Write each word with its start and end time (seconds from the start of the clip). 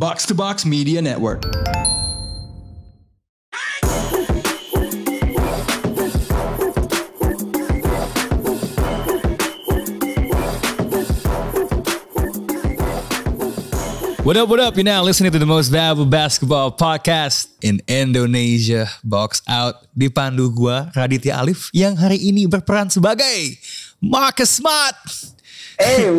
Box 0.00 0.24
to 0.24 0.34
Box 0.34 0.64
Media 0.64 1.04
Network. 1.04 1.44
What 14.24 14.40
up, 14.40 14.48
what 14.48 14.56
up? 14.56 14.72
You're 14.72 14.88
now 14.88 15.04
listening 15.04 15.32
to 15.32 15.38
the 15.38 15.44
most 15.44 15.68
valuable 15.68 16.08
basketball 16.08 16.72
podcast 16.72 17.52
in 17.60 17.84
Indonesia. 17.84 18.88
Box 19.04 19.44
Out 19.44 19.84
dipandu 19.92 20.48
gua 20.48 20.88
Raditya 20.96 21.44
Alif 21.44 21.68
yang 21.76 22.00
hari 22.00 22.16
ini 22.16 22.48
berperan 22.48 22.88
sebagai 22.88 23.60
Marcus 24.00 24.64
Smart. 24.64 24.96
Eh, 25.80 26.12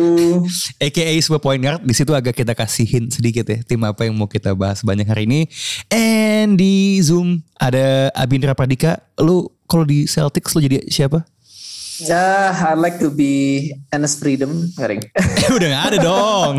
AKA 0.82 1.14
sebuah 1.22 1.38
point 1.38 1.62
guard. 1.62 1.80
Di 1.86 1.94
situ 1.94 2.10
agak 2.10 2.34
kita 2.34 2.50
kasihin 2.52 3.06
sedikit 3.14 3.46
ya 3.46 3.62
tim 3.62 3.78
apa 3.86 4.02
yang 4.02 4.18
mau 4.18 4.26
kita 4.26 4.50
bahas 4.58 4.82
banyak 4.82 5.06
hari 5.06 5.24
ini. 5.30 5.46
And 5.86 6.58
di 6.58 6.98
Zoom 6.98 7.46
ada 7.62 8.10
Abindra 8.18 8.58
Pradika. 8.58 8.98
Lu 9.22 9.46
kalau 9.70 9.86
di 9.86 10.10
Celtics 10.10 10.52
lu 10.58 10.66
jadi 10.66 10.82
siapa? 10.90 11.22
ya, 12.02 12.50
I 12.50 12.74
like 12.74 12.98
to 12.98 13.14
be 13.14 13.70
Enes 13.94 14.18
Freedom, 14.18 14.50
garing. 14.74 15.06
Eh, 15.42 15.50
udah 15.54 15.68
gak 15.70 15.84
ada 15.94 15.98
dong. 16.02 16.54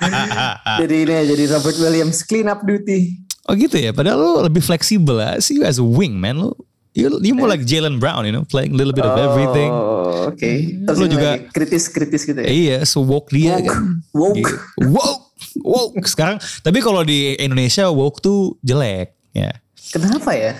jadi 0.86 0.94
ini 1.02 1.12
ya, 1.12 1.22
jadi 1.34 1.44
Robert 1.58 1.78
Williams 1.82 2.22
clean 2.22 2.46
up 2.46 2.62
duty. 2.62 3.18
oh 3.50 3.54
gitu 3.58 3.74
ya. 3.74 3.90
Padahal 3.90 4.18
lu 4.22 4.32
lebih 4.46 4.62
fleksibel 4.62 5.18
lah. 5.18 5.42
See 5.42 5.58
you 5.58 5.66
as 5.66 5.82
a 5.82 5.86
wing 5.86 6.14
man. 6.14 6.38
Lu 6.38 6.54
you, 6.92 7.08
you 7.22 7.34
more 7.34 7.48
like 7.48 7.62
Jalen 7.62 7.98
Brown, 7.98 8.24
you 8.24 8.32
know, 8.32 8.44
playing 8.44 8.72
a 8.72 8.78
little 8.78 8.92
bit 8.92 9.04
of 9.04 9.16
everything. 9.16 9.70
Oh, 9.72 10.28
oke. 10.28 10.50
Terus 10.86 10.96
Lu 10.98 11.06
ini 11.08 11.12
juga- 11.12 11.32
lagi 11.36 11.48
kritis-kritis 11.50 12.22
gitu 12.24 12.40
ya. 12.40 12.48
Iya, 12.48 12.76
so 12.84 13.00
woke 13.00 13.32
dia 13.32 13.56
Woke. 13.56 13.68
kan. 13.68 13.82
Woke. 14.12 14.36
Gitu. 14.40 14.54
Woke. 14.88 15.24
Woke. 15.62 15.94
Sekarang, 16.06 16.36
tapi 16.60 16.78
kalau 16.80 17.02
di 17.02 17.34
Indonesia 17.36 17.88
woke 17.88 18.20
tuh 18.20 18.56
jelek. 18.60 19.12
Ya. 19.32 19.56
Kenapa 19.90 20.32
ya? 20.32 20.54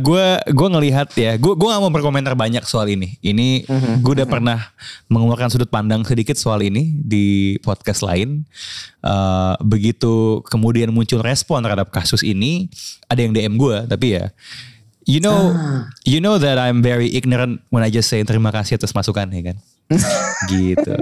gue 0.00 0.26
gue 0.50 0.68
ngelihat 0.72 1.12
ya, 1.14 1.36
gue 1.36 1.52
gue 1.52 1.68
gak 1.68 1.82
mau 1.84 1.92
berkomentar 1.92 2.32
banyak 2.32 2.64
soal 2.64 2.88
ini. 2.88 3.20
Ini 3.20 3.68
gue 4.00 4.12
udah 4.16 4.24
pernah 4.24 4.56
mengeluarkan 5.06 5.52
sudut 5.52 5.68
pandang 5.68 6.00
sedikit 6.02 6.34
soal 6.34 6.64
ini 6.64 6.96
di 6.96 7.54
podcast 7.60 8.00
lain. 8.00 8.48
Eh, 9.04 9.54
begitu 9.60 10.40
kemudian 10.48 10.88
muncul 10.90 11.20
respon 11.20 11.60
terhadap 11.60 11.92
kasus 11.92 12.24
ini, 12.24 12.72
ada 13.06 13.20
yang 13.20 13.36
DM 13.36 13.54
gue, 13.60 13.84
tapi 13.86 14.16
ya, 14.16 14.32
you 15.10 15.18
know, 15.18 15.50
you 16.06 16.22
know 16.22 16.38
that 16.38 16.54
I'm 16.54 16.78
very 16.78 17.10
ignorant 17.10 17.66
when 17.74 17.82
I 17.82 17.90
just 17.90 18.06
say 18.06 18.22
terima 18.22 18.54
kasih 18.54 18.78
atas 18.78 18.94
masukan 18.94 19.26
ya 19.34 19.42
kan. 19.50 19.56
gitu. 20.54 20.94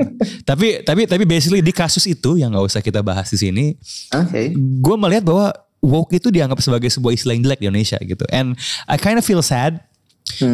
Tapi 0.49 0.81
tapi 0.81 1.05
tapi 1.05 1.25
basically 1.29 1.61
di 1.61 1.77
kasus 1.77 2.09
itu 2.09 2.41
yang 2.41 2.57
nggak 2.57 2.65
usah 2.73 2.81
kita 2.81 3.05
bahas 3.05 3.29
di 3.29 3.37
sini, 3.37 3.77
Oke. 4.17 4.57
gue 4.57 4.97
melihat 4.97 5.29
bahwa 5.29 5.53
woke 5.85 6.17
itu 6.17 6.33
dianggap 6.33 6.57
sebagai 6.65 6.89
sebuah 6.89 7.13
istilah 7.13 7.37
yang 7.37 7.45
jelek 7.45 7.61
di 7.61 7.67
Indonesia 7.69 7.99
gitu. 8.01 8.25
And 8.33 8.57
I 8.89 8.97
kind 8.97 9.21
of 9.21 9.29
feel 9.29 9.45
sad 9.45 9.85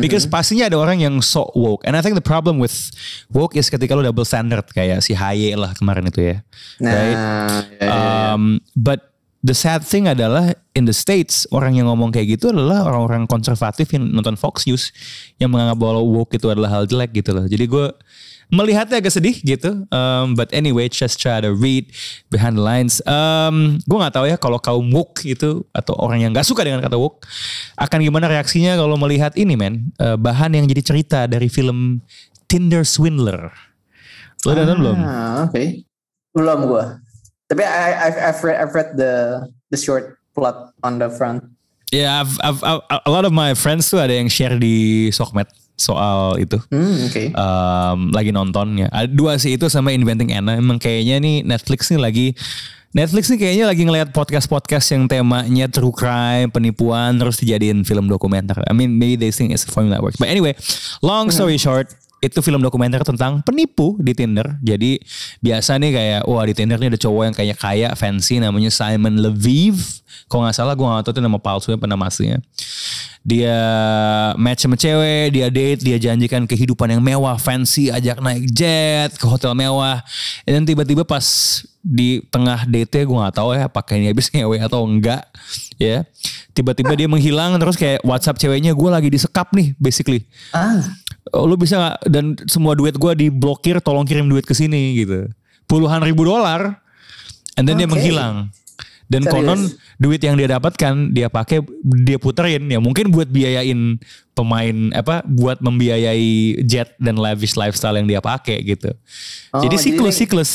because 0.03 0.27
pastinya 0.27 0.67
ada 0.67 0.75
orang 0.75 0.99
yang 0.99 1.23
so 1.23 1.47
woke. 1.55 1.87
And 1.87 1.95
I 1.95 2.03
think 2.03 2.19
the 2.19 2.27
problem 2.27 2.59
with 2.59 2.75
woke 3.31 3.55
is 3.55 3.71
ketika 3.71 3.95
lo 3.95 4.03
double 4.03 4.27
standard 4.27 4.67
kayak 4.75 4.99
si 5.07 5.15
Haye 5.15 5.55
lah 5.55 5.71
kemarin 5.79 6.11
itu 6.11 6.35
ya. 6.35 6.37
Nah, 6.83 6.91
Right? 6.91 7.15
ya, 7.15 7.31
ya, 7.79 7.87
ya. 7.87 7.91
Um, 8.35 8.43
but 8.75 9.14
the 9.45 9.53
sad 9.53 9.85
thing 9.85 10.09
adalah 10.09 10.57
in 10.73 10.89
the 10.89 10.97
states 10.97 11.45
orang 11.53 11.77
yang 11.77 11.93
ngomong 11.93 12.09
kayak 12.09 12.41
gitu 12.41 12.49
adalah 12.49 12.89
orang-orang 12.89 13.29
konservatif 13.29 13.93
yang 13.93 14.09
nonton 14.09 14.41
Fox 14.41 14.65
News 14.65 14.89
yang 15.37 15.53
menganggap 15.53 15.77
bahwa 15.77 16.01
woke 16.01 16.33
itu 16.33 16.49
adalah 16.49 16.81
hal 16.81 16.89
jelek 16.89 17.13
gitu 17.13 17.37
loh. 17.37 17.45
Jadi 17.45 17.69
gue 17.69 17.93
melihatnya 18.49 19.05
agak 19.05 19.13
sedih 19.13 19.37
gitu. 19.45 19.85
Um, 19.93 20.33
but 20.33 20.49
anyway, 20.57 20.89
just 20.89 21.21
try 21.21 21.45
to 21.45 21.53
read 21.53 21.93
behind 22.33 22.57
the 22.57 22.65
lines. 22.65 23.05
Um, 23.05 23.77
gue 23.85 23.97
nggak 24.01 24.17
tahu 24.17 24.27
ya 24.33 24.41
kalau 24.41 24.57
kaum 24.57 24.89
woke 24.89 25.21
itu 25.29 25.61
atau 25.77 25.93
orang 26.01 26.25
yang 26.25 26.33
nggak 26.33 26.49
suka 26.49 26.65
dengan 26.65 26.81
kata 26.81 26.97
woke 26.97 27.29
akan 27.77 27.99
gimana 28.01 28.33
reaksinya 28.33 28.81
kalau 28.81 28.97
melihat 28.97 29.37
ini 29.37 29.61
men 29.61 29.93
uh, 30.01 30.17
bahan 30.17 30.57
yang 30.57 30.65
jadi 30.65 30.81
cerita 30.81 31.21
dari 31.29 31.53
film 31.53 32.01
Tinder 32.49 32.89
Swindler. 32.89 33.53
Lo 34.49 34.57
udah 34.57 34.65
nonton 34.65 34.81
belum? 34.81 34.97
Ah, 35.05 35.37
oke. 35.49 35.85
Belum 36.33 36.59
gua. 36.65 37.04
Tapi 37.47 37.63
I, 37.63 38.09
I've, 38.09 38.19
I've 38.19 38.41
read, 38.41 38.57
I've 38.57 38.73
read 38.75 38.91
the 38.97 39.13
the 39.69 39.79
short 39.79 40.17
plot 40.33 40.73
on 40.81 40.97
the 40.99 41.13
front. 41.13 41.45
Ya, 41.93 42.25
I've, 42.25 42.35
I've, 42.43 42.61
I've- 42.65 42.85
a 43.07 43.11
lot 43.13 43.23
of 43.23 43.31
my 43.31 43.53
friends 43.55 43.87
tuh 43.87 44.01
ada 44.03 44.11
yang 44.17 44.27
share 44.27 44.57
di 44.59 45.09
Sokmed 45.13 45.47
soal 45.75 46.39
itu. 46.39 46.59
Hmm, 46.71 47.07
oke. 47.07 47.25
Um, 47.35 47.99
lagi 48.11 48.31
nontonnya. 48.31 48.87
Ada 48.91 49.11
dua 49.11 49.37
sih 49.39 49.55
itu 49.55 49.67
sama 49.67 49.91
Inventing 49.95 50.31
Anna. 50.35 50.59
Emang 50.59 50.79
kayaknya 50.79 51.19
nih 51.23 51.37
Netflix 51.43 51.91
nih 51.91 52.01
lagi 52.01 52.27
Netflix 52.95 53.27
nih 53.27 53.43
kayaknya 53.43 53.67
lagi 53.67 53.83
ngelihat 53.83 54.15
podcast-podcast 54.15 54.87
yang 54.95 55.11
temanya 55.11 55.67
true 55.67 55.91
crime, 55.91 56.47
penipuan, 56.47 57.19
terus 57.19 57.43
dijadiin 57.43 57.83
film 57.83 58.07
dokumenter. 58.07 58.55
I 58.63 58.71
mean, 58.71 58.95
maybe 58.95 59.19
they 59.19 59.35
think 59.35 59.51
it's 59.51 59.67
a 59.67 59.71
formula 59.71 59.99
that 59.99 60.03
works. 60.07 60.15
But 60.15 60.31
anyway, 60.31 60.55
long 61.03 61.35
story 61.35 61.59
short, 61.59 61.91
itu 62.31 62.41
film 62.41 62.61
dokumenter 62.65 63.05
tentang 63.05 63.45
penipu 63.45 63.99
di 64.01 64.17
Tinder. 64.17 64.57
Jadi 64.65 65.03
biasa 65.45 65.77
nih 65.77 65.91
kayak, 65.93 66.21
wah 66.25 66.45
di 66.47 66.55
Tinder 66.57 66.79
nih 66.81 66.95
ada 66.95 67.01
cowok 67.01 67.23
yang 67.29 67.37
kayak 67.37 67.57
kaya, 67.61 67.89
fancy, 67.93 68.41
namanya 68.41 68.71
Simon 68.73 69.21
Leviev. 69.21 69.77
Kalau 70.31 70.47
nggak 70.47 70.57
salah 70.57 70.73
gue 70.73 70.87
nggak 70.87 71.05
tahu 71.05 71.13
itu 71.19 71.23
nama 71.23 71.39
palsunya 71.39 71.77
apa 71.77 71.87
nama 71.91 72.05
aslinya. 72.09 72.39
Dia 73.25 73.57
match 74.37 74.69
sama 74.69 74.77
cewek, 74.77 75.33
dia 75.33 75.49
date, 75.49 75.81
dia 75.81 75.97
janjikan 75.97 76.45
kehidupan 76.45 76.93
yang 76.93 77.01
mewah, 77.01 77.41
fancy, 77.41 77.89
ajak 77.89 78.21
naik 78.21 78.45
jet 78.53 79.17
ke 79.17 79.25
hotel 79.25 79.57
mewah. 79.57 80.05
Dan 80.45 80.69
tiba-tiba 80.69 81.09
pas 81.09 81.25
di 81.81 82.21
tengah 82.33 82.65
date 82.65 83.05
gue 83.05 83.17
nggak 83.17 83.37
tahu 83.37 83.53
ya 83.53 83.69
apakah 83.69 83.97
ini 83.97 84.13
habis 84.13 84.29
ngewe 84.33 84.57
atau 84.61 84.85
enggak 84.85 85.25
ya. 85.77 86.05
Tiba-tiba 86.55 86.95
dia 86.95 87.09
menghilang 87.11 87.59
terus 87.59 87.75
kayak 87.75 88.05
WhatsApp 88.07 88.39
ceweknya 88.39 88.73
gue 88.73 88.89
lagi 88.93 89.09
disekap 89.09 89.51
nih 89.57 89.75
basically. 89.77 90.23
Ah, 90.55 90.85
lu 91.33 91.55
bisa 91.57 91.75
nggak? 91.81 91.97
Dan 92.11 92.25
semua 92.45 92.77
duit 92.77 92.97
gue 92.99 93.13
diblokir 93.17 93.81
tolong 93.81 94.05
kirim 94.05 94.29
duit 94.29 94.45
ke 94.45 94.53
sini 94.53 95.01
gitu. 95.01 95.31
Puluhan 95.65 96.05
ribu 96.05 96.29
dolar. 96.29 96.83
And 97.55 97.65
then 97.65 97.81
dia 97.81 97.89
Oke. 97.89 97.97
menghilang. 97.97 98.53
Dan 99.05 99.29
Serius? 99.29 99.37
konon 99.37 99.61
duit 100.01 100.21
yang 100.25 100.35
dia 100.35 100.49
dapatkan 100.49 101.13
dia 101.13 101.29
pakai 101.29 101.61
dia 102.05 102.17
puterin. 102.17 102.65
Ya 102.69 102.81
mungkin 102.81 103.13
buat 103.13 103.29
biayain 103.29 104.01
pemain 104.33 104.77
apa 104.97 105.23
buat 105.29 105.61
membiayai 105.61 106.65
jet 106.65 106.97
dan 106.99 107.21
lavish 107.21 107.55
lifestyle 107.55 107.95
yang 108.01 108.09
dia 108.09 108.21
pakai 108.25 108.65
gitu. 108.65 108.91
Oh, 109.55 109.61
jadi 109.61 109.77
siklus 109.77 110.17
siklus 110.19 110.51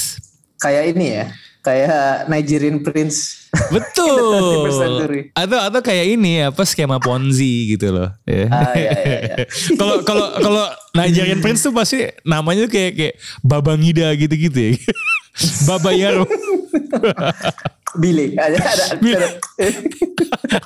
kayak 0.60 0.98
ini 0.98 1.06
ya. 1.16 1.26
Kayak 1.60 2.28
Nigerian 2.28 2.80
Prince. 2.80 3.50
betul 3.68 4.16
21st 4.64 4.78
century. 4.78 5.22
atau 5.34 5.60
atau 5.60 5.82
kayak 5.82 6.06
ini 6.14 6.46
apa 6.46 6.62
skema 6.64 6.98
ponzi 6.98 7.74
gitu 7.74 7.90
loh 7.90 8.14
ya 8.24 8.46
Ah, 8.48 8.72
iya, 8.74 8.92
iya, 8.96 9.18
iya. 9.20 9.44
Kalau 9.80 10.00
kalau 10.02 10.28
kalau 10.36 10.64
Nigerian 10.94 11.40
Prince 11.40 11.62
tuh 11.62 11.74
pasti 11.74 12.08
namanya 12.24 12.64
tuh 12.64 12.72
kayak 12.72 12.92
kayak 12.94 13.16
Babangida 13.42 14.08
gitu-gitu 14.14 14.56
ya. 14.56 14.74
Baba 15.68 15.92
Yaro. 15.92 16.24
Billy. 17.96 18.36
Ada, 18.36 18.58
ada, 18.60 18.84
ada. 18.94 19.28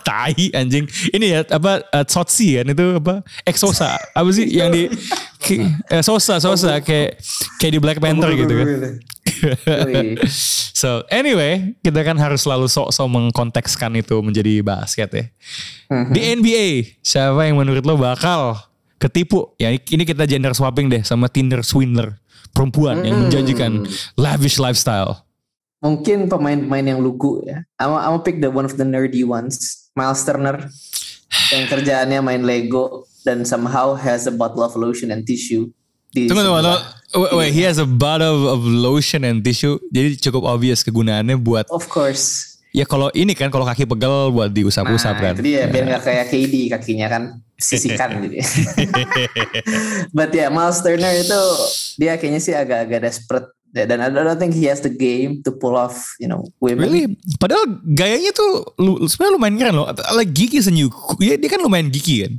Tai 0.03 0.35
anjing. 0.51 0.85
Ini 1.09 1.25
ya 1.25 1.39
apa 1.47 1.83
uh, 1.85 2.03
Tsotsi 2.03 2.57
kan 2.57 2.67
itu 2.67 2.85
apa? 2.97 3.23
Exosa. 3.43 3.95
Apa 4.11 4.29
sih 4.29 4.49
yang 4.49 4.69
di 4.69 4.91
ki- 5.39 5.63
eh, 5.89 6.01
Sosa 6.01 6.37
Sosa 6.37 6.79
kayak 6.79 7.19
kayak 7.57 7.71
di 7.71 7.79
Black 7.79 7.99
Panther 7.99 8.33
gitu 8.33 8.53
kan. 8.53 8.67
So 10.83 11.07
anyway, 11.07 11.79
kita 11.79 12.03
kan 12.03 12.19
harus 12.19 12.43
selalu 12.43 12.67
sok-sok 12.67 13.07
mengkontekskan 13.07 13.95
itu 13.95 14.19
menjadi 14.19 14.59
basket 14.59 15.09
ya. 15.15 15.25
Di 16.11 16.35
NBA, 16.35 16.99
siapa 16.99 17.47
yang 17.47 17.55
menurut 17.55 17.87
lo 17.87 17.95
bakal 17.95 18.59
ketipu? 18.99 19.55
Ya 19.55 19.71
ini 19.71 20.03
kita 20.03 20.27
gender 20.27 20.51
swapping 20.51 20.91
deh 20.91 20.99
sama 21.07 21.31
Tinder 21.31 21.63
swindler. 21.63 22.19
Perempuan 22.51 22.99
yang 23.07 23.25
menjanjikan 23.25 23.87
lavish 24.19 24.59
lifestyle. 24.59 25.23
Mungkin 25.79 26.27
pemain-pemain 26.27 26.95
yang 26.95 26.99
lugu 26.99 27.43
ya. 27.43 27.63
I'm, 27.79 27.95
I'm 27.95 28.19
pick 28.23 28.43
the 28.43 28.51
one 28.51 28.67
of 28.67 28.75
the 28.75 28.83
nerdy 28.83 29.23
ones. 29.23 29.87
Miles 29.95 30.23
Turner. 30.23 30.67
Yang 31.51 31.63
kerjaannya 31.71 32.19
main 32.23 32.43
Lego. 32.43 33.07
Dan 33.23 33.47
somehow 33.47 33.95
has 33.95 34.27
a 34.27 34.33
bottle 34.35 34.63
of 34.63 34.75
lotion 34.75 35.11
and 35.15 35.23
tissue. 35.23 35.71
Di 36.13 36.29
Tunggu, 36.29 36.41
tunggu, 36.41 36.61
tunggu. 36.61 36.77
Wait, 37.33 37.51
he 37.51 37.61
has 37.61 37.77
a 37.77 37.85
bottle 37.85 38.47
of 38.47 38.61
lotion 38.61 39.21
and 39.21 39.41
tissue. 39.41 39.77
Jadi 39.89 40.17
cukup 40.19 40.45
obvious 40.47 40.81
kegunaannya 40.81 41.37
buat 41.37 41.65
Of 41.69 41.85
course. 41.85 42.53
ya 42.69 42.85
kalau 42.85 43.13
ini 43.13 43.33
kan 43.33 43.49
kalau 43.49 43.61
kaki 43.63 43.85
pegel 43.85 44.29
buat 44.29 44.49
diusap-usap 44.49 45.13
Nah, 45.13 45.21
kan. 45.23 45.33
itu 45.37 45.45
dia 45.45 45.65
biar 45.65 45.85
nggak 45.85 46.01
kayak 46.03 46.25
KD 46.27 46.53
kakinya 46.69 47.05
kan 47.07 47.23
sisikan 47.55 48.17
gitu. 48.23 48.41
But 50.09 50.29
ya 50.31 50.49
Miles 50.49 50.81
Turner 50.81 51.13
itu 51.13 51.41
dia 51.97 52.17
kayaknya 52.17 52.41
sih 52.41 52.53
agak-agak 52.53 52.99
desperate 53.03 53.49
dan 53.73 53.97
I 53.97 54.13
don't 54.13 54.37
think 54.37 54.53
he 54.53 54.69
has 54.69 54.85
the 54.85 54.93
game 54.93 55.41
to 55.41 55.49
pull 55.49 55.73
off, 55.73 56.13
you 56.21 56.29
know, 56.29 56.45
women. 56.61 56.85
Really? 56.85 57.17
Padahal 57.41 57.65
gayanya 57.81 58.29
tuh 58.29 58.69
lu, 58.77 59.01
sebenarnya 59.09 59.33
lumayan 59.33 59.55
keren 59.57 59.73
loh. 59.73 59.89
Like 60.13 60.29
geeky 60.29 60.61
senyu. 60.61 60.93
Dia, 61.17 61.41
dia 61.41 61.49
kan 61.49 61.57
lumayan 61.57 61.89
geeky 61.89 62.21
kan. 62.21 62.33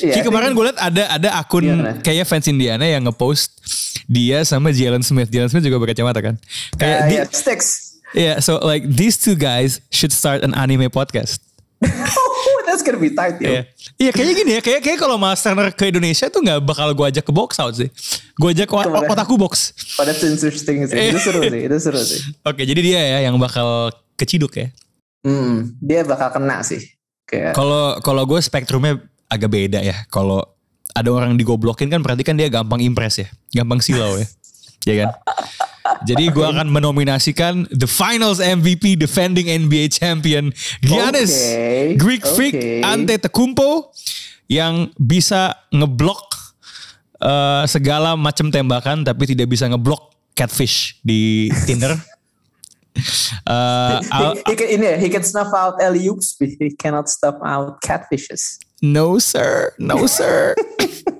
Iya, 0.00 0.12
Kayak 0.16 0.26
kemarin 0.32 0.56
gue 0.56 0.64
liat 0.64 0.80
ada 0.80 1.04
ada 1.12 1.28
akun 1.36 1.68
Gimana? 1.68 2.00
kayaknya 2.00 2.24
fans 2.24 2.48
Indiana 2.48 2.88
yang 2.88 3.04
ngepost 3.04 3.60
dia 4.08 4.40
sama 4.48 4.72
Jalen 4.72 5.04
Smith. 5.04 5.28
Jalen 5.28 5.52
Smith 5.52 5.68
juga 5.68 5.76
berkacamata 5.76 6.24
kan. 6.24 6.40
Kayak 6.80 6.98
Uh, 6.98 7.12
yeah, 7.12 7.24
Sticks. 7.28 7.68
Yeah, 8.16 8.40
so 8.40 8.56
like 8.64 8.88
these 8.88 9.20
two 9.20 9.36
guys 9.36 9.84
should 9.92 10.16
start 10.16 10.40
an 10.40 10.56
anime 10.56 10.88
podcast. 10.88 11.44
that's 12.68 12.80
gonna 12.80 12.96
be 12.96 13.10
tight, 13.10 13.36
yo. 13.38 13.48
Iya, 13.48 13.62
Iya, 13.96 14.10
kayaknya 14.12 14.34
gini 14.36 14.50
ya. 14.52 14.60
Kayak 14.60 14.80
kayak 14.82 14.98
kalau 14.98 15.16
Mas 15.16 15.40
Turner 15.40 15.68
ke 15.70 15.88
Indonesia 15.88 16.28
tuh 16.28 16.38
nggak 16.38 16.60
bakal 16.60 16.92
gue 16.92 17.06
ajak 17.08 17.24
ke 17.24 17.32
box 17.32 17.56
out 17.56 17.72
sih. 17.72 17.88
Gue 18.34 18.52
ajak 18.52 18.68
ke 18.68 18.74
o- 18.74 18.84
Ke 18.84 18.90
mana? 18.90 19.08
otaku 19.10 19.34
box. 19.34 19.72
That's 19.96 20.20
interesting 20.20 20.84
sih. 20.84 20.96
Itu 21.08 21.18
seru 21.18 21.40
sih, 21.42 21.60
itu 21.64 21.76
seru 21.78 21.98
sih. 21.98 22.20
Oke, 22.42 22.62
jadi 22.62 22.78
dia 22.78 23.00
ya 23.00 23.18
yang 23.24 23.36
bakal 23.36 23.88
keciduk 24.14 24.52
ya. 24.54 24.68
Hmm, 25.20 25.72
dia 25.78 26.04
bakal 26.04 26.30
kena 26.30 26.60
sih. 26.60 26.84
Kayak 27.24 27.52
Kalau 27.52 27.98
kalau 27.98 28.22
gue 28.24 28.38
spektrumnya 28.38 29.00
agak 29.26 29.48
beda 29.48 29.80
ya. 29.80 30.04
Kalau 30.06 30.44
ada 30.90 31.08
orang 31.08 31.34
digoblokin 31.34 31.88
kan 31.88 32.00
berarti 32.00 32.22
kan 32.22 32.34
dia 32.34 32.48
gampang 32.48 32.80
impress 32.80 33.18
ya, 33.18 33.28
gampang 33.54 33.78
silau 33.78 34.16
ya, 34.16 34.26
ya 34.82 34.94
kan. 34.98 35.08
Jadi 36.04 36.24
gue 36.32 36.46
akan 36.46 36.68
menominasikan 36.68 37.68
the 37.72 37.88
Finals 37.88 38.38
MVP 38.38 38.98
defending 38.98 39.48
NBA 39.48 39.92
champion 39.92 40.50
Giannis 40.80 41.32
Oke, 41.32 41.98
Greek 42.00 42.24
Freak 42.24 42.54
oke. 42.56 42.72
Antetokounmpo 42.84 43.70
yang 44.48 44.88
bisa 44.96 45.54
ngeblok 45.70 46.34
eh, 47.20 47.64
segala 47.68 48.16
macam 48.16 48.48
tembakan 48.48 49.04
tapi 49.04 49.28
tidak 49.28 49.52
bisa 49.52 49.68
ngeblok 49.68 50.16
catfish 50.38 50.96
di 51.02 51.52
Tinder. 51.66 51.94
Al- 53.46 54.34
he, 54.34 54.42
he 54.46 54.54
can, 54.58 54.68
ini 54.74 54.84
ya, 54.84 54.96
he 54.98 55.08
can 55.10 55.22
snuff 55.22 55.54
out 55.54 55.78
alley 55.78 56.06
oops, 56.10 56.34
but 56.34 56.50
he 56.58 56.74
cannot 56.74 57.06
snuff 57.06 57.38
out 57.42 57.78
catfishes. 57.82 58.58
No 58.82 59.18
sir, 59.18 59.74
no 59.78 60.06
sir. 60.06 60.54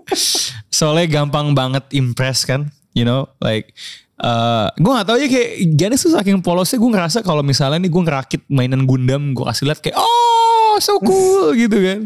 Soalnya 0.78 1.22
gampang 1.22 1.54
banget 1.58 1.90
impress 1.90 2.46
kan, 2.46 2.70
you 2.94 3.02
know, 3.02 3.26
like 3.42 3.74
uh, 4.22 4.68
gue 4.74 4.92
gak 4.92 5.06
tau 5.06 5.16
ya 5.18 5.26
kayak 5.30 5.50
Giannis 5.74 6.02
tuh 6.02 6.12
saking 6.14 6.42
polosnya 6.42 6.78
gue 6.78 6.90
ngerasa 6.90 7.18
kalau 7.22 7.42
misalnya 7.42 7.82
nih 7.82 7.90
gue 7.90 8.02
ngerakit 8.02 8.42
mainan 8.50 8.84
Gundam 8.86 9.34
gue 9.34 9.44
kasih 9.46 9.70
liat 9.70 9.80
kayak 9.82 9.98
oh 9.98 10.76
so 10.78 10.98
cool 11.02 11.54
gitu 11.62 11.78
kan. 11.78 12.00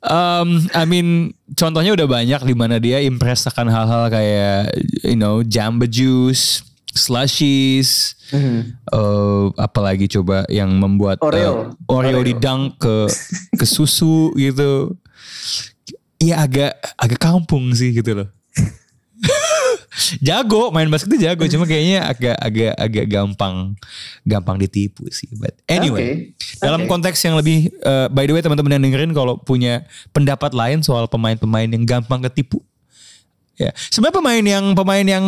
Um, 0.00 0.64
I 0.72 0.88
mean 0.88 1.36
contohnya 1.52 1.92
udah 1.92 2.08
banyak 2.08 2.40
di 2.48 2.54
mana 2.56 2.80
dia 2.80 3.04
impress 3.04 3.44
akan 3.44 3.68
hal-hal 3.68 4.08
kayak 4.08 4.72
you 5.04 5.12
know 5.18 5.44
Jamba 5.44 5.84
Juice, 5.84 6.64
slushies, 6.96 8.16
eh 8.32 9.44
apalagi 9.60 10.08
coba 10.08 10.48
yang 10.48 10.72
membuat 10.80 11.20
Oreo. 11.20 11.76
eh, 11.76 11.92
Oreo 11.92 12.24
Oreo. 12.24 12.28
didang 12.32 12.72
ke 12.80 13.12
ke 13.60 13.64
susu 13.68 14.32
gitu. 14.40 14.96
Iya 16.16 16.48
agak 16.48 16.72
agak 16.96 17.20
kampung 17.20 17.68
sih 17.76 17.92
gitu 17.92 18.24
loh. 18.24 18.28
Jago 20.18 20.72
main 20.72 20.88
basket 20.88 21.10
tuh 21.12 21.20
jago 21.20 21.44
cuma 21.46 21.64
kayaknya 21.68 22.04
agak 22.04 22.36
agak 22.38 22.72
agak 22.76 23.04
gampang 23.06 23.76
gampang 24.24 24.56
ditipu 24.58 25.06
sih. 25.12 25.28
But 25.36 25.56
anyway, 25.68 26.34
Oke. 26.34 26.60
dalam 26.60 26.84
Oke. 26.84 26.90
konteks 26.90 27.18
yang 27.24 27.36
lebih 27.36 27.70
eh, 27.70 28.06
by 28.08 28.24
the 28.24 28.32
way 28.34 28.42
teman-teman 28.42 28.76
yang 28.78 28.84
dengerin 28.90 29.12
kalau 29.12 29.38
punya 29.38 29.84
pendapat 30.10 30.52
lain 30.52 30.80
soal 30.82 31.06
pemain-pemain 31.06 31.68
yang 31.68 31.84
gampang 31.86 32.24
ketipu 32.26 32.60
Ya, 33.60 33.76
sebenarnya 33.92 34.16
pemain 34.16 34.44
yang 34.56 34.64
pemain 34.72 35.04
yang 35.04 35.24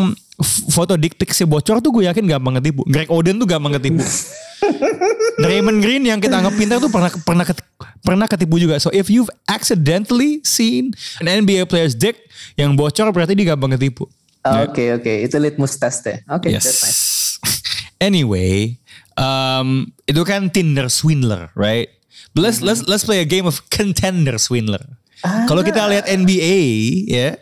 foto 0.73 0.97
dick 0.97 1.21
picsnya 1.21 1.45
bocor 1.45 1.85
tuh 1.85 1.93
gue 1.93 2.09
yakin 2.09 2.25
gampang 2.25 2.57
ketipu. 2.57 2.81
Greg 2.89 3.13
Oden 3.13 3.37
tuh 3.37 3.45
gampang 3.45 3.77
ketipu. 3.77 4.01
Draymond 5.45 5.85
Green 5.85 6.09
yang 6.09 6.17
kita 6.17 6.41
anggap 6.41 6.57
pintar 6.57 6.81
tuh 6.81 6.89
pernah 6.89 7.13
pernah 7.13 7.45
ket- 7.45 7.69
pernah 8.01 8.25
ketipu 8.25 8.57
juga. 8.57 8.81
So 8.81 8.89
if 8.89 9.13
you've 9.13 9.29
accidentally 9.45 10.41
seen 10.49 10.97
an 11.21 11.29
NBA 11.45 11.69
player's 11.69 11.93
dick 11.93 12.25
yang 12.57 12.73
bocor 12.73 13.13
berarti 13.13 13.37
dia 13.37 13.53
gampang 13.53 13.77
ketipu. 13.77 14.09
Oke 14.43 14.91
oke, 14.99 15.13
itu 15.23 15.37
litmus 15.39 15.79
test 15.79 16.03
ya. 16.03 16.19
Oke, 16.35 16.51
Yes. 16.51 16.67
that's 16.67 16.83
nice. 16.83 17.03
Anyway, 18.03 18.83
um, 19.15 19.87
itu 20.11 20.27
kan 20.27 20.51
Tinder 20.51 20.91
swindler, 20.91 21.55
right? 21.55 21.87
But 22.35 22.51
let's 22.51 22.59
let's 22.59 22.83
let's 22.91 23.07
play 23.07 23.23
a 23.23 23.29
game 23.29 23.47
of 23.47 23.63
contender 23.71 24.43
swindler. 24.43 24.83
Kalau 25.23 25.63
kita 25.63 25.87
lihat 25.87 26.11
NBA, 26.11 26.59
ya, 27.07 27.39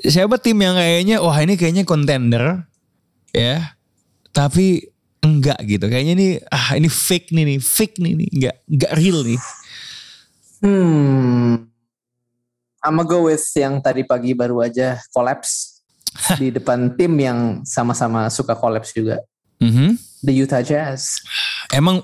siapa 0.00 0.40
tim 0.40 0.56
yang 0.56 0.72
kayaknya, 0.72 1.20
wah 1.20 1.36
ini 1.36 1.60
kayaknya 1.60 1.84
contender, 1.84 2.64
ya, 3.28 3.76
tapi 4.32 4.88
enggak 5.20 5.60
gitu. 5.68 5.84
Kayaknya 5.84 6.12
ini, 6.16 6.28
ah 6.48 6.72
ini 6.72 6.88
fake 6.88 7.28
nih 7.36 7.44
nih, 7.44 7.58
fake 7.60 8.00
nih 8.00 8.12
nih, 8.16 8.28
enggak 8.32 8.56
enggak 8.64 8.92
real 8.96 9.18
nih. 9.20 9.40
Hmm, 10.64 11.68
I'ma 12.80 13.04
go 13.04 13.28
with 13.28 13.44
yang 13.52 13.84
tadi 13.84 14.00
pagi 14.08 14.32
baru 14.32 14.64
aja 14.64 14.96
collapse 15.12 15.77
di 16.36 16.48
depan 16.56 16.94
tim 16.96 17.12
yang 17.18 17.62
sama-sama 17.62 18.28
suka 18.28 18.56
collapse 18.56 18.92
juga. 18.94 19.22
Mhm. 19.58 19.98
The 20.22 20.32
Utah 20.34 20.62
Jazz. 20.62 21.22
Emang 21.70 22.02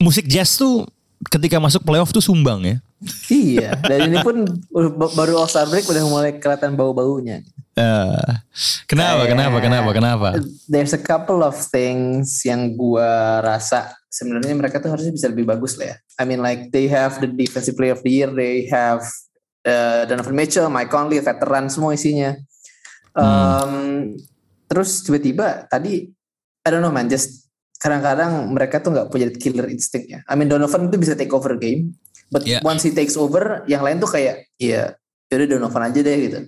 musik 0.00 0.24
jazz 0.26 0.56
tuh 0.56 0.88
ketika 1.30 1.62
masuk 1.62 1.86
playoff 1.86 2.10
tuh 2.10 2.24
sumbang 2.24 2.64
ya. 2.64 2.76
iya, 3.30 3.70
dan 3.90 4.10
ini 4.10 4.18
pun 4.22 4.46
baru 5.14 5.42
All 5.42 5.50
Star 5.50 5.66
break 5.66 5.86
udah 5.86 6.02
mulai 6.06 6.30
kelihatan 6.38 6.74
bau-baunya. 6.74 7.42
Eh, 7.72 8.30
kenapa, 8.84 9.24
kenapa, 9.24 9.58
kenapa, 9.58 9.90
kenapa? 9.96 10.28
There's 10.68 10.92
a 10.92 11.00
couple 11.00 11.40
of 11.40 11.56
things 11.56 12.44
yang 12.44 12.76
gua 12.76 13.40
rasa 13.40 13.96
sebenarnya 14.12 14.52
mereka 14.52 14.76
tuh 14.76 14.92
harusnya 14.92 15.14
bisa 15.16 15.26
lebih 15.32 15.48
bagus 15.48 15.80
lah 15.80 15.94
ya. 15.94 15.96
I 16.20 16.28
mean 16.28 16.44
like 16.44 16.68
they 16.68 16.84
have 16.92 17.16
the 17.18 17.30
defensive 17.30 17.74
player 17.74 17.96
of 17.96 18.04
the 18.04 18.12
year, 18.12 18.28
they 18.28 18.68
have 18.68 19.00
uh, 19.64 20.04
Donovan 20.04 20.36
Mitchell, 20.36 20.68
Mike 20.68 20.92
Conley, 20.92 21.18
veteran 21.24 21.72
semua 21.72 21.96
isinya. 21.96 22.36
Um, 23.14 24.16
Terus 24.66 25.04
tiba-tiba 25.04 25.68
tadi 25.68 26.08
I 26.62 26.68
don't 26.72 26.80
know 26.80 26.88
man, 26.88 27.04
just 27.04 27.44
kadang-kadang 27.76 28.48
mereka 28.48 28.80
tuh 28.80 28.88
nggak 28.88 29.12
punya 29.12 29.28
killer 29.28 29.68
instinct 29.68 30.08
ya. 30.08 30.24
I 30.24 30.32
mean 30.32 30.48
Donovan 30.48 30.88
itu 30.88 30.96
bisa 30.96 31.12
take 31.12 31.28
over 31.28 31.60
game, 31.60 31.92
but 32.32 32.40
Yeah. 32.42 32.64
once 32.64 32.80
he 32.80 32.88
takes 32.88 33.12
over, 33.12 33.68
yang 33.68 33.84
lain 33.84 34.00
tuh 34.00 34.08
kayak 34.08 34.48
ya 34.56 34.96
udah 35.28 35.44
Donovan 35.44 35.92
aja 35.92 36.00
deh 36.00 36.16
gitu. 36.16 36.38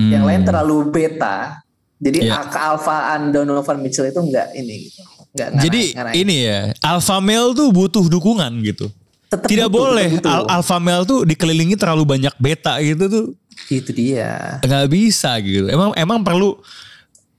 Yang 0.00 0.22
Hmm. 0.22 0.30
lain 0.34 0.42
terlalu 0.42 0.76
beta. 0.90 1.62
Jadi 1.98 2.26
Iya. 2.26 2.46
kealfaan 2.46 3.30
Donovan 3.30 3.78
Mitchell 3.78 4.06
itu 4.06 4.18
enggak 4.18 4.50
ini 4.54 4.90
gitu. 4.90 5.02
Nggak 5.34 5.48
Jadi 5.62 5.82
nggak 5.94 6.14
ini 6.16 6.36
ya, 6.46 6.60
alpha 6.82 7.18
male 7.18 7.54
tuh 7.54 7.68
butuh 7.70 8.06
dukungan 8.06 8.58
gitu. 8.66 8.90
Tetep 9.28 9.46
Tidak 9.46 9.68
butuh, 9.68 9.92
boleh 9.92 10.08
tetep 10.08 10.24
butuh. 10.24 10.34
al- 10.34 10.50
alpha 10.50 10.78
male 10.80 11.04
tuh 11.04 11.22
dikelilingi 11.22 11.78
terlalu 11.78 12.02
banyak 12.08 12.34
beta 12.40 12.74
gitu 12.80 13.04
tuh 13.06 13.24
itu 13.66 13.90
dia. 13.90 14.62
nggak 14.62 14.86
bisa 14.86 15.34
gitu. 15.42 15.66
Emang 15.66 15.90
emang 15.98 16.22
perlu 16.22 16.54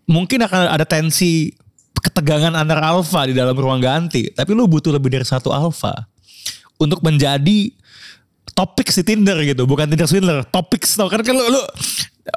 mungkin 0.09 0.43
akan 0.43 0.75
ada 0.75 0.83
tensi 0.83 1.55
ketegangan 1.99 2.55
antar 2.55 2.79
alpha 2.83 3.27
di 3.27 3.35
dalam 3.35 3.55
ruang 3.55 3.79
ganti, 3.79 4.31
tapi 4.31 4.55
lu 4.55 4.65
butuh 4.65 4.91
lebih 4.95 5.11
dari 5.11 5.27
satu 5.27 5.51
alpha 5.51 6.07
untuk 6.79 7.03
menjadi 7.03 7.75
topik 8.55 8.91
di 8.91 9.03
Tinder 9.03 9.37
gitu, 9.43 9.67
bukan 9.67 9.87
Tinder 9.87 10.07
swindler, 10.07 10.41
topics 10.47 10.95
tau 10.95 11.11
kan 11.11 11.21
kan 11.21 11.35
lu, 11.35 11.43
lu 11.43 11.63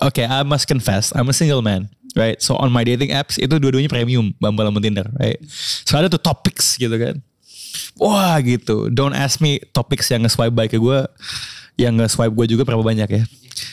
Oke, 0.00 0.24
I 0.24 0.40
must 0.42 0.64
confess, 0.64 1.12
I'm 1.12 1.28
a 1.28 1.36
single 1.36 1.60
man, 1.60 1.92
right? 2.16 2.40
So 2.40 2.56
on 2.56 2.72
my 2.72 2.80
dating 2.82 3.12
apps 3.12 3.36
itu 3.36 3.60
dua-duanya 3.60 3.92
premium, 3.92 4.32
Bumble 4.40 4.66
sama 4.66 4.80
Tinder, 4.80 5.06
right? 5.20 5.38
So 5.84 6.00
ada 6.00 6.08
tuh 6.08 6.22
topics 6.22 6.80
gitu 6.80 6.96
kan. 6.96 7.20
Wah 8.00 8.40
gitu, 8.40 8.88
don't 8.88 9.12
ask 9.12 9.38
me 9.38 9.60
topics 9.76 10.08
yang 10.08 10.24
nge-swipe 10.24 10.56
baik 10.56 10.72
ke 10.74 10.78
gue, 10.80 11.04
yang 11.76 11.92
nge-swipe 12.00 12.32
gue 12.32 12.56
juga 12.56 12.64
berapa 12.64 12.80
banyak 12.80 13.08
ya. 13.08 13.24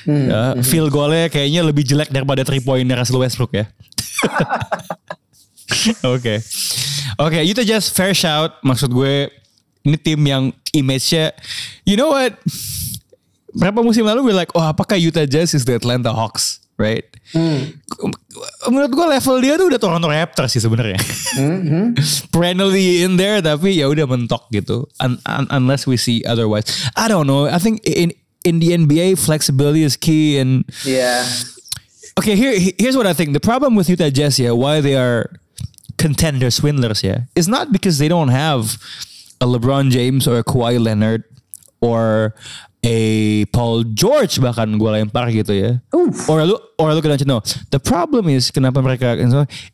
Ya, 0.05 0.55
feel 0.61 0.87
goalnya 0.87 1.27
kayaknya 1.27 1.61
lebih 1.65 1.83
jelek 1.83 2.07
daripada 2.07 2.43
3 2.43 2.61
poinnya 2.61 2.95
Russell 2.95 3.19
Westbrook 3.19 3.51
ya. 3.51 3.65
Oke. 6.05 6.41
Oke, 7.19 7.39
Utah 7.43 7.65
Jazz 7.65 7.89
fair 7.89 8.13
shout. 8.13 8.57
Maksud 8.61 8.89
gue 8.89 9.29
ini 9.85 9.95
tim 9.95 10.19
yang 10.21 10.51
image-nya 10.75 11.31
you 11.83 11.95
know 11.95 12.11
what? 12.11 12.35
Berapa 13.49 13.81
musim 13.81 14.05
lalu 14.05 14.29
gue 14.29 14.35
like, 14.35 14.51
oh 14.53 14.61
apakah 14.61 14.95
Utah 14.95 15.25
Jazz 15.25 15.53
is 15.53 15.65
the 15.65 15.73
Atlanta 15.73 16.13
Hawks, 16.13 16.61
right? 16.77 17.05
Menurut 18.65 18.91
gue 18.93 19.05
level 19.05 19.35
dia 19.41 19.53
tuh 19.57 19.69
udah 19.69 19.79
Toronto 19.81 20.09
Raptors 20.09 20.53
sih 20.53 20.61
sebenarnya. 20.61 20.97
Perennially 22.33 23.05
in 23.05 23.17
there 23.17 23.41
tapi 23.41 23.77
ya 23.77 23.89
udah 23.89 24.05
mentok 24.05 24.49
gitu. 24.49 24.85
Un- 25.01 25.21
un- 25.21 25.49
unless 25.49 25.85
we 25.85 25.97
see 25.97 26.21
otherwise. 26.25 26.65
I 26.93 27.09
don't 27.09 27.25
know. 27.25 27.45
I 27.45 27.57
think 27.57 27.81
in 27.85 28.13
in 28.45 28.59
the 28.59 28.69
NBA 28.69 29.19
flexibility 29.19 29.83
is 29.83 29.97
key 29.97 30.37
and 30.37 30.65
yeah, 30.85 31.27
Okay, 32.19 32.35
here 32.35 32.59
here's 32.77 32.97
what 32.97 33.07
I 33.07 33.13
think. 33.13 33.31
The 33.31 33.39
problem 33.39 33.75
with 33.75 33.87
Utah 33.87 34.09
Jazz, 34.09 34.39
yeah, 34.39 34.51
why 34.51 34.81
they 34.81 34.95
are 34.95 35.31
contender 35.97 36.51
swindlers, 36.51 37.01
yeah, 37.01 37.31
is 37.33 37.47
not 37.47 37.71
because 37.71 37.97
they 37.97 38.09
don't 38.09 38.27
have 38.27 38.75
a 39.39 39.45
LeBron 39.45 39.89
James 39.89 40.27
or 40.27 40.37
a 40.37 40.43
Kawhi 40.43 40.83
Leonard 40.83 41.23
or 41.79 42.35
a 42.83 43.45
Paul 43.55 43.83
George 43.95 44.35
bahkan 44.43 44.75
gue 44.75 44.91
lempar 44.91 45.31
gitu 45.31 45.55
ya. 45.55 45.79
Or 46.27 46.43
look 46.43 46.75
or 46.75 46.93
look 46.93 47.05
at 47.05 47.23
no. 47.25 47.39
The 47.71 47.79
problem 47.79 48.27
is 48.27 48.51
kenapa 48.51 48.83
mereka 48.83 49.15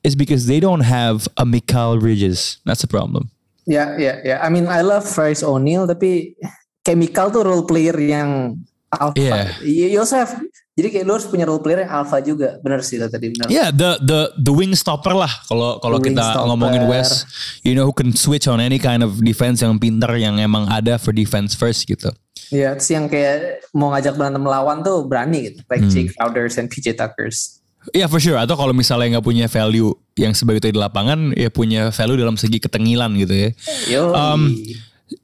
is 0.04 0.14
because 0.14 0.46
they 0.46 0.60
don't 0.60 0.86
have 0.86 1.28
a 1.38 1.46
Mikal 1.46 2.00
Bridges. 2.00 2.62
That's 2.66 2.82
the 2.82 2.88
problem. 2.88 3.34
Yeah, 3.66 3.98
yeah, 3.98 4.22
yeah. 4.24 4.40
I 4.46 4.50
mean, 4.50 4.68
I 4.70 4.82
love 4.86 5.10
Bryce 5.10 5.42
O'Neal, 5.42 5.90
tapi 5.90 6.38
Chemical 6.86 7.34
tuh 7.34 7.42
role 7.42 7.66
player 7.66 7.98
yang 7.98 8.54
alpha. 8.94 9.58
Iya. 9.66 9.98
Also 9.98 10.16
have 10.22 10.38
Jadi 10.76 10.92
kayak 10.92 11.06
lu 11.08 11.16
harus 11.16 11.24
punya 11.24 11.48
role 11.48 11.64
player 11.64 11.88
yang 11.88 12.04
alpha 12.04 12.20
juga. 12.20 12.60
Bener 12.60 12.84
sih 12.84 13.00
lo 13.00 13.08
tadi 13.08 13.32
bener. 13.32 13.48
Yeah, 13.48 13.72
the 13.72 13.96
the 14.04 14.20
the 14.36 14.52
wing 14.52 14.76
stopper 14.76 15.16
lah 15.16 15.32
kalau 15.48 15.80
kalau 15.80 16.04
kita 16.04 16.20
stopper. 16.20 16.52
ngomongin 16.52 16.84
West, 16.92 17.24
you 17.64 17.72
know 17.72 17.88
who 17.88 17.96
can 17.96 18.12
switch 18.12 18.44
on 18.44 18.60
any 18.60 18.76
kind 18.76 19.00
of 19.00 19.24
defense 19.24 19.64
yang 19.64 19.80
pinter 19.80 20.12
yang 20.20 20.36
emang 20.36 20.68
ada 20.68 21.00
for 21.00 21.16
defense 21.16 21.56
first 21.56 21.88
gitu. 21.88 22.12
Iya, 22.52 22.76
terus 22.76 22.92
yang 22.92 23.08
kayak 23.08 23.72
mau 23.72 23.96
ngajak 23.96 24.20
berantem 24.20 24.44
lawan 24.44 24.84
tuh 24.84 25.08
berani 25.08 25.48
gitu. 25.48 25.64
Like 25.72 25.88
Hmm. 25.88 25.92
Jake 25.96 26.12
Crowders 26.12 26.60
and 26.60 26.68
PJ 26.68 27.00
Tuckers. 27.00 27.64
Iya 27.96 28.12
for 28.12 28.20
sure. 28.20 28.36
Atau 28.36 28.60
kalau 28.60 28.76
misalnya 28.76 29.16
nggak 29.16 29.26
punya 29.26 29.48
value 29.48 29.96
yang 30.20 30.36
sebagai 30.36 30.60
di 30.60 30.76
lapangan, 30.76 31.32
ya 31.40 31.48
punya 31.48 31.88
value 31.96 32.20
dalam 32.20 32.36
segi 32.36 32.60
ketengilan 32.60 33.16
gitu 33.16 33.32
ya. 33.32 33.50
Yo. 33.88 34.12
Um, 34.12 34.52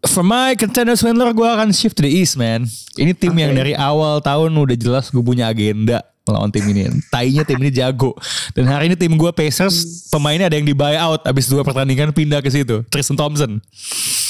For 0.06 0.22
my 0.22 0.54
contender 0.54 0.94
swindler, 0.94 1.34
gue 1.34 1.48
akan 1.48 1.74
shift 1.74 1.98
to 1.98 2.06
the 2.06 2.12
East, 2.12 2.38
man. 2.38 2.70
Ini 2.94 3.18
tim 3.18 3.34
yang 3.34 3.58
dari 3.58 3.74
awal 3.74 4.22
tahun 4.22 4.54
udah 4.54 4.78
jelas 4.78 5.10
gue 5.10 5.24
punya 5.26 5.50
agenda 5.50 6.06
melawan 6.22 6.54
tim 6.54 6.62
ini. 6.70 6.86
Tainya 7.10 7.42
tim 7.42 7.58
ini 7.58 7.74
jago. 7.74 8.14
Dan 8.54 8.70
hari 8.70 8.94
ini 8.94 8.96
tim 8.96 9.10
gue 9.18 9.32
Pacers, 9.34 10.08
pemainnya 10.14 10.54
ada 10.54 10.56
yang 10.58 10.70
di 10.70 10.78
buyout 10.78 11.26
abis 11.26 11.50
dua 11.50 11.66
pertandingan 11.66 12.14
pindah 12.14 12.46
ke 12.46 12.54
situ. 12.54 12.86
Tristan 12.94 13.18
Thompson. 13.18 13.58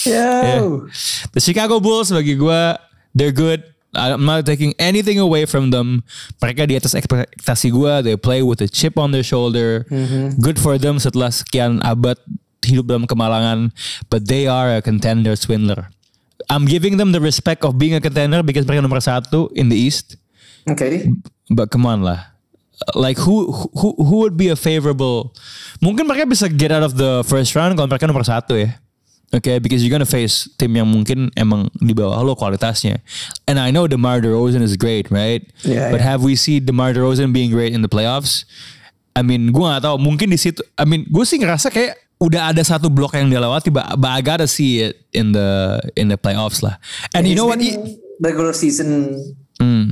Yo. 0.08 0.88
The 1.36 1.42
Chicago 1.44 1.84
Bulls 1.84 2.16
bagi 2.16 2.40
gue, 2.40 2.62
they're 3.12 3.36
good. 3.36 3.68
I'm 3.92 4.24
not 4.24 4.48
taking 4.48 4.72
anything 4.80 5.20
away 5.20 5.44
from 5.44 5.76
them. 5.76 6.08
Mereka 6.40 6.64
di 6.64 6.80
atas 6.80 6.96
ekspektasi 6.96 7.76
gue. 7.76 7.94
They 8.08 8.16
play 8.16 8.40
with 8.40 8.64
a 8.64 8.70
chip 8.72 8.96
on 8.96 9.12
their 9.12 9.28
shoulder. 9.28 9.84
Good 10.40 10.64
for 10.64 10.80
them 10.80 10.96
setelah 10.96 11.28
sekian 11.28 11.84
abad 11.84 12.16
hidup 12.66 12.88
dalam 12.88 13.06
kemalangan. 13.10 13.74
But 14.10 14.28
they 14.28 14.48
are 14.48 14.78
a 14.78 14.82
contender 14.82 15.36
swindler. 15.36 15.90
I'm 16.50 16.66
giving 16.66 16.98
them 16.98 17.14
the 17.14 17.22
respect 17.22 17.64
of 17.64 17.78
being 17.78 17.94
a 17.94 18.02
contender 18.02 18.42
because 18.44 18.66
mereka 18.66 18.82
nomor 18.84 19.00
satu 19.00 19.54
in 19.54 19.70
the 19.70 19.78
East. 19.78 20.18
Oke. 20.68 21.08
But 21.50 21.70
come 21.72 21.86
on 21.86 22.02
lah. 22.02 22.34
Like 22.98 23.22
who 23.22 23.54
who 23.78 23.94
who 23.94 24.16
would 24.26 24.36
be 24.36 24.50
a 24.50 24.58
favorable? 24.58 25.38
Mungkin 25.86 26.10
mereka 26.10 26.26
bisa 26.26 26.50
get 26.50 26.74
out 26.74 26.82
of 26.82 26.98
the 26.98 27.22
first 27.30 27.54
round 27.54 27.78
kalau 27.78 27.86
mereka 27.86 28.10
nomor 28.10 28.26
satu 28.26 28.58
ya. 28.58 28.74
Okay, 29.32 29.64
because 29.64 29.80
you're 29.80 29.94
gonna 29.94 30.04
face 30.04 30.44
tim 30.60 30.76
yang 30.76 30.92
mungkin 30.92 31.32
emang 31.40 31.72
di 31.80 31.96
bawah 31.96 32.20
lo 32.20 32.36
kualitasnya. 32.36 33.00
And 33.48 33.64
I 33.64 33.72
know 33.72 33.88
DeMar 33.88 34.20
DeRozan 34.20 34.60
is 34.60 34.76
great, 34.76 35.08
right? 35.08 35.40
Yeah, 35.64 35.88
But 35.88 36.04
yeah. 36.04 36.10
have 36.12 36.20
we 36.20 36.36
seen 36.36 36.68
DeMar 36.68 36.92
DeRozan 36.92 37.32
being 37.32 37.48
great 37.48 37.72
in 37.72 37.80
the 37.80 37.88
playoffs? 37.88 38.44
I 39.16 39.24
mean, 39.24 39.56
gue 39.56 39.64
gak 39.64 39.88
tahu. 39.88 39.96
Mungkin 40.04 40.36
di 40.36 40.40
situ. 40.40 40.60
I 40.76 40.84
mean, 40.84 41.08
gue 41.08 41.24
sih 41.24 41.40
ngerasa 41.40 41.72
kayak 41.72 41.96
udah 42.22 42.54
ada 42.54 42.62
satu 42.62 42.94
blok 42.94 43.18
yang 43.18 43.34
dia 43.34 43.42
lewati, 43.42 43.74
but, 43.74 43.98
but 43.98 44.14
I 44.14 44.22
gotta 44.22 44.46
see 44.46 44.86
it 44.86 45.02
in 45.10 45.34
the 45.34 45.82
in 45.98 46.14
the 46.14 46.22
playoffs 46.22 46.62
lah. 46.62 46.78
And 47.18 47.26
you 47.26 47.34
know 47.34 47.50
what? 47.50 47.58
Been 47.58 47.98
Regular 48.22 48.54
season 48.54 49.18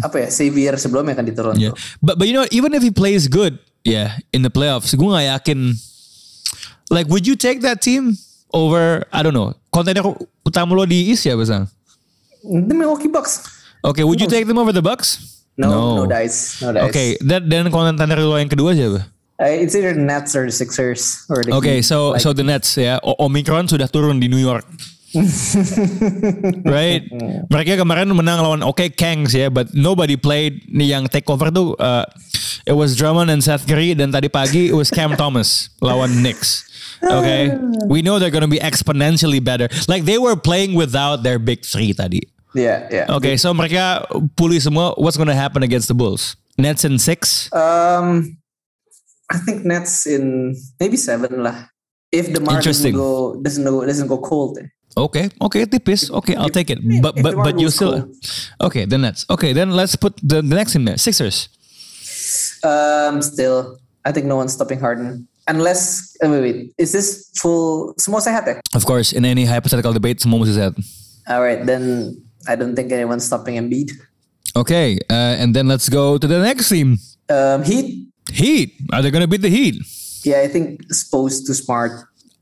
apa 0.05 0.21
ya? 0.21 0.27
Xavier 0.29 0.77
sebelumnya 0.77 1.17
kan 1.17 1.25
di 1.25 1.33
Toronto. 1.33 1.57
Yeah. 1.57 1.73
But 1.97 2.21
but 2.21 2.29
you 2.29 2.37
know 2.37 2.45
what? 2.45 2.53
even 2.53 2.77
if 2.77 2.85
he 2.85 2.93
plays 2.93 3.25
good, 3.25 3.57
yeah, 3.81 4.21
in 4.29 4.45
the 4.45 4.53
playoffs, 4.53 4.93
gue 4.93 5.09
gak 5.09 5.25
yakin. 5.25 5.73
Like, 6.93 7.09
would 7.09 7.25
you 7.25 7.33
take 7.33 7.65
that 7.65 7.81
team 7.81 8.17
over? 8.53 9.05
I 9.09 9.25
don't 9.25 9.33
know. 9.33 9.57
Kontender 9.73 10.05
utama 10.45 10.77
lo 10.77 10.85
di 10.85 11.09
East 11.09 11.25
ya, 11.25 11.33
Basang? 11.33 11.69
The 12.45 12.73
Milwaukee 12.73 13.09
Bucks. 13.09 13.45
Okay, 13.81 14.05
would 14.05 14.21
you 14.21 14.29
take 14.29 14.45
them 14.45 14.57
over 14.57 14.73
the 14.73 14.81
Bucks? 14.85 15.41
No, 15.57 16.05
no, 16.05 16.05
dice, 16.05 16.61
no 16.61 16.71
dice. 16.71 16.85
Okay, 16.89 17.09
dan 17.21 17.49
dan 17.49 17.69
kontender 17.73 18.21
lo 18.21 18.37
yang 18.37 18.49
kedua 18.49 18.77
siapa? 18.77 19.09
Uh, 19.39 19.47
it's 19.47 19.71
either 19.73 19.95
the 19.95 20.03
Nets 20.03 20.35
or 20.35 20.43
the 20.43 20.51
Sixers 20.51 21.23
or 21.31 21.39
the 21.43 21.55
Okay, 21.55 21.79
Heat. 21.79 21.87
so 21.87 22.11
Like, 22.11 22.21
so 22.21 22.35
the 22.35 22.43
Nets 22.43 22.75
ya, 22.75 22.99
O- 23.03 23.15
Omicron 23.23 23.71
sudah 23.71 23.87
turun 23.87 24.19
di 24.19 24.27
New 24.27 24.41
York. 24.41 24.67
right? 26.65 27.01
Mereka 27.49 27.81
kemarin 27.81 28.09
menang 28.13 28.43
lawan 28.43 28.61
oke 28.61 28.93
Kangs 28.93 29.33
ya, 29.33 29.49
but 29.49 29.71
nobody 29.73 30.15
played 30.15 30.61
nih 30.69 30.93
yang 30.93 31.07
take 31.09 31.25
over 31.29 31.49
tuh 31.49 31.73
uh, 31.79 32.05
it 32.65 32.73
was 32.77 32.93
Drummond 32.93 33.29
and 33.33 33.41
Seth 33.41 33.65
Curry 33.65 33.93
dan 33.97 34.11
tadi 34.13 34.29
pagi 34.29 34.69
it 34.69 34.77
was 34.77 34.89
Cam 34.93 35.15
Thomas 35.17 35.69
lawan 35.81 36.21
Knicks. 36.21 36.65
Okay, 36.99 37.55
we 37.87 38.03
know 38.03 38.19
they're 38.19 38.33
gonna 38.33 38.51
be 38.51 38.59
exponentially 38.59 39.39
better. 39.39 39.71
Like 39.87 40.03
they 40.03 40.19
were 40.19 40.35
playing 40.35 40.75
without 40.75 41.23
their 41.23 41.39
big 41.39 41.63
three 41.63 41.95
tadi. 41.95 42.27
yeah, 42.53 42.85
yeah. 42.91 43.05
Okay, 43.17 43.37
so 43.37 43.53
mereka 43.55 44.03
pulih 44.35 44.59
semua. 44.59 44.93
What's 44.99 45.15
gonna 45.15 45.37
happen 45.37 45.63
against 45.63 45.87
the 45.87 45.95
Bulls? 45.95 46.35
Nets 46.59 46.83
in 46.83 46.99
six. 46.99 47.47
Um, 47.55 48.35
I 49.29 49.37
think 49.37 49.65
Nets 49.65 50.05
in 50.09 50.55
maybe 50.79 50.97
seven 50.97 51.43
lah. 51.43 51.69
If 52.11 52.33
the 52.33 52.41
doesn't 52.41 52.97
go 52.97 53.37
doesn't 53.41 53.63
go 53.63 53.85
doesn't 53.85 54.09
go 54.09 54.17
cold. 54.17 54.57
eh. 54.57 54.67
Okay, 54.97 55.29
okay, 55.39 55.69
tipis. 55.69 56.09
Okay, 56.09 56.33
I'll 56.35 56.49
take 56.49 56.73
it. 56.73 56.81
But 57.01 57.21
but 57.21 57.37
but 57.37 57.55
you 57.61 57.69
still 57.69 58.09
okay. 58.59 58.89
Then 58.89 59.05
Nets. 59.05 59.23
Okay, 59.29 59.53
then 59.53 59.71
let's 59.77 59.95
put 59.95 60.17
the, 60.25 60.41
the 60.41 60.55
next 60.57 60.73
in 60.73 60.85
there. 60.89 60.97
Sixers. 60.97 61.47
Um, 62.65 63.21
still, 63.21 63.77
I 64.03 64.11
think 64.11 64.25
no 64.25 64.35
one's 64.35 64.53
stopping 64.53 64.81
Harden 64.81 65.29
unless. 65.47 66.17
Uh, 66.19 66.33
wait, 66.33 66.41
wait. 66.41 66.57
Is 66.81 66.91
this 66.91 67.29
full? 67.37 67.93
Semua 68.01 68.19
sehat 68.19 68.49
ya? 68.49 68.59
Of 68.73 68.89
course, 68.89 69.13
in 69.13 69.23
any 69.23 69.45
hypothetical 69.45 69.93
debate, 69.93 70.19
semua 70.19 70.41
mesti 70.41 70.57
sehat. 70.57 70.73
All 71.29 71.45
right, 71.45 71.61
then 71.61 72.17
I 72.49 72.57
don't 72.57 72.73
think 72.73 72.89
anyone's 72.91 73.23
stopping 73.29 73.61
Embiid. 73.61 73.93
Okay, 74.57 74.97
uh, 75.07 75.37
and 75.37 75.53
then 75.53 75.69
let's 75.69 75.87
go 75.87 76.17
to 76.17 76.25
the 76.25 76.41
next 76.41 76.67
team. 76.73 76.97
Um, 77.29 77.61
Heat. 77.61 78.08
Heat. 78.31 78.75
Are 78.93 79.01
they 79.01 79.11
gonna 79.11 79.29
beat 79.29 79.41
the 79.41 79.51
Heat? 79.51 79.81
Yeah, 80.23 80.43
I 80.43 80.47
think 80.47 80.83
supposed 80.91 81.47
to 81.47 81.53
smart. 81.55 81.91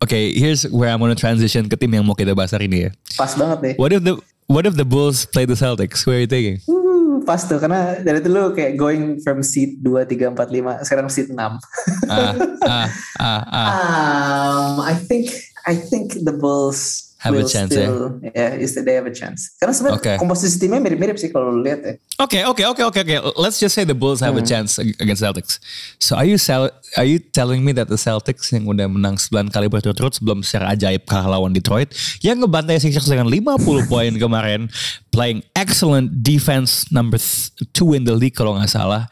Okay, 0.04 0.34
here's 0.34 0.66
where 0.70 0.90
I'm 0.90 1.02
gonna 1.02 1.18
transition 1.18 1.66
ke 1.70 1.76
tim 1.78 1.94
yang 1.94 2.06
mau 2.06 2.14
kita 2.14 2.38
bahas 2.38 2.54
hari 2.54 2.70
ini 2.70 2.90
ya. 2.90 2.92
Pas 3.18 3.34
banget 3.34 3.58
deh. 3.62 3.74
What 3.82 3.94
if 3.94 4.02
the 4.06 4.18
What 4.48 4.64
if 4.64 4.80
the 4.80 4.88
Bulls 4.88 5.28
play 5.28 5.44
the 5.44 5.60
Celtics? 5.60 6.08
Who 6.08 6.16
are 6.16 6.24
you 6.24 6.30
taking? 6.30 6.64
Uh, 6.72 7.20
pas 7.28 7.44
tuh 7.44 7.60
karena 7.60 8.00
dari 8.00 8.24
dulu 8.24 8.56
kayak 8.56 8.80
going 8.80 9.20
from 9.20 9.44
seat 9.44 9.84
2, 9.84 10.08
3, 10.08 10.32
4, 10.32 10.40
5 10.40 10.88
sekarang 10.88 11.12
seat 11.12 11.28
6. 11.28 11.36
Ah, 11.36 11.60
ah, 12.08 12.88
ah, 13.20 13.44
ah. 13.44 13.68
um, 13.76 14.74
I 14.80 14.96
think 14.96 15.28
I 15.68 15.76
think 15.76 16.16
the 16.24 16.32
Bulls 16.32 17.07
Have 17.28 17.36
a 17.36 17.44
chance, 17.44 17.70
still, 17.70 18.18
yeah, 18.24 18.56
is 18.56 18.72
they 18.74 18.96
have 18.96 19.04
a 19.04 19.12
chance. 19.12 19.52
Karena 19.56 19.76
sebenarnya 19.76 20.00
Okay. 20.00 20.16
komposisi 20.16 20.56
timnya 20.58 20.80
mirip-mirip 20.80 21.16
sih 21.16 21.28
kalau 21.28 21.52
lihat 21.60 21.80
ya. 21.84 21.94
Okay, 22.18 22.48
okay, 22.48 22.66
okay, 22.66 22.84
okay, 22.88 23.02
okay. 23.04 23.18
Let's 23.36 23.58
just 23.58 23.76
say 23.76 23.84
the 23.84 23.94
Bulls 23.94 24.20
have 24.20 24.34
a 24.34 24.42
chance 24.42 24.78
ag- 24.78 24.96
against 24.98 25.22
Celtics. 25.22 25.60
So 25.98 26.16
are 26.16 26.26
you 26.26 26.38
sell, 26.38 26.72
are 26.96 27.06
you 27.06 27.20
telling 27.20 27.62
me 27.62 27.76
that 27.76 27.88
the 27.88 27.98
Celtics 27.98 28.50
yang 28.50 28.66
udah 28.66 28.88
menang 28.88 29.20
9 29.20 29.50
kali 29.50 29.68
berturut-turut 29.68 30.16
sebelum 30.16 30.42
secara 30.42 30.72
ajaib 30.72 31.04
kalah 31.04 31.36
lawan 31.36 31.52
Detroit 31.52 31.92
yang 32.22 32.40
ngebantai 32.40 32.80
Sixers 32.80 33.06
dengan 33.06 33.28
50 33.28 33.60
poin 33.92 34.12
kemarin 34.14 34.72
playing 35.10 35.42
excellent 35.54 36.22
defense 36.22 36.88
number 36.90 37.18
2 37.18 37.98
in 37.98 38.04
the 38.06 38.14
league 38.14 38.34
kalau 38.34 38.56
nggak 38.56 38.70
salah 38.70 39.10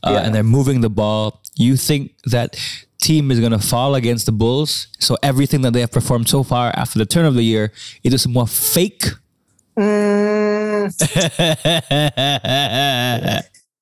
uh, 0.00 0.12
Yeah. 0.12 0.24
and 0.24 0.32
they're 0.32 0.46
moving 0.46 0.80
the 0.80 0.92
ball 0.92 1.40
you 1.54 1.74
think 1.74 2.12
that 2.26 2.54
team 3.04 3.30
is 3.30 3.38
gonna 3.44 3.60
fall 3.60 3.92
against 3.94 4.24
the 4.24 4.32
Bulls 4.32 4.88
so 4.98 5.12
everything 5.22 5.60
that 5.60 5.72
they 5.76 5.84
have 5.84 5.92
performed 5.92 6.28
so 6.28 6.40
far 6.42 6.72
after 6.72 6.96
the 6.98 7.04
turn 7.04 7.26
of 7.28 7.34
the 7.36 7.44
year 7.44 7.64
it 8.02 8.12
is 8.16 8.24
more 8.26 8.48
fake 8.48 9.04
Hmm, 9.74 10.86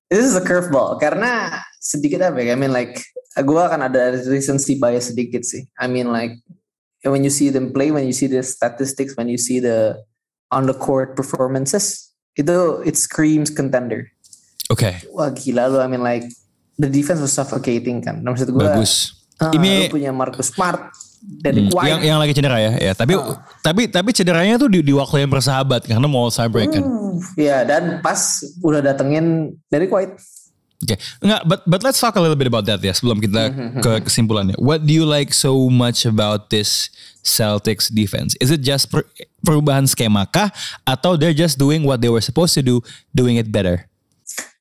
this 0.08 0.24
is 0.24 0.32
a 0.32 0.40
curveball 0.40 0.96
karena 0.96 1.60
sedikit 1.84 2.32
apa 2.32 2.40
ya? 2.40 2.56
I 2.56 2.58
mean 2.58 2.72
like 2.72 2.96
gue 3.36 3.60
akan 3.60 3.92
ada 3.92 4.16
recency 4.24 4.80
bias 4.80 5.12
sedikit 5.12 5.44
sih. 5.44 5.68
I 5.76 5.92
mean 5.92 6.08
like 6.08 6.40
when 7.04 7.20
you 7.20 7.28
see 7.28 7.52
them 7.52 7.76
play, 7.76 7.92
when 7.92 8.08
you 8.08 8.16
see 8.16 8.24
the 8.24 8.40
statistics, 8.40 9.20
when 9.20 9.28
you 9.28 9.36
see 9.36 9.60
the 9.60 10.00
on 10.48 10.64
the 10.64 10.72
court 10.72 11.12
performances, 11.12 12.08
itu 12.40 12.80
it 12.88 12.96
screams 12.96 13.52
contender. 13.52 14.08
Okay. 14.72 14.96
Wah 15.12 15.28
gila 15.28 15.68
lu, 15.68 15.78
I 15.84 15.92
mean 15.92 16.00
like 16.00 16.24
the 16.78 16.88
defense 16.88 17.20
was 17.20 17.32
suffocating 17.32 18.00
kan. 18.00 18.20
Nah, 18.20 18.32
maksud 18.32 18.48
gue, 18.52 18.60
bagus 18.60 19.22
ah, 19.40 19.52
ini 19.52 19.88
lu 19.88 19.98
punya 19.98 20.10
Marcus 20.14 20.52
Smart, 20.54 20.92
Derrick 21.22 21.70
Hmm, 21.70 21.86
yang 21.86 22.00
yang 22.02 22.18
lagi 22.18 22.34
cedera 22.34 22.58
ya, 22.58 22.72
ya. 22.82 22.92
Tapi 22.98 23.14
tapi 23.62 23.86
tapi 23.86 24.10
cederanya 24.10 24.58
tuh 24.58 24.66
di, 24.66 24.82
di 24.82 24.90
waktu 24.90 25.22
yang 25.22 25.30
bersahabat 25.30 25.86
karena 25.86 26.06
mau 26.10 26.26
break 26.26 26.74
kan. 26.74 26.84
ya 27.38 27.62
dan 27.62 28.02
pas 28.02 28.42
udah 28.58 28.82
datengin 28.82 29.54
Derrick 29.70 29.94
White. 29.94 30.18
Oke, 30.82 30.98
enggak. 31.22 31.42
But 31.46 31.60
but 31.62 31.80
let's 31.86 32.02
talk 32.02 32.18
a 32.18 32.22
little 32.22 32.34
bit 32.34 32.50
about 32.50 32.66
that 32.66 32.82
ya 32.82 32.90
sebelum 32.90 33.22
kita 33.22 33.54
ke 33.78 34.02
kesimpulannya. 34.02 34.58
What 34.58 34.82
do 34.82 34.90
you 34.90 35.06
like 35.06 35.30
so 35.30 35.70
much 35.70 36.02
about 36.02 36.50
this 36.50 36.90
Celtics 37.22 37.86
defense? 37.86 38.34
Is 38.42 38.50
it 38.50 38.66
just 38.66 38.90
per- 38.90 39.06
perubahan 39.46 39.86
skema 39.86 40.26
kah 40.26 40.50
atau 40.82 41.14
they're 41.14 41.38
just 41.38 41.54
doing 41.54 41.86
what 41.86 42.02
they 42.02 42.10
were 42.10 42.24
supposed 42.24 42.58
to 42.58 42.66
do, 42.66 42.82
doing 43.14 43.38
it 43.38 43.54
better? 43.54 43.86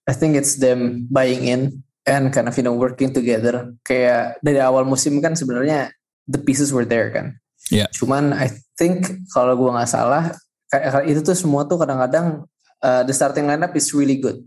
I 0.06 0.13
think 0.13 0.38
it's 0.38 0.62
them 0.62 1.10
buying 1.10 1.50
in 1.50 1.82
and 2.03 2.34
kind 2.34 2.48
of 2.48 2.55
you 2.55 2.63
know 2.63 2.74
working 2.74 3.12
together. 3.12 3.74
Kayak 3.84 4.41
dari 4.41 4.58
awal 4.58 4.84
musim 4.84 5.20
kan 5.20 5.34
sebenarnya 5.34 5.91
the 6.25 6.41
pieces 6.41 6.72
were 6.72 6.86
there 6.86 7.10
kan. 7.10 7.38
Ya. 7.70 7.88
Cuman 7.93 8.34
I 8.34 8.50
think 8.75 9.05
kalau 9.29 9.53
gua 9.55 9.79
nggak 9.79 9.89
salah 9.89 10.34
kayak 10.67 11.05
itu 11.05 11.20
tuh 11.22 11.36
semua 11.36 11.67
tuh 11.67 11.77
kadang-kadang 11.77 12.48
uh, 12.81 13.01
the 13.03 13.13
starting 13.13 13.46
lineup 13.46 13.75
is 13.75 13.91
really 13.91 14.17
good. 14.17 14.39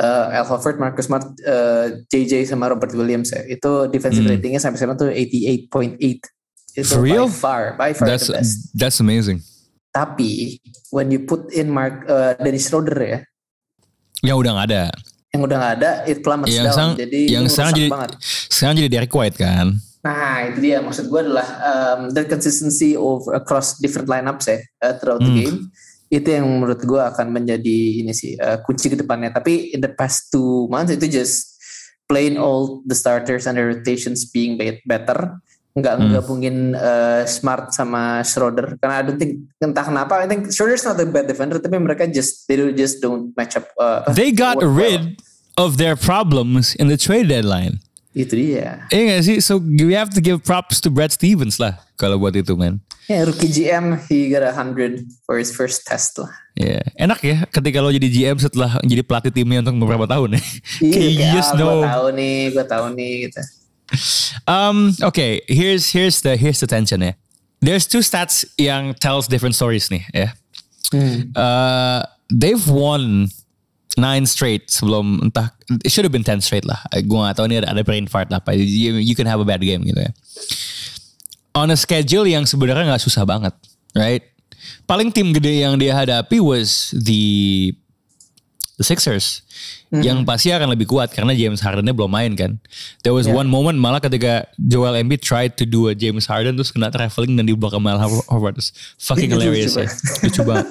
Uh, 0.00 0.32
Al 0.32 0.48
Horford, 0.48 0.80
Marcus 0.80 1.06
Smart, 1.06 1.22
uh, 1.46 2.00
JJ 2.08 2.48
sama 2.48 2.66
Robert 2.66 2.90
Williams 2.96 3.30
ya. 3.30 3.44
Itu 3.46 3.86
defensive 3.86 4.24
Hmm. 4.26 4.34
ratingnya 4.34 4.58
sampai 4.58 4.80
sekarang 4.80 4.98
tuh 4.98 5.12
88.8. 5.12 6.26
Itu 6.72 6.88
For 6.88 7.04
real? 7.04 7.28
by 7.28 7.30
far, 7.30 7.62
by 7.76 7.90
far 7.92 8.08
That's 8.08 8.26
the 8.26 8.40
best. 8.40 8.72
that's 8.72 8.98
amazing. 8.98 9.44
Tapi 9.92 10.56
when 10.88 11.12
you 11.12 11.20
put 11.22 11.52
in 11.52 11.68
Mark 11.68 12.08
uh, 12.08 12.32
Dennis 12.40 12.66
Schroeder 12.66 12.96
ya, 12.98 13.18
Yang 14.24 14.36
udah 14.40 14.50
nggak 14.56 14.68
ada. 14.72 14.82
Yang 15.32 15.42
udah 15.42 15.56
nggak 15.56 15.74
ada 15.80 15.90
it 16.04 16.20
plummets 16.20 16.52
yang 16.52 16.68
down. 16.68 16.76
sekarang, 16.76 16.92
jadi 17.00 17.20
yang 17.26 17.44
sekarang 17.48 17.72
jadi 17.72 17.88
banget. 17.88 18.10
sekarang 18.52 18.74
jadi 18.76 18.88
Derek 18.90 19.14
White 19.16 19.38
kan. 19.40 19.66
Nah 20.04 20.44
itu 20.44 20.58
dia 20.60 20.76
maksud 20.78 21.08
gue 21.08 21.20
adalah 21.22 21.48
um, 21.62 22.00
the 22.12 22.22
consistency 22.22 22.92
of 22.92 23.24
across 23.32 23.80
different 23.80 24.12
lineups 24.12 24.44
ya 24.44 24.60
uh, 24.82 24.92
throughout 24.94 25.18
the 25.18 25.32
Hmm. 25.32 25.40
game 25.40 25.58
itu 26.12 26.28
yang 26.28 26.44
menurut 26.44 26.76
gue 26.78 27.00
akan 27.00 27.32
menjadi 27.32 27.78
ini 27.96 28.12
sih 28.12 28.36
uh, 28.36 28.60
kunci 28.60 28.92
ke 28.92 29.00
depannya. 29.00 29.32
Tapi 29.32 29.72
in 29.72 29.80
the 29.80 29.88
past 29.88 30.28
two 30.28 30.68
months 30.68 30.92
itu 30.92 31.08
just 31.08 31.56
plain 32.04 32.36
all 32.36 32.84
the 32.84 32.92
starters 32.92 33.48
and 33.48 33.56
the 33.56 33.64
rotations 33.64 34.28
being 34.28 34.60
bet- 34.60 34.84
better. 34.84 35.40
Nggak 35.72 35.94
Hmm. 35.96 36.02
ngegabungin 36.04 36.56
uh, 36.76 37.24
Smart 37.24 37.72
sama 37.72 38.20
Schroeder 38.20 38.76
karena 38.76 38.94
I 39.00 39.02
don't 39.02 39.16
think 39.16 39.32
entah 39.56 39.80
kenapa 39.82 40.20
I 40.20 40.28
think 40.28 40.52
Schroeder's 40.52 40.84
not 40.84 41.00
a 41.00 41.08
bad 41.08 41.24
defender 41.24 41.56
tapi 41.56 41.80
mereka 41.80 42.04
just 42.04 42.44
they 42.44 42.60
do- 42.60 42.76
just 42.76 43.00
don't 43.00 43.32
match 43.32 43.56
up. 43.56 43.64
Uh, 43.74 44.04
They 44.12 44.36
got 44.36 44.60
well. 44.60 44.68
rid 44.68 45.16
of 45.56 45.80
their 45.80 45.96
problems 45.96 46.76
in 46.76 46.92
the 46.92 47.00
trade 47.00 47.32
deadline. 47.32 47.80
Itu 48.12 48.36
dia. 48.36 48.84
Iya 48.92 49.16
gak 49.16 49.22
sih? 49.24 49.36
So 49.40 49.56
we 49.56 49.96
have 49.96 50.12
to 50.12 50.20
give 50.20 50.44
props 50.44 50.76
to 50.84 50.92
Brad 50.92 51.08
Stevens 51.08 51.56
lah 51.56 51.80
kalau 51.96 52.20
buat 52.20 52.36
itu 52.36 52.52
man. 52.52 52.84
Ya 53.08 53.24
rookie 53.24 53.48
GM 53.48 53.96
he 54.06 54.28
got 54.28 54.44
a 54.44 54.52
hundred 54.52 55.08
for 55.24 55.40
his 55.40 55.48
first 55.48 55.88
test 55.88 56.20
lah. 56.20 56.28
Ya, 56.52 56.84
enak 56.94 57.24
ya 57.24 57.48
ketika 57.48 57.80
lo 57.80 57.88
jadi 57.88 58.04
GM 58.04 58.36
setelah 58.36 58.76
jadi 58.84 59.00
pelatih 59.00 59.32
timnya 59.32 59.64
untuk 59.64 59.88
beberapa 59.88 60.04
tahun 60.04 60.36
ya. 60.36 60.42
Iya, 60.84 60.92
Kayak 60.92 61.28
just 61.32 61.50
ah, 61.50 61.56
know. 61.56 61.80
Gue 61.80 61.88
tahu 61.88 62.06
nih, 62.12 62.36
gue 62.52 62.64
tahu 62.68 62.86
nih 62.92 63.12
gitu. 63.24 63.40
Um, 64.48 64.96
okay, 65.02 65.42
here's 65.48 65.92
here's 65.92 66.22
the 66.22 66.36
here's 66.36 66.60
the 66.60 66.66
tension 66.66 67.00
ya. 67.00 67.12
There's 67.62 67.86
two 67.86 68.02
stats 68.02 68.44
yang 68.58 68.94
tells 68.98 69.28
different 69.28 69.54
stories 69.54 69.88
nih 69.92 70.02
ya. 70.12 70.28
Uh, 71.36 72.02
they've 72.28 72.66
won 72.68 73.28
nine 73.96 74.24
straight 74.24 74.68
sebelum 74.72 75.20
entah 75.20 75.52
it 75.84 75.92
should 75.92 76.04
have 76.04 76.12
been 76.12 76.24
ten 76.24 76.40
straight 76.40 76.64
lah. 76.64 76.80
Gue 76.92 77.20
gak 77.22 77.36
tahu 77.36 77.46
ini 77.48 77.60
ada, 77.60 77.72
ada 77.72 77.82
brain 77.84 78.08
fart 78.08 78.32
lah 78.32 78.40
apa. 78.40 78.56
You, 78.56 78.98
you 78.98 79.14
can 79.14 79.28
have 79.28 79.40
a 79.40 79.46
bad 79.46 79.60
game 79.60 79.84
gitu 79.84 80.00
ya. 80.00 80.12
On 81.52 81.68
a 81.68 81.76
schedule 81.76 82.24
yang 82.24 82.48
sebenarnya 82.48 82.88
nggak 82.88 83.04
susah 83.04 83.28
banget, 83.28 83.52
right? 83.92 84.24
Paling 84.88 85.12
tim 85.12 85.36
gede 85.36 85.64
yang 85.64 85.76
dia 85.76 85.92
hadapi 85.92 86.40
was 86.40 86.92
the 86.96 87.72
the 88.80 88.84
Sixers 88.84 89.44
yang 89.92 90.24
pasti 90.24 90.48
akan 90.48 90.72
lebih 90.72 90.88
kuat 90.88 91.12
karena 91.12 91.36
James 91.36 91.60
Hardennya 91.60 91.92
belum 91.92 92.08
main 92.08 92.32
kan. 92.32 92.56
There 93.04 93.12
was 93.12 93.28
Yeah. 93.28 93.36
one 93.36 93.48
moment 93.52 93.76
malah 93.76 94.00
ketika 94.00 94.48
Joel 94.56 94.96
Embiid 94.96 95.20
tried 95.20 95.60
to 95.60 95.68
do 95.68 95.88
a 95.88 95.94
James 95.94 96.24
Harden 96.24 96.56
terus 96.56 96.72
kena 96.72 96.88
traveling 96.88 97.36
dan 97.36 97.44
dibawa 97.44 97.76
ke 97.76 97.78
Mel 97.78 98.00
Howard. 98.00 98.56
Terus 98.56 98.72
fucking 98.96 99.28
hilarious 99.30 99.76
ya. 99.76 99.86
Lucu 100.24 100.40
banget. 100.42 100.66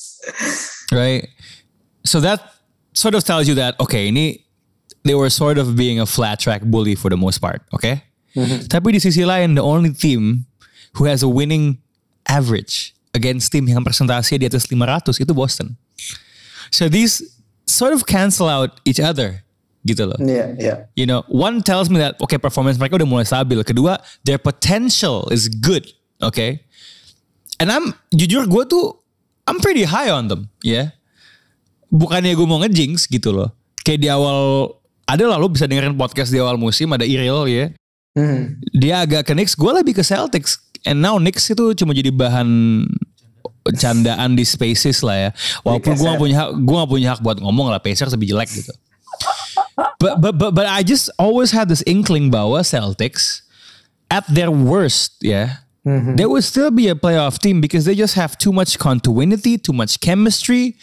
right? 0.94 1.26
So 2.06 2.22
that 2.22 2.40
sort 2.94 3.14
of 3.18 3.26
tells 3.26 3.50
you 3.50 3.54
that 3.58 3.74
okay 3.82 4.08
ini 4.08 4.46
they 5.02 5.14
were 5.14 5.30
sort 5.30 5.58
of 5.58 5.74
being 5.74 5.98
a 5.98 6.06
flat 6.06 6.38
track 6.38 6.62
bully 6.62 6.94
for 6.94 7.10
the 7.10 7.18
most 7.18 7.38
part, 7.38 7.62
okay? 7.74 8.02
Tapi 8.68 8.92
di 8.92 9.00
sisi 9.00 9.24
lain 9.24 9.56
the 9.56 9.64
only 9.64 9.90
team 9.90 10.44
who 11.00 11.08
has 11.08 11.24
a 11.24 11.30
winning 11.30 11.80
average 12.28 12.92
against 13.16 13.48
tim 13.48 13.64
yang 13.64 13.80
persentase 13.80 14.36
di 14.36 14.44
atas 14.44 14.68
500 14.68 15.24
itu 15.24 15.32
Boston. 15.32 15.74
So 16.70 16.88
these 16.88 17.22
sort 17.66 17.92
of 17.92 18.06
cancel 18.06 18.46
out 18.46 18.78
each 18.86 19.02
other 19.02 19.42
gitu 19.86 20.02
loh. 20.10 20.18
Iya, 20.18 20.46
iya. 20.58 20.74
You 20.98 21.06
know, 21.06 21.22
one 21.30 21.62
tells 21.62 21.86
me 21.86 22.02
that 22.02 22.18
okay 22.18 22.38
performance 22.42 22.76
mereka 22.76 22.98
udah 22.98 23.08
mulai 23.08 23.26
stabil. 23.26 23.62
Kedua, 23.62 24.02
their 24.26 24.38
potential 24.38 25.30
is 25.30 25.46
good, 25.46 25.86
okay? 26.18 26.66
And 27.62 27.70
I'm 27.70 27.94
jujur 28.12 28.50
gue 28.50 28.64
tuh 28.66 28.98
I'm 29.46 29.62
pretty 29.62 29.86
high 29.86 30.10
on 30.10 30.26
them, 30.26 30.50
ya. 30.66 30.90
Bukannya 31.94 32.34
gue 32.34 32.46
mau 32.50 32.58
ngejinx 32.66 33.06
gitu 33.06 33.30
loh. 33.30 33.54
Kayak 33.86 34.00
di 34.02 34.08
awal 34.10 34.74
ada 35.06 35.22
lah 35.30 35.38
lo 35.38 35.46
bisa 35.46 35.70
dengerin 35.70 35.94
podcast 35.94 36.34
di 36.34 36.42
awal 36.42 36.58
musim 36.58 36.90
ada 36.90 37.06
Iril 37.06 37.46
ya. 37.46 37.70
Hmm. 38.18 38.58
Dia 38.74 39.06
agak 39.06 39.30
ke 39.30 39.32
Knicks, 39.38 39.54
gue 39.54 39.70
lebih 39.70 39.94
ke 39.94 40.02
Celtics. 40.02 40.58
And 40.82 40.98
now 40.98 41.14
Knicks 41.22 41.46
itu 41.46 41.78
cuma 41.78 41.94
jadi 41.94 42.10
bahan 42.10 42.48
candaan 43.74 44.38
di 44.38 44.46
spaces 44.46 45.02
lah 45.02 45.16
ya. 45.16 45.30
Walaupun 45.66 45.98
gue 45.98 46.06
gak 46.06 46.20
punya 46.22 46.36
hak, 46.46 46.50
gue 46.54 46.76
gak 46.76 46.90
punya 46.90 47.08
hak 47.16 47.20
buat 47.24 47.38
ngomong 47.42 47.74
lah 47.74 47.82
Pacers 47.82 48.14
lebih 48.14 48.30
jelek 48.30 48.50
gitu. 48.54 48.70
But 49.98 50.20
but 50.20 50.38
but 50.38 50.52
but 50.54 50.66
I 50.68 50.84
just 50.84 51.10
always 51.18 51.50
had 51.50 51.68
this 51.72 51.82
inkling 51.88 52.30
bahwa 52.30 52.62
Celtics 52.62 53.42
at 54.12 54.24
their 54.28 54.52
worst, 54.52 55.18
ya, 55.20 55.66
they 55.86 56.26
would 56.26 56.44
still 56.44 56.70
be 56.70 56.88
a 56.88 56.94
playoff 56.94 57.38
team 57.38 57.60
because 57.60 57.84
they 57.84 57.94
just 57.94 58.14
have 58.14 58.36
too 58.38 58.52
much 58.52 58.78
continuity, 58.78 59.58
too 59.58 59.72
much 59.72 60.00
chemistry, 60.00 60.76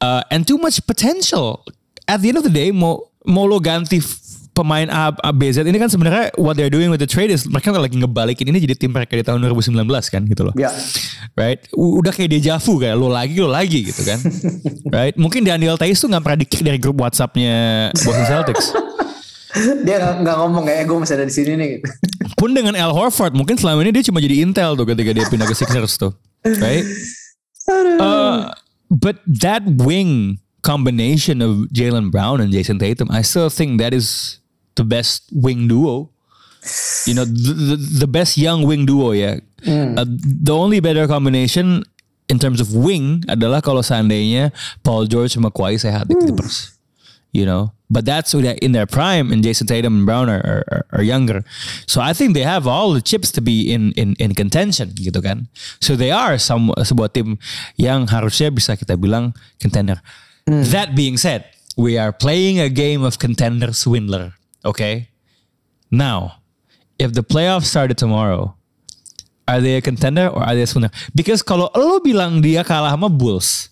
uh, 0.00 0.22
and 0.30 0.46
too 0.46 0.58
much 0.58 0.84
potential. 0.86 1.64
At 2.06 2.22
the 2.22 2.28
end 2.28 2.38
of 2.38 2.44
the 2.44 2.52
day, 2.52 2.70
mau 2.70 3.08
mau 3.24 3.46
lo 3.46 3.60
ganti 3.60 4.02
pemain 4.52 4.88
A, 4.92 5.12
A, 5.12 5.32
B, 5.32 5.48
Z 5.48 5.64
ini 5.64 5.80
kan 5.80 5.88
sebenarnya 5.88 6.32
what 6.36 6.54
they're 6.56 6.72
doing 6.72 6.92
with 6.92 7.00
the 7.00 7.08
trade 7.08 7.32
is 7.32 7.48
mereka 7.48 7.72
lagi 7.72 7.96
ngebalikin 7.96 8.52
ini 8.52 8.60
jadi 8.60 8.76
tim 8.76 8.92
mereka 8.92 9.16
di 9.16 9.24
tahun 9.24 9.40
2019 9.48 9.80
kan 10.12 10.22
gitu 10.28 10.42
loh. 10.44 10.54
Ya. 10.54 10.68
Right? 11.32 11.64
Udah 11.72 12.12
kayak 12.12 12.30
deja 12.36 12.60
vu 12.60 12.76
kayak 12.76 12.96
lo 13.00 13.08
lagi 13.08 13.36
lo 13.40 13.48
lagi 13.48 13.88
gitu 13.88 14.04
kan. 14.04 14.20
right? 14.96 15.16
Mungkin 15.16 15.48
Daniel 15.48 15.80
Tais 15.80 15.96
tuh 15.96 16.12
nggak 16.12 16.22
pernah 16.22 16.38
di 16.38 16.46
dari 16.60 16.78
grup 16.78 17.00
WhatsAppnya 17.00 17.90
Boston 17.96 18.26
Celtics. 18.28 18.66
Dia 19.84 20.16
nggak 20.20 20.36
ngomong 20.40 20.64
kayak 20.64 20.88
gue 20.88 20.96
masih 20.96 21.14
ada 21.20 21.26
di 21.28 21.34
sini 21.34 21.52
nih 21.60 21.68
gitu. 21.76 21.86
Pun 22.40 22.56
dengan 22.56 22.72
Al 22.76 22.92
Horford 22.92 23.36
mungkin 23.36 23.60
selama 23.60 23.84
ini 23.84 23.92
dia 24.00 24.04
cuma 24.08 24.18
jadi 24.18 24.42
intel 24.42 24.74
tuh 24.74 24.88
ketika 24.88 25.12
dia 25.12 25.28
pindah 25.28 25.44
ke 25.44 25.54
Sixers 25.54 26.00
tuh. 26.00 26.12
Right? 26.42 26.82
Uh, 28.00 28.50
but 28.90 29.22
that 29.28 29.62
wing 29.62 30.42
combination 30.66 31.38
of 31.38 31.70
Jalen 31.70 32.10
Brown 32.10 32.40
and 32.40 32.50
Jason 32.50 32.82
Tatum, 32.82 33.06
I 33.12 33.22
still 33.22 33.50
think 33.50 33.78
that 33.78 33.94
is 33.94 34.41
the 34.74 34.84
best 34.84 35.28
wing 35.32 35.68
duo. 35.68 36.10
You 37.10 37.14
know, 37.18 37.26
the, 37.26 37.74
the, 37.74 37.76
the 38.06 38.10
best 38.10 38.38
young 38.38 38.62
wing 38.62 38.86
duo 38.86 39.10
ya. 39.12 39.42
Uh, 39.66 40.06
the 40.06 40.54
only 40.54 40.78
better 40.78 41.06
combination 41.06 41.82
in 42.30 42.38
terms 42.38 42.62
of 42.62 42.70
wing 42.70 43.26
adalah 43.26 43.58
kalau 43.58 43.82
seandainya 43.82 44.54
Paul 44.86 45.10
George 45.10 45.34
sama 45.34 45.50
Kawhi 45.50 45.78
sehat 45.78 46.06
di 46.06 46.14
Clippers. 46.14 46.78
You 47.32 47.48
know, 47.48 47.72
but 47.88 48.04
that's 48.04 48.36
in 48.36 48.76
their 48.76 48.84
prime, 48.84 49.32
and 49.32 49.40
Jason 49.40 49.64
Tatum 49.64 50.04
and 50.04 50.06
Brown 50.06 50.28
are, 50.28 50.44
are, 50.68 50.84
are 50.92 51.00
younger. 51.00 51.48
So 51.88 52.04
I 52.04 52.12
think 52.12 52.36
they 52.36 52.44
have 52.44 52.68
all 52.68 52.92
the 52.92 53.00
chips 53.00 53.32
to 53.32 53.40
be 53.40 53.72
in 53.72 53.96
in 53.96 54.12
in 54.20 54.36
contention, 54.36 54.92
gitu 54.92 55.24
kan. 55.24 55.48
So 55.80 55.96
they 55.96 56.12
are 56.12 56.36
some 56.36 56.76
sebuah 56.76 57.16
tim 57.16 57.40
yang 57.80 58.12
harusnya 58.12 58.52
bisa 58.52 58.76
kita 58.76 59.00
bilang 59.00 59.32
contender. 59.64 60.04
That 60.44 60.92
being 60.92 61.16
said, 61.16 61.48
we 61.72 61.96
are 61.96 62.12
playing 62.12 62.60
a 62.60 62.68
game 62.68 63.00
of 63.00 63.16
contender 63.16 63.72
swindler. 63.72 64.36
Okay. 64.64 65.10
Now, 65.90 66.42
if 66.98 67.12
the 67.12 67.22
playoffs 67.22 67.66
started 67.66 67.98
tomorrow, 67.98 68.54
are 69.46 69.60
they 69.60 69.76
a 69.76 69.82
contender 69.82 70.28
or 70.30 70.42
are 70.42 70.54
they 70.54 70.62
a 70.62 70.70
swindler? 70.70 70.94
Because 71.14 71.42
kalau 71.42 71.68
lo 71.74 71.98
bilang 72.00 72.40
dia 72.40 72.62
kalah 72.62 72.94
sama 72.94 73.10
Bulls, 73.10 73.68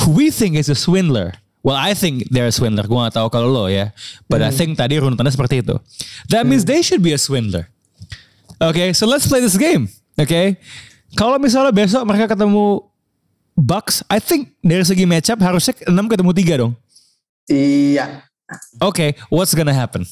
who 0.00 0.14
we 0.14 0.30
think 0.30 0.56
is 0.56 0.70
a 0.70 0.78
swindler. 0.78 1.34
Well, 1.64 1.80
I 1.80 1.96
think 1.96 2.28
they're 2.28 2.48
a 2.48 2.54
swindler. 2.54 2.84
Gue 2.84 3.00
gak 3.08 3.16
tahu 3.16 3.32
kalau 3.32 3.48
lo 3.48 3.64
ya. 3.72 3.90
But 4.28 4.44
I 4.44 4.52
think 4.52 4.76
tadi 4.76 5.00
runutannya 5.00 5.32
seperti 5.32 5.64
itu. 5.64 5.80
That 6.28 6.44
means 6.44 6.68
they 6.68 6.84
should 6.84 7.00
be 7.00 7.16
a 7.16 7.20
swindler. 7.20 7.72
Okay, 8.60 8.92
so 8.92 9.08
let's 9.08 9.24
play 9.24 9.40
this 9.40 9.56
game. 9.56 9.88
Okay. 10.20 10.60
Kalau 11.16 11.40
misalnya 11.40 11.72
besok 11.72 12.04
mereka 12.04 12.36
ketemu 12.36 12.84
Bucks, 13.54 14.02
I 14.10 14.18
think 14.18 14.50
dari 14.60 14.82
segi 14.82 15.06
matchup 15.06 15.38
harusnya 15.38 15.78
6 15.86 15.94
ketemu 16.10 16.30
3 16.34 16.60
dong. 16.60 16.72
Iya. 17.46 18.26
Okay, 18.82 19.14
what's 19.30 19.54
gonna 19.54 19.74
happen? 19.76 20.06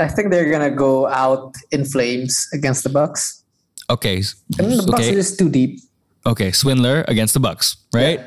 I 0.00 0.08
think 0.08 0.32
they're 0.32 0.48
gonna 0.48 0.72
go 0.72 1.04
out 1.08 1.52
in 1.70 1.84
flames 1.84 2.48
against 2.56 2.82
the 2.84 2.92
Bucks. 2.92 3.44
Okay. 3.90 4.22
Karena 4.56 4.80
the 4.80 4.86
Bucks 4.88 5.08
Okay. 5.10 5.18
is 5.18 5.34
too 5.36 5.50
deep. 5.50 5.82
Okay, 6.24 6.52
Swindler 6.52 7.04
against 7.08 7.32
the 7.34 7.42
Bucks, 7.42 7.80
right? 7.92 8.20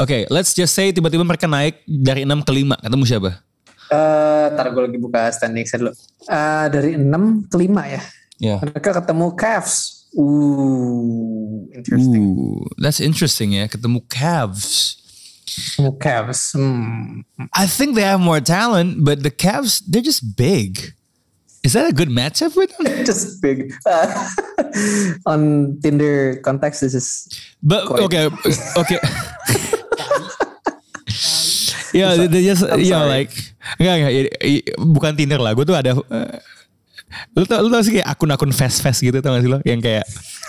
Okay, 0.00 0.24
let's 0.30 0.54
just 0.54 0.72
say 0.72 0.88
tiba-tiba 0.94 1.20
mereka 1.26 1.44
naik 1.50 1.84
dari 1.84 2.24
6 2.24 2.42
ke 2.46 2.52
5. 2.64 2.80
Ketemu 2.80 3.04
siapa? 3.04 3.30
Eh, 3.92 4.44
ntar 4.56 4.72
gue 4.72 4.82
lagi 4.88 4.96
buka 4.96 5.28
standing 5.34 5.66
set 5.68 5.84
dulu. 5.84 5.92
Eh, 6.26 6.66
dari 6.72 6.96
6 6.96 7.50
ke 7.50 7.56
5 7.60 7.84
ya. 7.84 8.02
Yeah. 8.40 8.58
Mereka 8.64 9.04
ketemu 9.04 9.26
Cavs. 9.36 10.08
Ooh, 10.16 11.68
interesting. 11.72 12.22
Ooh, 12.24 12.64
that's 12.80 13.00
interesting 13.00 13.56
ya. 13.58 13.68
Ketemu 13.68 14.00
Cavs. 14.08 15.01
Ketemu 15.46 15.92
Cavs. 15.98 16.54
Hmm. 16.54 17.26
I 17.52 17.66
think 17.66 17.94
they 17.94 18.06
have 18.06 18.20
more 18.20 18.40
talent, 18.40 19.04
but 19.04 19.22
the 19.22 19.30
Cavs, 19.30 19.82
they're 19.86 20.02
just 20.02 20.36
big. 20.36 20.94
Is 21.62 21.78
that 21.78 21.86
a 21.86 21.94
good 21.94 22.10
matchup 22.10 22.58
with 22.58 22.74
them? 22.74 22.90
Just 23.06 23.38
big. 23.38 23.70
Uh, 23.86 24.10
on 25.30 25.78
Tinder 25.78 26.42
context, 26.42 26.82
this 26.82 26.90
is 26.90 27.30
But 27.62 27.86
Quite. 27.86 28.02
okay, 28.02 28.26
okay. 28.82 28.98
yeah, 31.94 32.18
they, 32.18 32.26
they 32.26 32.42
just 32.42 32.66
I'm 32.66 32.82
yeah 32.82 33.06
sorry. 33.06 33.14
like 33.14 33.30
enggak 33.78 33.94
enggak 33.94 34.12
bukan 34.90 35.14
Tinder 35.14 35.38
lah. 35.38 35.54
Gue 35.54 35.62
tuh 35.62 35.78
ada 35.78 35.94
eh, 35.94 36.42
lu 37.38 37.46
tau, 37.46 37.62
lu 37.62 37.70
tau 37.70 37.82
sih 37.86 37.94
kayak 37.94 38.10
akun-akun 38.10 38.50
fast 38.50 38.82
fast 38.82 38.98
gitu 38.98 39.22
tau 39.22 39.36
gak 39.36 39.44
sih 39.46 39.50
lo 39.52 39.62
yang 39.62 39.78
kayak 39.78 40.02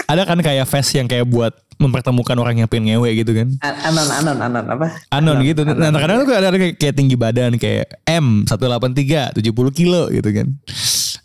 ada 0.08 0.23
kan 0.25 0.39
kayak 0.39 0.65
fast 0.65 0.95
yang 0.95 1.06
kayak 1.06 1.27
buat 1.27 1.53
mempertemukan 1.77 2.36
orang 2.38 2.62
yang 2.62 2.69
pengen 2.69 2.95
ngewe 2.95 3.09
gitu 3.17 3.31
kan. 3.33 3.47
An- 3.62 3.79
Anon, 3.93 4.09
anon, 4.09 4.38
anon 4.39 4.65
apa? 4.69 4.86
Anon 5.09 5.38
gitu. 5.41 5.65
Nah, 5.65 5.89
kadang-kadang 5.91 6.25
tuh 6.25 6.36
ada 6.38 6.47
kayak, 6.53 6.75
kayak 6.77 6.95
tinggi 6.95 7.15
badan 7.17 7.57
kayak 7.57 7.88
M 8.05 8.45
183 8.45 9.33
70 9.38 9.71
kilo 9.73 10.09
gitu 10.09 10.29
kan. 10.33 10.47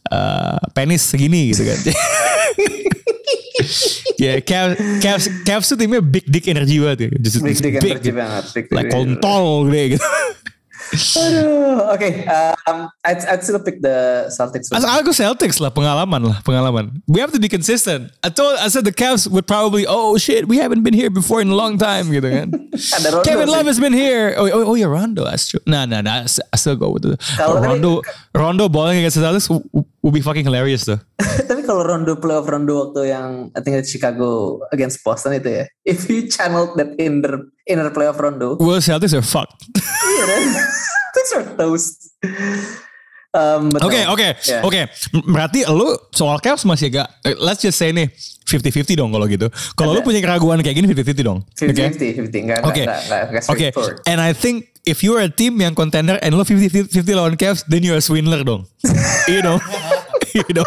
Eh, 0.08 0.58
penis 0.72 1.04
segini 1.04 1.52
gitu 1.52 1.68
kan. 1.68 1.78
ya, 4.24 4.40
Cavs, 4.40 4.74
Cavs, 5.04 5.24
Cavs 5.44 5.66
tuh 5.68 5.76
timnya 5.76 6.00
big 6.00 6.24
dick 6.26 6.48
energy 6.48 6.80
banget 6.80 6.98
ya. 7.06 7.08
Just, 7.20 7.44
Big 7.44 7.58
dick 7.60 7.76
big, 7.78 7.92
energy 7.92 8.12
banget. 8.12 8.44
Big 8.56 8.66
Like 8.72 8.90
kontol 8.90 9.68
gede 9.68 9.82
gitu. 9.96 10.04
Aduh, 10.94 11.92
oke. 11.92 12.10
um, 12.66 12.88
I'd, 13.04 13.20
I'd 13.26 13.42
still 13.44 13.60
pick 13.60 13.82
the 13.82 14.28
Celtics. 14.32 14.72
As 14.72 14.84
aku 14.84 15.10
Celtics 15.10 15.60
lah, 15.60 15.70
pengalaman 15.70 16.24
lah, 16.24 16.38
pengalaman. 16.42 17.02
We 17.06 17.20
have 17.20 17.32
to 17.32 17.40
be 17.40 17.48
consistent. 17.48 18.12
I 18.22 18.30
told, 18.30 18.56
I 18.58 18.68
said 18.68 18.84
the 18.84 18.92
Cavs 18.92 19.28
would 19.28 19.46
probably, 19.46 19.86
oh 19.88 20.16
shit, 20.16 20.48
we 20.48 20.58
haven't 20.58 20.82
been 20.82 20.94
here 20.94 21.10
before 21.10 21.40
in 21.40 21.48
a 21.48 21.58
long 21.58 21.78
time 21.78 22.08
gitu 22.08 22.28
kan. 22.28 22.48
Rondo 23.04 23.22
Kevin 23.24 23.48
sih. 23.48 23.54
Love 23.54 23.66
has 23.66 23.80
been 23.80 23.92
here. 23.96 24.34
Oh, 24.36 24.48
oh, 24.48 24.72
oh 24.72 24.74
yeah, 24.74 24.88
Rondo, 24.88 25.24
that's 25.24 25.48
true. 25.48 25.60
Nah, 25.66 25.84
nah, 25.84 26.00
nah, 26.00 26.24
I 26.24 26.56
still 26.56 26.76
go 26.76 26.90
with 26.90 27.02
the 27.02 27.16
tapi- 27.36 27.64
Rondo. 27.64 28.02
Rondo 28.34 28.68
balling 28.68 28.98
against 28.98 29.16
the 29.16 29.24
Celtics 29.24 29.48
will 30.02 30.14
be 30.14 30.20
fucking 30.20 30.44
hilarious 30.44 30.84
though. 30.86 31.00
Tapi 31.48 31.66
kalau 31.66 31.82
Rondo 31.84 32.16
playoff 32.16 32.46
Rondo 32.46 32.88
waktu 32.88 33.10
yang 33.10 33.50
I 33.52 33.60
think 33.60 33.82
Chicago 33.84 34.60
against 34.70 35.02
Boston 35.02 35.36
itu 35.36 35.50
ya. 35.50 35.64
If 35.84 36.06
you 36.08 36.30
channeled 36.30 36.78
that 36.78 36.94
inner 36.96 37.50
inner 37.68 37.92
playoff 37.92 38.16
Rondo, 38.16 38.56
Well, 38.56 38.80
Celtics 38.80 39.12
are 39.12 39.22
fucked. 39.22 39.68
iya 39.76 40.24
kan? 40.24 40.40
Things 41.14 41.30
are 41.36 41.44
toast. 41.54 41.96
Oke, 43.84 44.00
oke, 44.08 44.28
oke. 44.64 44.80
Berarti 45.28 45.62
lu 45.68 45.92
soal 46.10 46.40
Cavs 46.40 46.64
masih 46.64 46.88
agak, 46.90 47.06
eh, 47.22 47.36
let's 47.38 47.60
just 47.60 47.76
say 47.76 47.92
nih, 47.92 48.08
50-50 48.48 48.96
dong 48.98 49.12
kalau 49.12 49.28
gitu. 49.28 49.46
Kalau 49.76 49.92
lu 49.92 50.00
punya 50.00 50.18
keraguan 50.24 50.58
kayak 50.64 50.80
gini 50.80 50.88
50-50 50.90 51.28
dong. 51.28 51.38
Oke. 51.44 51.84
50-50, 51.92 52.32
50. 52.32 52.44
Enggak, 52.48 52.60
Oke. 52.64 52.82
Oke. 53.52 53.66
And 54.08 54.18
I 54.18 54.32
think 54.32 54.72
if 54.88 55.04
you're 55.04 55.20
a 55.20 55.28
team 55.28 55.60
yang 55.60 55.76
contender 55.76 56.16
and 56.24 56.32
lo 56.34 56.42
50-50 56.42 56.88
lawan 57.12 57.36
Cavs, 57.36 57.62
then 57.68 57.84
you're 57.84 58.00
a 58.00 58.04
swindler 58.04 58.40
dong. 58.42 58.64
you 59.30 59.44
know. 59.44 59.60
you 60.32 60.48
know. 60.56 60.64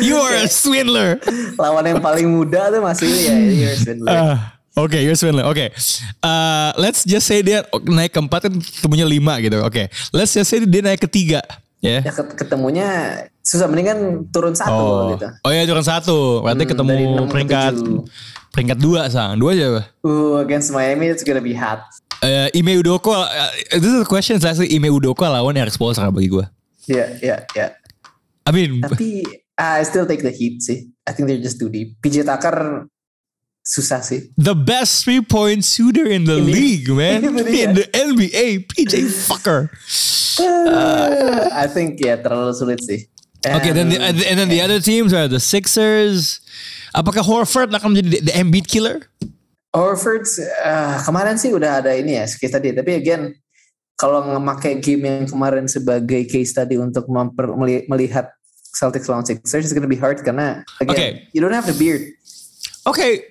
You 0.00 0.16
are 0.16 0.34
a 0.42 0.48
swindler. 0.48 1.20
Lawan 1.60 1.84
yang 1.84 2.00
paling 2.00 2.32
muda 2.32 2.72
tuh 2.72 2.80
masih 2.80 3.08
ya, 3.12 3.36
you're 3.36 3.76
Swindler. 3.76 4.16
Ah, 4.16 4.38
Oke, 4.72 4.96
you're 5.04 5.12
swindler. 5.14 5.44
Oke. 5.44 5.68
Uh, 6.24 6.72
let's 6.80 7.04
just 7.04 7.28
say 7.28 7.44
dia 7.44 7.60
naik 7.84 8.16
ke 8.16 8.20
empat 8.20 8.48
kan 8.48 8.54
ketemunya 8.56 9.04
lima 9.04 9.36
gitu. 9.38 9.60
Oke. 9.60 9.92
Let's 10.16 10.32
just 10.32 10.48
say 10.48 10.64
dia 10.64 10.80
naik 10.80 11.04
ke 11.04 11.08
tiga. 11.08 11.44
Ya. 11.82 11.98
ya 11.98 12.14
ket- 12.14 12.38
ketemunya 12.38 12.88
susah 13.42 13.66
mendingan 13.66 14.30
turun 14.30 14.54
satu 14.54 14.70
Oh. 14.70 15.18
gitu. 15.18 15.26
oh 15.42 15.50
ya 15.50 15.66
turun 15.66 15.82
satu. 15.82 16.18
Berarti 16.40 16.62
Hmm, 16.64 16.70
ketemu 16.72 16.94
peringkat 17.26 17.74
peringkat 18.54 18.78
dua 18.78 19.10
sang. 19.10 19.34
Dua 19.36 19.50
aja. 19.52 19.82
Uh, 20.00 20.38
against 20.40 20.70
Miami 20.70 21.10
it's 21.10 21.26
gonna 21.26 21.42
be 21.42 21.52
hot. 21.52 21.82
Uh, 22.22 22.46
Ime 22.54 22.78
Udoko, 22.78 23.10
uh, 23.12 23.26
this 23.74 23.90
is 23.90 23.98
a 23.98 24.06
question 24.06 24.38
is 24.38 24.46
actually 24.46 24.70
Ime 24.70 24.94
Udoko 24.94 25.26
lawan 25.26 25.58
Eric 25.58 25.74
Spoelstra 25.74 26.06
bagi 26.08 26.30
gue. 26.30 26.46
Ya, 26.86 27.18
ya, 27.18 27.36
ya. 27.50 27.74
I 28.46 28.50
mean, 28.54 28.78
Tapi 28.78 29.26
I 29.58 29.82
still 29.82 30.06
take 30.06 30.22
the 30.22 30.30
Heat 30.30 30.62
sih. 30.62 30.86
I 31.02 31.10
think 31.10 31.26
they're 31.26 31.42
just 31.42 31.58
too 31.58 31.66
deep. 31.66 31.98
PJ 31.98 32.22
Tucker 32.22 32.86
susah 33.62 34.02
sih. 34.02 34.26
the 34.34 34.54
best 34.54 35.06
three 35.06 35.22
point 35.22 35.62
shooter 35.62 36.02
in 36.04 36.26
the 36.26 36.38
In 36.42 36.46
the- 36.46 36.52
league, 36.52 36.88
man. 36.90 37.22
In 37.22 37.72
the 37.78 37.86
NBA, 37.88 38.66
PJ 38.66 39.06
Fucker. 39.26 39.70
I 41.52 41.66
think 41.68 42.00
ya 42.00 42.18
terlalu 42.18 42.52
sulit 42.54 42.80
sih. 42.82 43.06
Okay, 43.42 43.74
then 43.74 43.90
the, 43.90 43.98
And- 43.98 44.22
and 44.22 44.36
then 44.38 44.48
the 44.48 44.62
other 44.62 44.78
teams 44.78 45.10
are 45.10 45.26
the 45.26 45.42
Sixers. 45.42 46.38
Apakah 46.94 47.24
Horford 47.24 47.74
akan 47.74 47.96
menjadi 47.96 48.08
the, 48.10 48.18
the 48.30 48.34
Embiid 48.34 48.66
killer? 48.70 49.02
Horford 49.72 50.28
eh, 50.38 50.96
kemarin 51.02 51.40
sih 51.40 51.48
udah 51.50 51.80
ada 51.80 51.96
ini 51.96 52.20
ya 52.20 52.28
case 52.28 52.52
tadi 52.52 52.76
tapi 52.76 52.92
again 52.92 53.32
kalau 53.96 54.20
ngemakai 54.20 54.76
game 54.84 55.08
yang 55.08 55.24
kemarin 55.24 55.64
sebagai 55.64 56.28
case 56.28 56.52
tadi 56.52 56.76
untuk 56.76 57.08
memper- 57.08 57.56
meli- 57.56 57.88
melihat 57.88 58.28
Celtics 58.76 59.08
lawan 59.08 59.24
Sixers 59.24 59.64
it's 59.64 59.72
gonna 59.72 59.88
be 59.88 59.96
hard 59.96 60.20
karena 60.20 60.60
again 60.76 60.92
Okay. 60.92 61.10
you 61.32 61.40
don't 61.40 61.56
have 61.56 61.64
the 61.64 61.72
beard. 61.72 62.04
Okay, 62.84 63.24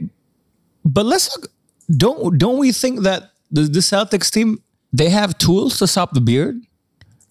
but 0.86 1.06
let's 1.06 1.30
look, 1.36 1.52
don't 1.89 2.38
don't 2.38 2.58
we 2.58 2.72
think 2.72 3.02
that 3.04 3.32
the, 3.52 3.62
the 3.70 3.80
Celtics 3.84 4.30
team 4.32 4.60
they 4.91 5.10
have 5.10 5.38
tools 5.38 5.78
to 5.80 5.88
stop 5.88 6.13
the 6.13 6.22
beard? 6.22 6.60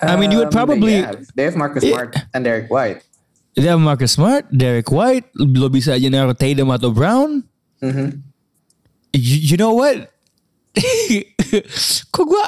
I 0.00 0.16
mean, 0.16 0.32
you 0.32 0.38
would 0.40 0.48
Um, 0.48 0.56
probably 0.56 1.00
they 1.00 1.04
have, 1.04 1.20
they 1.36 1.44
have 1.44 1.56
Marcus 1.56 1.84
Yeah. 1.84 1.92
Smart 1.92 2.16
and 2.32 2.40
Derek 2.44 2.70
White. 2.72 3.04
they 3.52 3.68
have 3.68 3.80
Marcus 3.80 4.12
Smart, 4.16 4.48
Derek 4.48 4.88
White, 4.88 5.28
lo 5.36 5.68
bisa 5.68 5.92
aja 5.92 6.08
naruh 6.08 6.32
Tatum 6.32 6.72
atau 6.72 6.88
Brown. 6.94 7.44
Mhm. 7.84 8.22
You, 9.12 9.36
you 9.52 9.56
know 9.60 9.74
what? 9.76 10.08
Kok 12.14 12.24
gua 12.30 12.44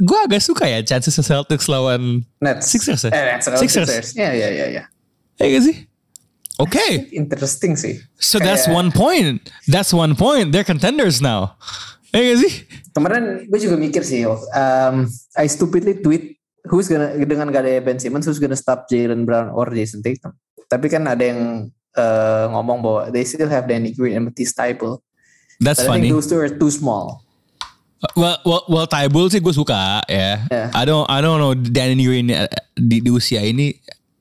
gua 0.00 0.18
agak 0.26 0.40
suka 0.42 0.64
ya 0.66 0.80
chances 0.82 1.14
Celtics 1.20 1.68
lawan 1.68 2.24
Nets. 2.40 2.72
Sixers 2.72 3.04
ya? 3.04 3.10
Eh, 3.12 3.24
Nets, 3.36 3.46
Sixers. 3.46 3.86
Sixers. 3.86 4.08
Ya, 4.16 4.32
ya, 4.32 4.48
ya, 4.48 4.66
ya. 4.72 4.82
Ya 5.36 5.44
gak 5.46 5.62
sih? 5.62 5.76
Okay. 6.56 7.12
Interesting 7.12 7.76
sih. 7.76 8.00
So 8.16 8.40
that's 8.40 8.64
Kayak- 8.64 8.76
one 8.80 8.88
point. 8.92 9.36
That's 9.68 9.92
one 9.92 10.16
point. 10.16 10.56
They're 10.56 10.64
contenders 10.64 11.20
now. 11.20 11.60
Ya 12.16 12.32
gak 12.32 12.38
sih? 12.48 12.52
Kemarin 12.96 13.44
gue 13.44 13.60
juga 13.60 13.76
mikir 13.76 14.00
sih, 14.00 14.24
um, 14.24 15.04
I 15.36 15.44
stupidly 15.52 16.00
tweet 16.00 16.40
who's 16.64 16.88
gonna 16.88 17.12
dengan 17.20 17.52
gak 17.52 17.68
ada 17.68 17.84
Ben 17.84 18.00
Simmons, 18.00 18.24
who's 18.24 18.40
gonna 18.40 18.56
stop 18.56 18.88
Jalen 18.88 19.28
Brown 19.28 19.52
or 19.52 19.68
Jason 19.68 20.00
Tatum. 20.00 20.32
Tapi 20.64 20.88
kan 20.88 21.04
ada 21.04 21.20
yang 21.20 21.68
uh, 21.92 22.48
ngomong 22.56 22.80
bahwa 22.80 23.00
they 23.12 23.28
still 23.28 23.52
have 23.52 23.68
Danny 23.68 23.92
Green 23.92 24.16
and 24.16 24.24
Matisse 24.32 24.56
Thybulle. 24.56 25.04
That's 25.60 25.84
But 25.84 25.92
I 25.92 26.00
funny. 26.00 26.08
think 26.08 26.16
those 26.16 26.28
two 26.28 26.40
are 26.40 26.48
too 26.48 26.72
small. 26.72 27.20
Well, 28.16 28.38
well, 28.44 28.64
well 28.68 28.86
Tybull 28.88 29.28
sih 29.28 29.40
gue 29.40 29.52
suka 29.52 30.04
ya. 30.08 30.40
Yeah. 30.48 30.68
I 30.72 30.84
don't, 30.88 31.04
I 31.08 31.20
don't 31.20 31.36
know 31.36 31.52
Danny 31.52 32.00
Green 32.00 32.32
uh, 32.32 32.48
di, 32.76 33.00
di 33.04 33.10
usia 33.12 33.40
ini 33.44 33.76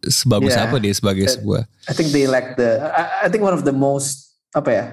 sebagus 0.08 0.54
Yeah. 0.54 0.66
apa 0.70 0.78
dia 0.78 0.94
sebagai 0.94 1.26
Uh, 1.26 1.34
sebuah. 1.34 1.62
I 1.90 1.94
think 1.94 2.10
they 2.14 2.26
lack 2.30 2.56
the. 2.56 2.82
I, 2.82 3.26
I 3.26 3.28
think 3.30 3.42
one 3.42 3.54
of 3.54 3.66
the 3.66 3.76
most 3.76 4.38
apa 4.56 4.70
ya, 4.72 4.86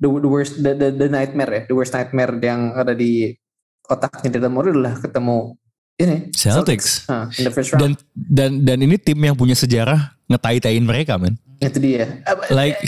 the, 0.00 0.08
the 0.08 0.30
worst, 0.30 0.58
the, 0.62 0.72
the, 0.72 0.88
the 0.90 1.08
nightmare 1.12 1.50
ya, 1.50 1.62
the 1.68 1.76
worst 1.76 1.92
nightmare 1.92 2.32
yang 2.40 2.72
ada 2.72 2.96
di 2.96 3.36
otaknya 3.84 4.40
Dylan 4.40 4.52
Morey 4.56 4.72
adalah 4.72 4.96
ketemu 4.96 5.60
ini 5.94 6.34
Celtics. 6.34 7.06
Ah, 7.06 7.30
in 7.38 7.46
the 7.46 7.52
first 7.54 7.70
round. 7.70 7.80
Dan 7.82 7.90
dan 8.14 8.50
dan 8.66 8.78
ini 8.82 8.98
tim 8.98 9.18
yang 9.20 9.38
punya 9.38 9.54
sejarah 9.54 10.16
ngetai-tain 10.26 10.82
mereka, 10.82 11.14
men. 11.20 11.38
Itu 11.62 11.78
dia. 11.78 12.24
Like, 12.50 12.80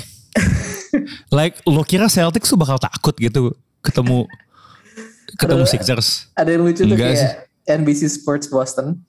like 1.39 1.55
lo 1.69 1.87
kira 1.87 2.11
Celtics 2.11 2.51
tuh 2.51 2.59
bakal 2.59 2.83
takut 2.83 3.15
gitu 3.15 3.55
ketemu 3.85 4.27
ketemu. 5.39 5.65
Sixers? 5.69 6.33
ada 6.35 6.51
yang 6.51 6.67
lucu 6.67 6.83
tuh 6.83 6.97
kayak 6.99 7.47
NBC 7.67 8.11
Sports 8.11 8.51
Boston 8.51 9.06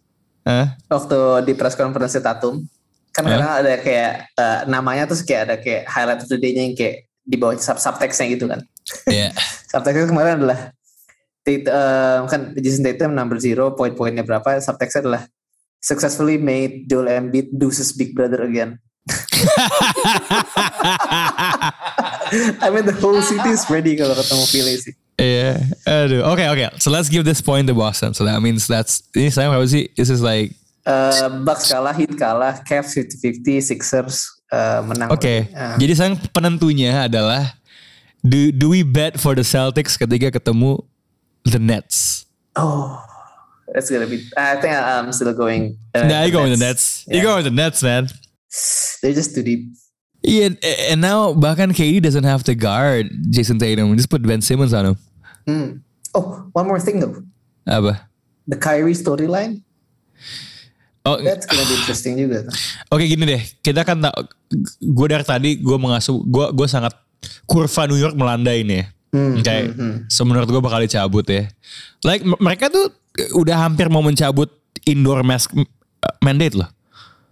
Hah? 0.47 0.79
waktu 0.87 1.43
di 1.43 1.53
press 1.59 1.75
conference 1.75 2.15
Tatum 2.15 2.63
kan 3.11 3.27
Hah? 3.27 3.31
kadang 3.35 3.51
ada 3.59 3.73
kayak 3.83 4.13
eh, 4.31 4.59
namanya 4.71 5.03
terus 5.09 5.27
kayak 5.27 5.41
ada 5.49 5.55
kayak 5.59 5.83
highlight 5.91 6.23
of 6.23 6.29
the 6.31 6.39
day-nya 6.39 6.63
yang 6.71 6.75
kayak 6.77 7.11
di 7.27 7.35
bawah 7.35 7.59
sub 7.59 7.75
subtextnya 7.75 8.31
gitu 8.31 8.47
kan. 8.47 8.63
Iya. 9.11 9.35
Subtextnya 9.75 10.07
kemarin 10.07 10.39
adalah 10.39 10.71
eh, 11.43 12.17
kan 12.31 12.55
Jason 12.55 12.87
Tatum 12.87 13.11
number 13.11 13.35
zero 13.41 13.75
poin-poinnya 13.75 14.23
berapa 14.23 14.63
subtextnya 14.63 15.01
adalah 15.03 15.23
successfully 15.83 16.39
made 16.39 16.87
Joel 16.87 17.11
Embiid 17.11 17.51
Deuce's 17.51 17.91
big 17.91 18.15
brother 18.15 18.47
again. 18.47 18.79
I 22.63 22.69
mean 22.71 22.85
the 22.85 22.95
whole 22.99 23.19
city 23.23 23.49
is 23.51 23.67
ready 23.67 23.95
kalau 23.95 24.15
ketemu 24.15 24.45
Philly 24.47 24.75
sih. 24.79 24.95
Iya, 25.17 25.57
aduh. 25.83 26.21
Oke 26.29 26.45
oke. 26.45 26.77
So 26.77 26.93
let's 26.93 27.09
give 27.09 27.25
this 27.25 27.41
point 27.41 27.65
to 27.67 27.73
Boston. 27.73 28.13
So 28.13 28.21
that 28.29 28.37
means 28.39 28.69
that's 28.69 29.01
ini 29.17 29.33
saya 29.33 29.49
apa 29.49 29.65
sih? 29.65 29.89
This 29.97 30.13
is 30.13 30.21
like 30.21 30.53
Eh, 30.87 31.27
Bucks 31.43 31.67
kalah, 31.67 31.91
Heat 31.91 32.15
kalah, 32.15 32.63
Cavs 32.63 32.95
50-50, 32.95 33.59
Sixers 33.59 34.23
eh, 34.47 34.79
menang. 34.87 35.11
Oke. 35.11 35.51
Eh, 35.51 35.75
Jadi 35.83 35.91
sayang 35.99 36.15
penentunya 36.31 37.11
adalah 37.11 37.59
do 38.23 38.55
do 38.55 38.71
we 38.71 38.87
bet 38.87 39.19
for 39.19 39.35
the 39.35 39.43
Celtics 39.43 39.99
ketika 39.99 40.31
ketemu 40.31 40.79
the 41.43 41.59
Nets? 41.59 42.23
Oh, 42.55 42.95
that's 43.67 43.91
gonna 43.91 44.07
be. 44.07 44.23
I 44.39 44.55
think 44.63 44.71
I'm 44.71 45.11
still 45.11 45.35
going. 45.35 45.75
uh, 45.91 46.07
nah, 46.07 46.23
you 46.23 46.31
go 46.31 46.47
with 46.47 46.55
the 46.55 46.61
Nets. 46.63 47.03
You 47.09 47.19
Yeah. 47.19 47.27
go 47.27 47.33
with 47.41 47.51
the 47.51 47.55
Nets, 47.57 47.83
man. 47.83 48.07
They're 49.03 49.11
just 49.17 49.35
too 49.35 49.43
deep. 49.43 49.67
Yeah, 50.23 50.55
and 50.87 51.03
now 51.03 51.35
bahkan 51.35 51.75
KD 51.75 51.99
doesn't 51.99 52.23
have 52.25 52.47
to 52.47 52.55
guard 52.55 53.11
Jason 53.27 53.59
Tatum. 53.59 53.91
Just 53.99 54.07
put 54.07 54.23
Ben 54.23 54.39
Simmons 54.39 54.71
on 54.71 54.93
him. 54.93 54.95
Hmm. 55.47 55.79
Oh, 56.11 56.51
one 56.51 56.67
more 56.67 56.81
thing 56.83 56.99
though. 56.99 57.23
Apa? 57.63 58.11
The 58.47 58.59
Kyrie 58.59 58.95
storyline. 58.95 59.63
Oh, 61.07 61.15
That's 61.23 61.47
gonna 61.47 61.63
be 61.63 61.75
interesting 61.79 62.19
juga. 62.19 62.51
Oke 62.91 63.07
gini 63.07 63.23
deh, 63.23 63.41
kita 63.63 63.87
kan 63.87 64.03
tak, 64.03 64.11
gue 64.83 65.07
dari 65.07 65.23
tadi 65.23 65.55
gue 65.55 65.77
mengasuh, 65.79 66.19
gue 66.19 66.45
gue 66.51 66.67
sangat 66.67 66.91
kurva 67.47 67.87
New 67.87 67.95
York 67.95 68.11
melandai 68.19 68.67
nih. 68.67 68.83
Hmm, 69.15 69.39
Oke, 69.39 69.47
hmm, 69.47 69.71
hmm. 69.71 69.95
so 70.11 70.27
menurut 70.27 70.51
gue 70.51 70.59
bakal 70.59 70.83
dicabut 70.83 71.23
ya. 71.31 71.47
Like 72.03 72.27
mereka 72.43 72.67
tuh 72.67 72.91
udah 73.39 73.55
hampir 73.55 73.87
mau 73.87 74.03
mencabut 74.03 74.51
indoor 74.83 75.23
mask 75.23 75.55
mandate 76.19 76.59
loh. 76.59 76.67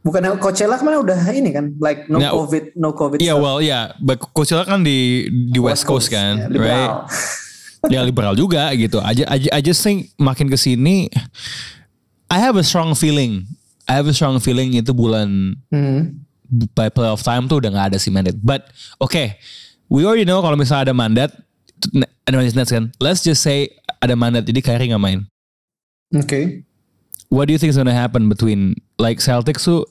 Bukan 0.08 0.40
Coachella 0.40 0.80
ke 0.80 0.86
mana 0.86 1.02
udah 1.04 1.18
ini 1.36 1.52
kan, 1.52 1.76
like 1.82 2.08
no 2.08 2.22
Nah, 2.22 2.32
covid, 2.32 2.78
no 2.80 2.96
covid. 2.96 3.18
Iya 3.20 3.36
stuff. 3.36 3.44
well 3.44 3.60
ya, 3.60 3.92
yeah. 3.92 4.16
Coachella 4.32 4.64
kan 4.64 4.88
di 4.88 5.28
di 5.52 5.60
West 5.60 5.84
Coast 5.84 6.08
kan, 6.08 6.38
ya, 6.38 6.48
liberal. 6.48 6.72
right? 6.72 7.44
Ya 7.90 8.02
liberal 8.02 8.34
juga 8.34 8.70
gitu. 8.74 8.98
Aja 9.00 9.24
aja 9.28 9.48
I 9.52 9.62
just 9.62 9.82
think 9.82 10.10
makin 10.18 10.48
ke 10.48 10.58
sini 10.58 11.10
I 12.28 12.38
have 12.42 12.58
a 12.58 12.66
strong 12.66 12.98
feeling. 12.98 13.46
I 13.86 13.94
have 13.98 14.10
a 14.10 14.16
strong 14.16 14.42
feeling 14.42 14.74
itu 14.74 14.92
bulan 14.92 15.54
Hmm. 15.70 16.26
by 16.74 16.90
playoff 16.90 17.22
time 17.22 17.46
tuh 17.46 17.62
udah 17.62 17.70
nggak 17.70 17.88
ada 17.94 17.98
sih 17.98 18.10
mandat. 18.10 18.38
But 18.42 18.70
okay, 18.98 19.38
we 19.90 20.06
already 20.06 20.26
know 20.26 20.42
kalau 20.42 20.58
misalnya 20.58 20.90
ada 20.90 20.96
mandat, 20.98 21.30
ada 22.26 22.34
mandat 22.34 22.58
Nets 22.58 22.74
kan. 22.74 22.90
Let's 22.98 23.22
just 23.22 23.46
say 23.46 23.70
ada 24.02 24.18
mandat 24.18 24.46
jadi 24.50 24.62
Kyrie 24.62 24.90
nggak 24.90 25.02
main. 25.02 25.26
Oke. 26.14 26.66
What 27.30 27.50
do 27.50 27.54
you 27.54 27.60
think 27.62 27.74
is 27.74 27.78
gonna 27.78 27.94
happen 27.94 28.30
between 28.30 28.78
like 28.98 29.18
Celtics 29.22 29.66
tuh 29.66 29.86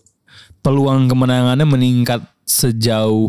peluang 0.62 1.10
kemenangannya 1.10 1.66
meningkat 1.66 2.22
sejauh 2.46 3.28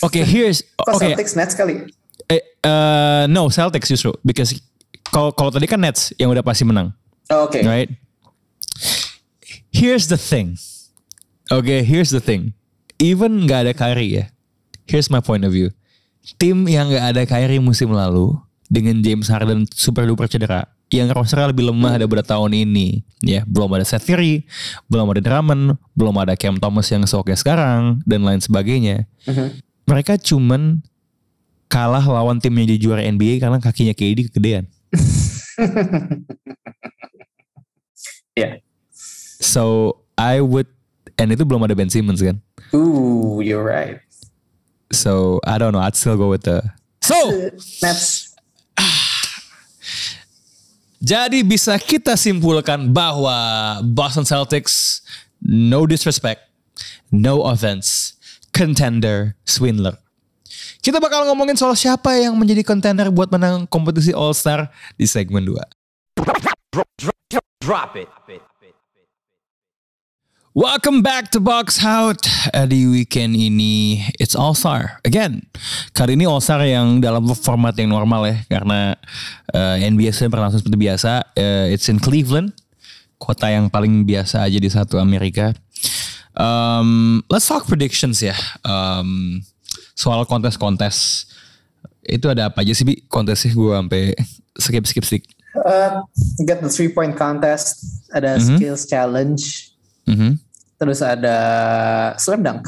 Oke, 0.00 0.20
here's 0.24 0.60
Kok 0.76 0.96
oke. 0.96 1.04
Celtics 1.04 1.32
Nets 1.32 1.56
kali? 1.56 1.88
Eh, 2.28 2.40
eh, 2.40 3.24
no, 3.28 3.48
Celtics 3.48 3.88
justru 3.88 4.12
because 4.24 4.56
kalau 5.08 5.30
kalau 5.30 5.52
tadi 5.52 5.68
kan 5.68 5.78
Nets 5.78 6.10
yang 6.16 6.32
udah 6.32 6.40
pasti 6.40 6.64
menang, 6.64 6.90
Oh, 7.28 7.48
Oke. 7.48 7.60
right? 7.62 7.88
Here's 9.74 10.06
the 10.06 10.16
thing. 10.16 10.54
Oke, 11.50 11.82
here's 11.84 12.08
the 12.14 12.22
thing. 12.22 12.54
Even 13.02 13.44
nggak 13.44 13.68
ada 13.68 13.72
Kyrie 13.74 14.22
ya. 14.22 14.24
Here's 14.86 15.10
my 15.10 15.20
point 15.20 15.44
of 15.44 15.52
view. 15.52 15.74
Tim 16.40 16.64
yang 16.64 16.88
nggak 16.88 17.04
ada 17.14 17.22
Kyrie 17.28 17.60
musim 17.60 17.92
lalu 17.92 18.32
dengan 18.70 19.04
James 19.04 19.28
Harden 19.28 19.68
super 19.68 20.08
duper 20.08 20.24
cedera, 20.24 20.64
yang 20.88 21.12
rosternya 21.12 21.52
lebih 21.52 21.68
lemah 21.68 22.00
daripada 22.00 22.24
tahun 22.24 22.56
ini. 22.56 23.04
Ya, 23.20 23.44
belum 23.44 23.68
ada 23.76 23.84
Seth 23.84 24.08
Curry, 24.08 24.48
belum 24.88 25.04
ada 25.12 25.20
Drummond, 25.20 25.76
belum 25.92 26.14
ada 26.16 26.32
Cam 26.32 26.56
Thomas 26.56 26.88
yang 26.88 27.04
seoke 27.04 27.34
sekarang 27.36 28.00
dan 28.08 28.24
lain 28.24 28.40
sebagainya. 28.40 29.04
Mhm. 29.28 29.60
Mereka 29.84 30.16
cuman 30.16 30.80
kalah 31.74 32.06
lawan 32.06 32.38
tim 32.38 32.54
yang 32.54 32.70
jadi 32.70 32.78
juara 32.78 33.02
NBA 33.02 33.42
karena 33.42 33.58
kakinya 33.58 33.90
KD 33.90 34.30
kegedean. 34.30 34.70
Ya. 38.34 38.58
So 39.38 39.94
I 40.18 40.42
would 40.42 40.66
and 41.14 41.30
itu 41.30 41.46
belum 41.46 41.62
ada 41.62 41.74
Ben 41.78 41.86
Simmons 41.86 42.18
kan. 42.18 42.42
Ooh, 42.74 43.38
you're 43.38 43.62
right. 43.62 44.02
So 44.90 45.38
I 45.46 45.58
don't 45.58 45.70
know. 45.70 45.78
I'd 45.78 45.94
still 45.94 46.18
go 46.18 46.26
with 46.34 46.42
the. 46.42 46.66
So 46.98 47.14
Nets. 47.78 48.34
jadi 51.14 51.46
bisa 51.46 51.78
kita 51.78 52.18
simpulkan 52.18 52.90
bahwa 52.90 53.78
Boston 53.86 54.26
Celtics 54.26 55.06
no 55.38 55.86
disrespect, 55.86 56.42
no 57.14 57.46
offense, 57.46 58.18
contender, 58.50 59.38
swindler. 59.46 59.94
Kita 60.84 61.00
bakal 61.00 61.24
ngomongin 61.24 61.56
soal 61.56 61.72
siapa 61.72 62.12
yang 62.12 62.36
menjadi 62.36 62.60
contender 62.60 63.08
buat 63.08 63.32
menang 63.32 63.64
kompetisi 63.64 64.12
All 64.12 64.36
Star 64.36 64.68
di 65.00 65.08
segmen 65.08 65.40
2. 65.40 65.56
Drop 67.64 67.96
it. 67.96 68.04
Welcome 70.52 71.00
back 71.00 71.32
to 71.32 71.40
Box 71.40 71.80
Out 71.80 72.28
Eh, 72.52 72.68
di 72.68 72.84
weekend 72.84 73.32
ini 73.32 74.04
it's 74.20 74.36
All 74.36 74.52
Star 74.52 75.00
again. 75.08 75.48
Kali 75.96 76.20
ini 76.20 76.28
All 76.28 76.44
Star 76.44 76.60
yang 76.60 77.00
dalam 77.00 77.24
format 77.32 77.72
yang 77.80 77.88
normal 77.88 78.28
ya 78.28 78.36
karena 78.52 78.92
eh, 79.56 79.88
NBA 79.88 80.12
sudah 80.12 80.36
berlangsung 80.36 80.60
seperti 80.60 80.76
biasa. 80.76 81.32
Eh, 81.32 81.72
it's 81.72 81.88
in 81.88 81.96
Cleveland, 81.96 82.52
kota 83.16 83.48
yang 83.48 83.72
paling 83.72 84.04
biasa 84.04 84.44
aja 84.44 84.60
di 84.60 84.68
satu 84.68 85.00
Amerika. 85.00 85.56
Um, 86.36 87.24
let's 87.32 87.48
talk 87.48 87.64
predictions 87.64 88.20
ya. 88.20 88.36
Um, 88.68 89.40
soal 89.94 90.26
kontes-kontes 90.26 91.26
itu 92.04 92.26
ada 92.28 92.52
apa 92.52 92.60
aja 92.60 92.76
sih 92.76 92.84
bi 92.84 93.00
kontesnya 93.08 93.54
gue 93.54 93.72
sampai 93.72 94.02
skip 94.60 94.84
skip 94.84 95.04
skip. 95.06 95.22
Uh, 95.54 96.02
got 96.44 96.60
the 96.60 96.68
three 96.68 96.90
point 96.90 97.14
contest. 97.14 97.80
Ada 98.10 98.36
Mhm. 98.36 98.58
skills 98.58 98.82
challenge. 98.84 99.72
Mhm. 100.04 100.36
Terus 100.76 101.00
ada 101.00 101.36
slam 102.18 102.42
dunk. 102.42 102.66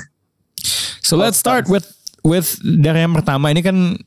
So 1.02 1.18
let's 1.18 1.36
start 1.36 1.68
with 1.68 1.84
with 2.22 2.58
dari 2.62 3.04
yang 3.04 3.14
pertama 3.14 3.50
ini 3.50 3.60
kan 3.60 3.98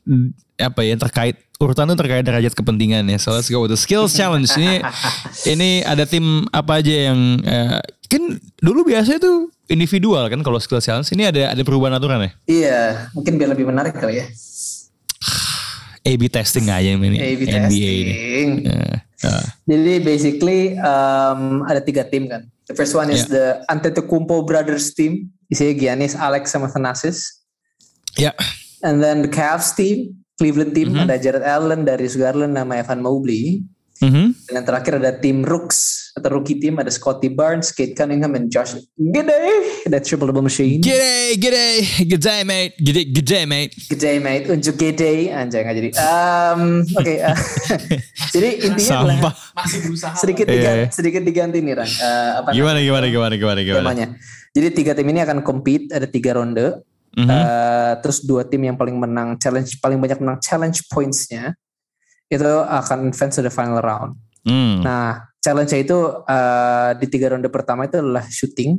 apa 0.60 0.80
ya 0.84 0.96
terkait 0.96 1.40
urutan 1.60 1.88
itu 1.88 1.96
terkait 1.96 2.24
derajat 2.24 2.52
kepentingan 2.52 3.04
ya. 3.06 3.16
So 3.20 3.32
let's 3.36 3.48
go 3.48 3.62
with 3.64 3.72
the 3.72 3.80
skills 3.80 4.16
challenge 4.16 4.48
ini 4.56 4.80
ini 5.52 5.70
ada 5.84 6.04
tim 6.04 6.44
apa 6.50 6.80
aja 6.80 7.12
yang 7.12 7.20
eh, 7.44 7.80
kan 8.10 8.22
dulu 8.58 8.90
biasanya 8.90 9.22
tuh 9.22 9.54
individual 9.70 10.26
kan 10.26 10.42
kalau 10.42 10.58
skills 10.58 10.82
challenge 10.82 11.14
ini 11.14 11.30
ada 11.30 11.54
ada 11.54 11.62
perubahan 11.62 11.94
aturan 11.94 12.26
ya. 12.26 12.30
Iya, 12.44 12.80
mungkin 13.14 13.38
biar 13.38 13.54
lebih 13.54 13.70
menarik 13.70 13.94
kali 13.94 14.18
ya. 14.18 14.26
A/B 16.10 16.26
testing 16.26 16.66
aja 16.66 16.90
ini 16.90 17.18
A/B 17.20 17.42
NBA 17.46 17.46
ini. 17.46 18.12
testing. 18.12 18.48
Eh, 18.66 18.96
eh. 19.30 19.44
Jadi 19.68 19.94
basically 20.02 20.60
um, 20.80 21.62
ada 21.64 21.78
tiga 21.78 22.02
tim 22.02 22.26
kan. 22.26 22.50
The 22.66 22.74
first 22.74 22.94
one 22.94 23.10
is 23.10 23.26
the 23.26 23.62
Antetokounmpo 23.66 24.46
brothers 24.46 24.94
team. 24.94 25.30
Isinya 25.50 25.74
Giannis, 25.74 26.14
Alex, 26.14 26.54
sama 26.54 26.70
Thanasis. 26.70 27.42
Ya, 28.14 28.30
And 28.80 29.02
then 29.02 29.26
the 29.26 29.30
Cavs 29.30 29.74
team, 29.74 30.22
Cleveland 30.38 30.72
team, 30.72 30.94
Mhm. 30.94 31.04
ada 31.04 31.18
Jared 31.18 31.42
Allen, 31.42 31.82
Darius 31.84 32.14
Garland, 32.14 32.54
nama 32.54 32.78
Evan 32.80 33.02
Mobley. 33.02 33.66
Mhm. 34.00 34.32
Dan 34.48 34.52
yang 34.62 34.66
terakhir 34.66 34.96
ada 34.96 35.12
tim 35.12 35.44
Rooks 35.44 36.09
atau 36.20 36.36
rookie 36.36 36.60
team 36.60 36.76
ada 36.76 36.92
Scotty 36.92 37.32
Barnes, 37.32 37.72
Kate 37.72 37.96
Cunningham, 37.96 38.36
dan 38.36 38.52
Josh 38.52 38.76
Gidey. 38.94 39.88
That 39.88 40.04
triple 40.04 40.28
double 40.28 40.44
machine. 40.44 40.84
G'day, 40.84 41.40
g'day, 41.40 41.80
g'day 42.04 42.44
mate, 42.44 42.76
g'day, 42.76 43.08
g'day 43.08 43.44
mate. 43.48 43.72
Gede 43.88 44.20
mate, 44.20 44.44
unjuk 44.46 44.76
gede, 44.76 45.32
anjay 45.32 45.64
nggak 45.64 45.76
jadi. 45.80 45.90
Um, 45.98 46.84
Oke, 46.94 47.14
uh, 47.18 47.36
jadi 48.36 48.48
intinya 48.68 48.92
adalah 49.02 49.16
Sampah. 49.16 49.34
sedikit 50.14 50.44
Iya, 50.44 50.54
diganti, 50.54 50.80
iya. 50.84 50.86
sedikit 50.92 51.22
diganti 51.24 51.58
nih 51.64 51.74
Ran. 51.74 51.88
Uh, 51.88 52.30
apa 52.44 52.48
Gimana 52.52 52.78
gimana 52.78 53.06
gimana 53.08 53.34
gimana 53.34 53.60
gimana. 53.64 53.80
temanya? 53.80 54.06
Jadi 54.52 54.66
tiga 54.76 54.92
tim 54.92 55.08
ini 55.08 55.24
akan 55.24 55.40
compete, 55.40 55.88
ada 55.90 56.04
tiga 56.04 56.36
ronde. 56.36 56.84
Mhm. 57.10 57.26
Uh, 57.26 57.92
terus 58.06 58.22
dua 58.22 58.46
tim 58.46 58.62
yang 58.62 58.78
paling 58.78 58.94
menang 58.94 59.34
challenge, 59.40 59.80
paling 59.82 59.98
banyak 59.98 60.22
menang 60.22 60.38
challenge 60.38 60.86
points-nya 60.86 61.58
itu 62.30 62.46
akan 62.62 63.10
advance 63.10 63.34
to 63.34 63.42
the 63.42 63.50
final 63.50 63.82
round. 63.82 64.14
Hmm. 64.46 64.78
Nah, 64.80 65.29
challenge-nya 65.40 65.80
itu 65.82 65.96
uh, 66.22 66.90
di 66.96 67.06
tiga 67.08 67.32
ronde 67.32 67.48
pertama 67.48 67.88
itu 67.88 67.96
adalah 67.98 68.24
shooting, 68.28 68.76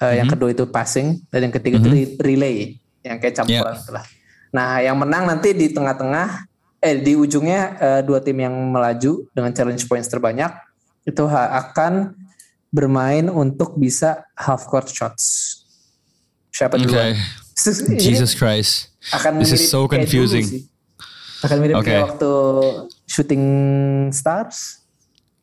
uh, 0.00 0.12
yang 0.14 0.28
Mhm. 0.28 0.34
kedua 0.36 0.48
itu 0.52 0.64
passing, 0.68 1.24
dan 1.32 1.48
yang 1.48 1.54
ketiga 1.56 1.80
itu 1.80 1.88
Mhm. 1.88 1.96
re- 1.96 2.14
relay, 2.20 2.56
yang 3.00 3.16
kayak 3.18 3.34
campuran 3.34 3.74
itulah. 3.74 4.04
Nah, 4.54 4.78
yang 4.78 4.94
menang 4.94 5.24
nanti 5.26 5.50
di 5.50 5.72
tengah-tengah, 5.72 6.46
eh 6.78 7.00
di 7.00 7.16
ujungnya 7.16 7.60
uh, 7.80 8.00
dua 8.04 8.20
tim 8.20 8.36
yang 8.36 8.52
melaju 8.52 9.24
dengan 9.32 9.50
challenge 9.50 9.88
points 9.88 10.06
terbanyak 10.06 10.52
itu 11.02 11.24
akan 11.26 12.12
bermain 12.68 13.32
untuk 13.32 13.80
bisa 13.80 14.28
half 14.36 14.68
court 14.68 14.92
shots. 14.92 15.56
Siapa 16.52 16.76
Oke. 16.76 16.84
duluan? 16.86 17.16
Jesus 18.04 18.34
Christ. 18.34 18.92
akan 19.08 19.40
This 19.40 19.56
is 19.56 19.70
so 19.70 19.86
confusing. 19.86 20.68
Akan 21.40 21.60
mirip 21.60 21.76
Oke. 21.80 21.88
kayak 21.88 22.14
waktu 22.14 22.32
shooting 23.06 23.44
stars. 24.10 24.83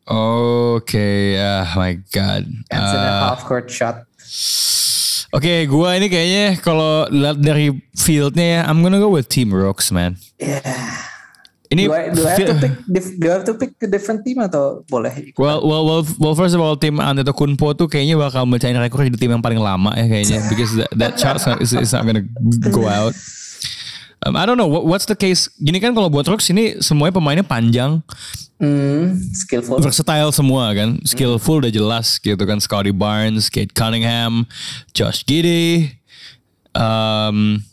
Oke, 0.09 1.37
ah 1.37 1.67
my 1.77 1.93
god. 2.09 2.49
That's 2.69 2.93
a 2.93 2.97
Ah, 2.97 3.19
half 3.33 3.45
court 3.45 3.69
shot. 3.69 4.09
Oke, 5.31 5.63
gua 5.71 5.95
ini 5.95 6.11
kayaknya 6.11 6.59
kalau 6.59 7.07
lihat 7.07 7.39
dari 7.39 7.71
fieldnya 7.95 8.43
ya, 8.43 8.59
I'm 8.67 8.83
gonna 8.83 8.99
go 8.99 9.07
with 9.07 9.31
Team 9.31 9.55
Rocks, 9.55 9.93
man. 9.93 10.19
Yeah. 10.35 10.59
Ini 11.71 11.87
do, 11.87 11.95
I, 11.95 12.11
do 12.11 12.21
I 12.27 12.35
have 12.35 12.49
to 12.51 12.55
pick 12.59 12.73
do 13.15 13.25
I 13.31 13.33
have 13.39 13.47
to 13.47 13.55
pick 13.55 13.71
a 13.79 13.87
different 13.87 14.27
team 14.27 14.43
atau 14.43 14.83
boleh? 14.91 15.31
Well, 15.39 15.63
well, 15.63 15.87
well, 15.87 16.03
well, 16.19 16.35
first 16.35 16.51
of 16.51 16.59
all, 16.59 16.75
tim 16.75 16.99
Antetokounmpo 16.99 17.79
tuh 17.79 17.87
kayaknya 17.87 18.19
bakal 18.19 18.43
mecahin 18.43 18.75
rekor 18.75 19.07
jadi 19.07 19.15
tim 19.15 19.31
yang 19.31 19.39
paling 19.39 19.63
lama 19.63 19.95
ya 19.95 20.03
kayaknya, 20.03 20.43
because 20.51 20.75
that, 20.75 20.91
that 20.99 21.13
shot 21.15 21.39
is, 21.63 21.71
is 21.71 21.95
not 21.95 22.03
gonna 22.03 22.27
go 22.75 22.91
out. 22.91 23.15
Um, 24.21 24.37
I 24.37 24.45
don't 24.45 24.53
know, 24.53 24.69
what, 24.69 24.85
what's 24.85 25.09
the 25.09 25.17
case? 25.17 25.49
Gini 25.57 25.81
kan 25.81 25.97
kalau 25.97 26.05
buat 26.05 26.29
Rocks 26.29 26.45
ini 26.49 26.77
semuanya 26.77 27.17
pemainnya 27.17 27.41
panjang, 27.41 28.05
Hmm, 28.61 29.17
skillful. 29.33 29.81
versatile 29.81 30.29
semua 30.29 30.69
kan, 30.77 31.01
skillful 31.01 31.57
udah 31.57 31.73
jelas 31.73 32.21
gitu 32.21 32.37
kan, 32.37 32.61
Scotty 32.61 32.93
Barnes, 32.93 33.49
Kate 33.49 33.73
Cunningham, 33.73 34.45
Josh 34.93 35.25
Giddey. 35.25 35.97
Um, 36.77 37.65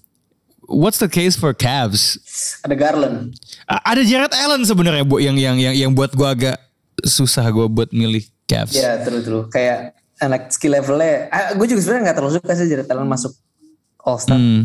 what's 0.64 0.96
the 0.96 1.06
case 1.06 1.36
for 1.36 1.52
Cavs? 1.52 2.16
Ada 2.64 2.72
Garland. 2.74 3.36
A- 3.68 3.84
ada 3.84 4.00
Jared 4.00 4.32
Allen 4.32 4.64
sebenarnya 4.64 5.04
bu 5.04 5.20
yang 5.20 5.36
yang 5.36 5.60
yang 5.60 5.76
yang 5.76 5.92
buat 5.92 6.16
gua 6.16 6.32
agak 6.32 6.56
susah 7.04 7.44
gua 7.52 7.68
buat 7.68 7.92
milih 7.92 8.24
Cavs. 8.48 8.72
Ya, 8.72 8.96
terus 9.04 9.28
terus 9.28 9.52
kayak 9.52 9.92
anak 10.18 10.48
skill 10.48 10.72
levelnya. 10.74 11.28
Ah, 11.28 11.52
gue 11.52 11.66
juga 11.68 11.78
sebenarnya 11.78 12.10
nggak 12.10 12.16
terlalu 12.16 12.32
suka 12.40 12.52
sih 12.56 12.66
Jared 12.66 12.88
Allen 12.88 13.06
masuk 13.06 13.36
All 14.00 14.16
Star. 14.16 14.34
Hmm, 14.34 14.64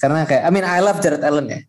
Karena 0.00 0.26
kayak, 0.26 0.42
I 0.46 0.50
mean 0.50 0.66
I 0.66 0.80
love 0.82 0.98
Jared 1.00 1.22
Allen 1.22 1.46
ya. 1.48 1.60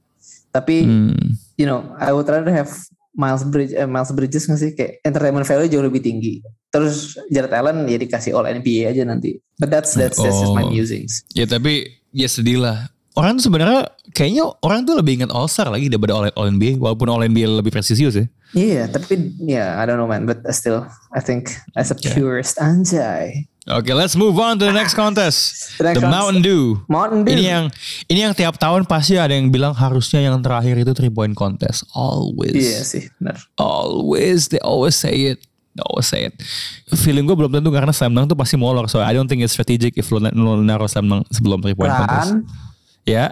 Tapi 0.52 0.88
hmm. 0.88 1.36
you 1.60 1.68
know, 1.68 1.84
I 2.00 2.16
would 2.16 2.28
rather 2.28 2.52
have 2.52 2.72
Miles 3.16 3.48
Bridges, 3.48 3.76
eh, 3.76 3.88
Miles 3.88 4.12
Bridges 4.12 4.44
nggak 4.44 4.60
sih 4.60 4.72
kayak 4.76 5.00
entertainment 5.08 5.48
value 5.48 5.72
jauh 5.72 5.84
lebih 5.84 6.04
tinggi. 6.04 6.44
Terus 6.68 7.16
Jared 7.32 7.56
Allen 7.56 7.88
ya 7.88 7.96
dikasih 7.96 8.36
All 8.36 8.48
NBA 8.48 8.92
aja 8.92 9.08
nanti. 9.08 9.40
But 9.56 9.72
that's 9.72 9.96
that's, 9.96 10.20
that's 10.20 10.36
just 10.36 10.52
my 10.52 10.68
Oh. 10.68 10.72
musings. 10.72 11.24
Ya 11.32 11.48
tapi 11.48 12.04
ya 12.12 12.28
sedih 12.28 12.60
lah. 12.60 12.92
Orang 13.16 13.40
tuh 13.40 13.48
sebenarnya 13.48 13.88
kayaknya 14.12 14.44
orang 14.60 14.84
tuh 14.84 15.00
lebih 15.00 15.24
ingat 15.24 15.32
All 15.32 15.48
Star 15.48 15.72
lagi 15.72 15.88
daripada 15.88 16.12
All, 16.20 16.28
All 16.36 16.52
NBA 16.52 16.76
walaupun 16.84 17.08
All 17.08 17.24
NBA 17.24 17.64
lebih 17.64 17.72
presisius 17.72 18.20
ya. 18.20 18.28
Iya, 18.56 18.92
tapi 18.92 19.36
ya 19.40 19.80
I 19.80 19.88
don't 19.88 19.96
know 19.96 20.08
man, 20.08 20.28
but 20.28 20.44
still 20.52 20.84
I 21.16 21.24
think 21.24 21.56
as 21.80 21.92
a 21.92 21.98
purist 21.98 22.60
anjay. 22.60 23.48
Oke, 23.66 23.90
let's 23.98 24.14
move 24.14 24.38
on 24.38 24.62
to 24.62 24.70
the 24.70 24.76
next 24.76 24.94
contest. 24.94 25.56
The 25.82 25.90
next 25.90 25.98
the 25.98 26.06
contest. 26.06 26.14
Mountain 26.14 26.40
Dew. 26.46 26.64
Mountain 26.86 27.22
Dew. 27.26 27.34
Ini 27.34 27.44
yang 27.50 27.66
ini 28.12 28.20
yang 28.22 28.34
tiap 28.38 28.62
tahun 28.62 28.86
pasti 28.86 29.18
ada 29.18 29.34
yang 29.34 29.50
bilang 29.50 29.74
harusnya 29.74 30.22
yang 30.22 30.38
terakhir 30.44 30.76
itu 30.78 30.92
three 30.94 31.10
point 31.10 31.34
contest. 31.34 31.88
Always. 31.98 32.54
Iya 32.54 32.84
sih, 32.84 33.04
benar. 33.18 33.42
Always 33.58 34.54
they 34.54 34.62
always 34.62 34.94
say 34.94 35.34
it. 35.34 35.42
They 35.74 35.84
always 35.88 36.08
say 36.08 36.30
it. 36.30 36.36
Feeling 36.94 37.26
gue 37.26 37.36
belum 37.36 37.52
tentu 37.52 37.74
karena 37.74 37.92
slam 37.92 38.14
dunk 38.14 38.32
tuh 38.32 38.38
pasti 38.38 38.60
molor. 38.60 38.86
So 38.92 39.02
I 39.02 39.12
don't 39.12 39.28
think 39.28 39.42
it's 39.42 39.58
strategic 39.58 39.98
if 39.98 40.14
lo, 40.14 40.22
lo 40.22 40.62
naruh 40.62 40.88
slam 40.88 41.10
dunk 41.10 41.26
sebelum 41.34 41.66
three 41.66 41.76
point 41.76 41.92
contest. 41.92 42.38
Kan 42.38 42.46
Ya, 43.06 43.32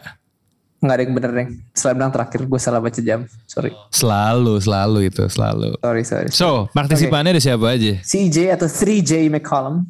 nggak 0.83 0.95
ada 0.99 1.03
yang 1.07 1.13
bener 1.15 1.31
deh. 1.31 1.47
Slam 1.71 1.95
dunk 1.95 2.11
terakhir 2.11 2.39
gue 2.43 2.59
salah 2.59 2.83
baca 2.83 2.99
jam. 2.99 3.23
Sorry, 3.47 3.71
selalu 3.87 4.59
selalu 4.59 4.99
itu 5.07 5.23
selalu. 5.31 5.79
sorry, 5.79 6.03
sorry. 6.03 6.29
So, 6.35 6.67
partisipannya 6.75 7.31
ada 7.31 7.41
siapa 7.41 7.71
aja? 7.71 8.03
CJ 8.03 8.59
atau 8.59 8.67
3J 8.67 9.31
McCollum. 9.31 9.87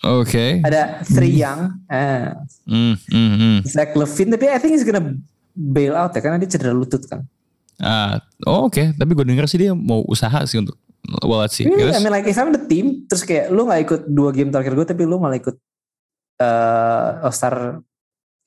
Oke. 0.00 0.64
Ada 0.66 1.06
3 1.06 1.14
Young. 1.28 1.60
Ah. 1.86 2.42
Hmm, 2.66 2.96
hmm, 2.96 3.32
hmm. 3.38 3.56
Zach 3.68 3.94
Levine. 3.94 4.30
Tapi 4.34 4.46
I 4.50 4.58
think 4.58 4.74
he's 4.74 4.86
gonna 4.86 5.14
bail 5.54 5.94
out 5.94 6.10
ya. 6.16 6.20
Karena 6.24 6.42
dia 6.42 6.50
cedera 6.50 6.74
lutut 6.74 7.04
kan. 7.06 7.22
Ah, 7.80 8.20
oh, 8.48 8.68
oke. 8.68 8.96
Tapi 8.96 9.10
gue 9.14 9.26
denger 9.28 9.46
sih 9.46 9.58
dia 9.62 9.72
mau 9.72 10.02
usaha 10.10 10.42
sih 10.44 10.58
untuk 10.58 10.74
well 11.24 11.44
let's 11.44 11.54
see. 11.56 11.68
Really, 11.68 11.86
Terus? 11.86 11.96
I 11.96 12.00
mean 12.02 12.12
like 12.12 12.26
if 12.26 12.36
I'm 12.40 12.50
the 12.50 12.64
team. 12.64 13.06
Terus 13.06 13.22
kayak 13.22 13.52
lu 13.52 13.68
gak 13.68 13.80
ikut 13.86 14.00
dua 14.10 14.30
game 14.34 14.50
terakhir 14.50 14.72
gue. 14.74 14.86
Tapi 14.88 15.02
lu 15.04 15.20
malah 15.20 15.38
ikut 15.38 15.56
uh, 16.42 17.24
All 17.28 17.34
Star. 17.34 17.84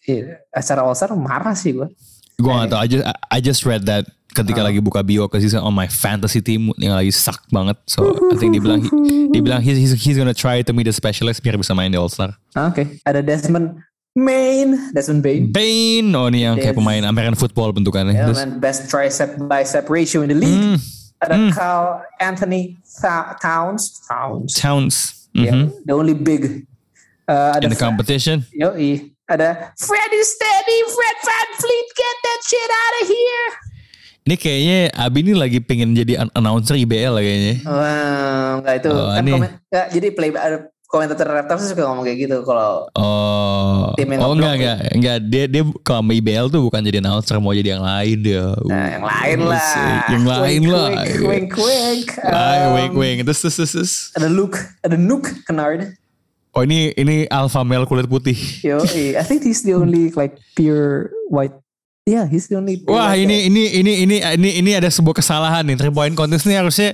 Iya, 0.04 0.44
acara 0.52 0.84
All 0.84 0.96
Star 0.96 1.16
marah 1.16 1.56
sih 1.56 1.72
gue. 1.72 1.88
Gue 2.36 2.52
gak 2.52 2.74
tau. 2.74 2.80
I 2.82 2.88
just, 2.90 3.04
I 3.32 3.38
just 3.40 3.62
read 3.64 3.86
that 3.88 4.04
ketika 4.34 4.66
lagi 4.66 4.82
buka 4.82 5.06
bio 5.06 5.30
ke 5.30 5.38
season 5.38 5.62
on 5.62 5.72
my 5.72 5.86
fantasy 5.86 6.42
team 6.42 6.74
yang 6.82 6.98
lagi 6.98 7.14
suck 7.14 7.40
banget. 7.54 7.78
So 7.88 8.12
I 8.34 8.36
think 8.36 8.58
dia 8.58 8.62
bilang 8.62 8.82
dia 9.30 9.40
bilang 9.40 9.62
he's, 9.62 9.78
he's, 9.78 9.94
he's 9.96 10.18
gonna 10.18 10.34
try 10.34 10.60
to 10.66 10.72
meet 10.74 10.90
the 10.90 10.96
specialist 10.96 11.40
biar 11.40 11.56
bisa 11.56 11.72
main 11.72 11.94
di 11.94 11.96
All 11.96 12.10
Star. 12.10 12.34
Ah, 12.58 12.68
Oke. 12.68 13.00
Ada 13.06 13.22
Desmond 13.22 13.80
Main. 14.14 14.94
Desmond 14.94 15.22
Bain. 15.26 15.50
Bane, 15.50 16.10
oh 16.14 16.30
ini 16.30 16.46
yang 16.46 16.54
kayak 16.58 16.78
pemain 16.78 17.02
American 17.02 17.34
football 17.34 17.74
bentukannya. 17.74 18.14
Yeah, 18.14 18.30
Terus, 18.30 18.38
man, 18.46 18.52
best 18.60 18.86
tricep 18.86 19.38
bicep 19.48 19.86
ratio 19.90 20.22
in 20.22 20.30
the 20.30 20.38
league. 20.38 20.54
hmm, 20.54 20.78
Ada 21.18 21.36
Carl 21.56 21.86
Anthony 22.20 22.78
Tha- 22.84 23.38
Towns. 23.42 24.04
Towns. 24.06 24.54
Towns. 24.54 24.96
Yeah, 25.34 25.66
Mhm. 25.66 25.86
the 25.88 25.94
only 25.94 26.14
big. 26.14 26.66
Uh, 27.24 27.56
ada 27.58 27.66
In 27.66 27.72
the 27.72 27.80
competition. 27.80 28.44
Yoi. 28.52 29.13
Ada 29.34 29.74
Freddy 29.76 30.22
Steady, 30.22 30.80
Fred 30.86 31.18
Van 31.20 31.50
Fleet, 31.58 31.88
get 31.98 32.16
that 32.22 32.40
shit 32.46 32.70
out 32.70 32.96
of 33.02 33.06
here. 33.10 33.50
Ini 34.24 34.36
kayaknya 34.38 34.78
Abi 34.94 35.20
ini 35.20 35.34
lagi 35.34 35.58
pengen 35.60 35.92
jadi 35.92 36.22
an- 36.22 36.34
announcer 36.34 36.78
IBL 36.78 37.12
lah 37.12 37.20
kayaknya. 37.20 37.56
Wah, 37.66 38.62
enggak 38.62 38.76
itu 38.78 38.90
Oh, 38.94 39.10
kan 39.10 39.24
komen, 39.26 39.50
enggak, 39.68 39.88
jadi 39.90 40.08
play 40.14 40.30
komentator 40.86 41.26
Raptors 41.26 41.66
suka 41.66 41.90
ngomong 41.90 42.06
kayak 42.06 42.18
gitu 42.22 42.38
kalau 42.46 42.86
Oh, 42.94 43.98
Tim 43.98 44.14
yang 44.14 44.22
oh 44.22 44.38
enggak 44.38 44.54
enggak 44.56 44.78
enggak 44.94 45.18
dia 45.26 45.44
dia 45.50 45.64
kalau 45.82 46.06
IBL 46.06 46.54
tuh 46.54 46.62
bukan 46.62 46.86
jadi 46.86 47.02
announcer 47.02 47.42
mau 47.42 47.50
jadi 47.50 47.74
yang 47.74 47.84
lain 47.84 48.18
dia. 48.22 48.46
nah, 48.70 48.88
yang 48.94 49.04
lain 49.04 49.38
Uh, 49.42 49.50
lah. 49.50 49.74
Yang 50.06 50.24
lain 50.30 50.62
Wink, 50.62 50.70
lah. 50.70 50.88
Wink, 50.94 51.20
wink, 51.26 51.52
wink. 51.58 52.08
Um, 52.22 52.66
wink 52.78 52.94
wink 52.94 53.18
terus 53.26 53.42
terus. 53.42 53.58
terus. 53.58 53.94
Ada 54.14 54.30
Luke, 54.30 54.62
ada 54.86 54.94
Nuke 54.94 55.34
Kennard. 55.44 55.98
Oh 56.54 56.62
ini 56.62 56.94
ini 56.94 57.26
alpha 57.28 57.66
male 57.66 57.90
kulit 57.90 58.06
putih. 58.06 58.38
Yo, 58.62 58.78
I 59.18 59.26
think 59.26 59.42
he's 59.42 59.66
the 59.66 59.74
only 59.74 60.14
like 60.14 60.38
pure 60.54 61.10
white. 61.28 61.54
Yeah, 62.06 62.28
he's 62.30 62.46
the 62.46 62.62
only. 62.62 62.78
pure 62.78 62.94
Wah 62.94 63.10
white 63.10 63.26
ini 63.26 63.50
ini 63.50 63.64
ini 63.82 63.94
ini 64.06 64.18
ini 64.22 64.50
ini 64.62 64.72
ada 64.78 64.86
sebuah 64.86 65.18
kesalahan 65.18 65.66
nih. 65.66 65.82
Three 65.82 65.90
point 65.90 66.14
contest 66.14 66.46
nih 66.46 66.62
harusnya 66.62 66.94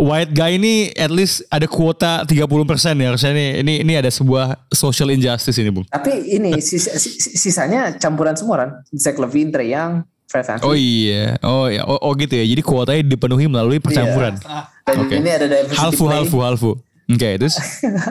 white 0.00 0.32
guy 0.32 0.56
ini 0.56 0.88
at 0.96 1.12
least 1.12 1.44
ada 1.52 1.68
kuota 1.68 2.24
30% 2.24 2.48
ya 2.96 3.12
harusnya 3.12 3.32
nih. 3.36 3.50
Ini 3.60 3.74
ini 3.84 3.92
ada 3.92 4.08
sebuah 4.08 4.72
social 4.72 5.12
injustice 5.12 5.60
ini, 5.60 5.68
Bung. 5.68 5.84
Tapi 5.84 6.40
ini 6.40 6.56
sis- 6.64 6.88
sisanya 7.36 7.92
campuran 8.00 8.32
semua 8.40 8.56
kan. 8.64 8.70
Zach 8.96 9.20
Levine, 9.20 9.52
Trey 9.52 9.68
Young, 9.76 10.00
Fred. 10.32 10.64
Oh 10.64 10.72
iya. 10.72 11.36
Oh 11.44 11.68
ya. 11.68 11.84
Oh, 11.84 12.00
oh 12.00 12.16
gitu 12.16 12.32
ya. 12.32 12.46
Jadi 12.48 12.62
kuotanya 12.64 13.04
dipenuhi 13.04 13.52
melalui 13.52 13.84
percampuran. 13.84 14.40
Dan 14.88 14.96
Oke. 14.96 15.20
ini 15.20 15.28
ada 15.28 15.44
diversity 15.44 15.76
Halfu 15.76 16.08
play. 16.08 16.16
halfu 16.16 16.38
halfu. 16.40 16.72
Oke, 17.04 17.36
terus 17.36 17.60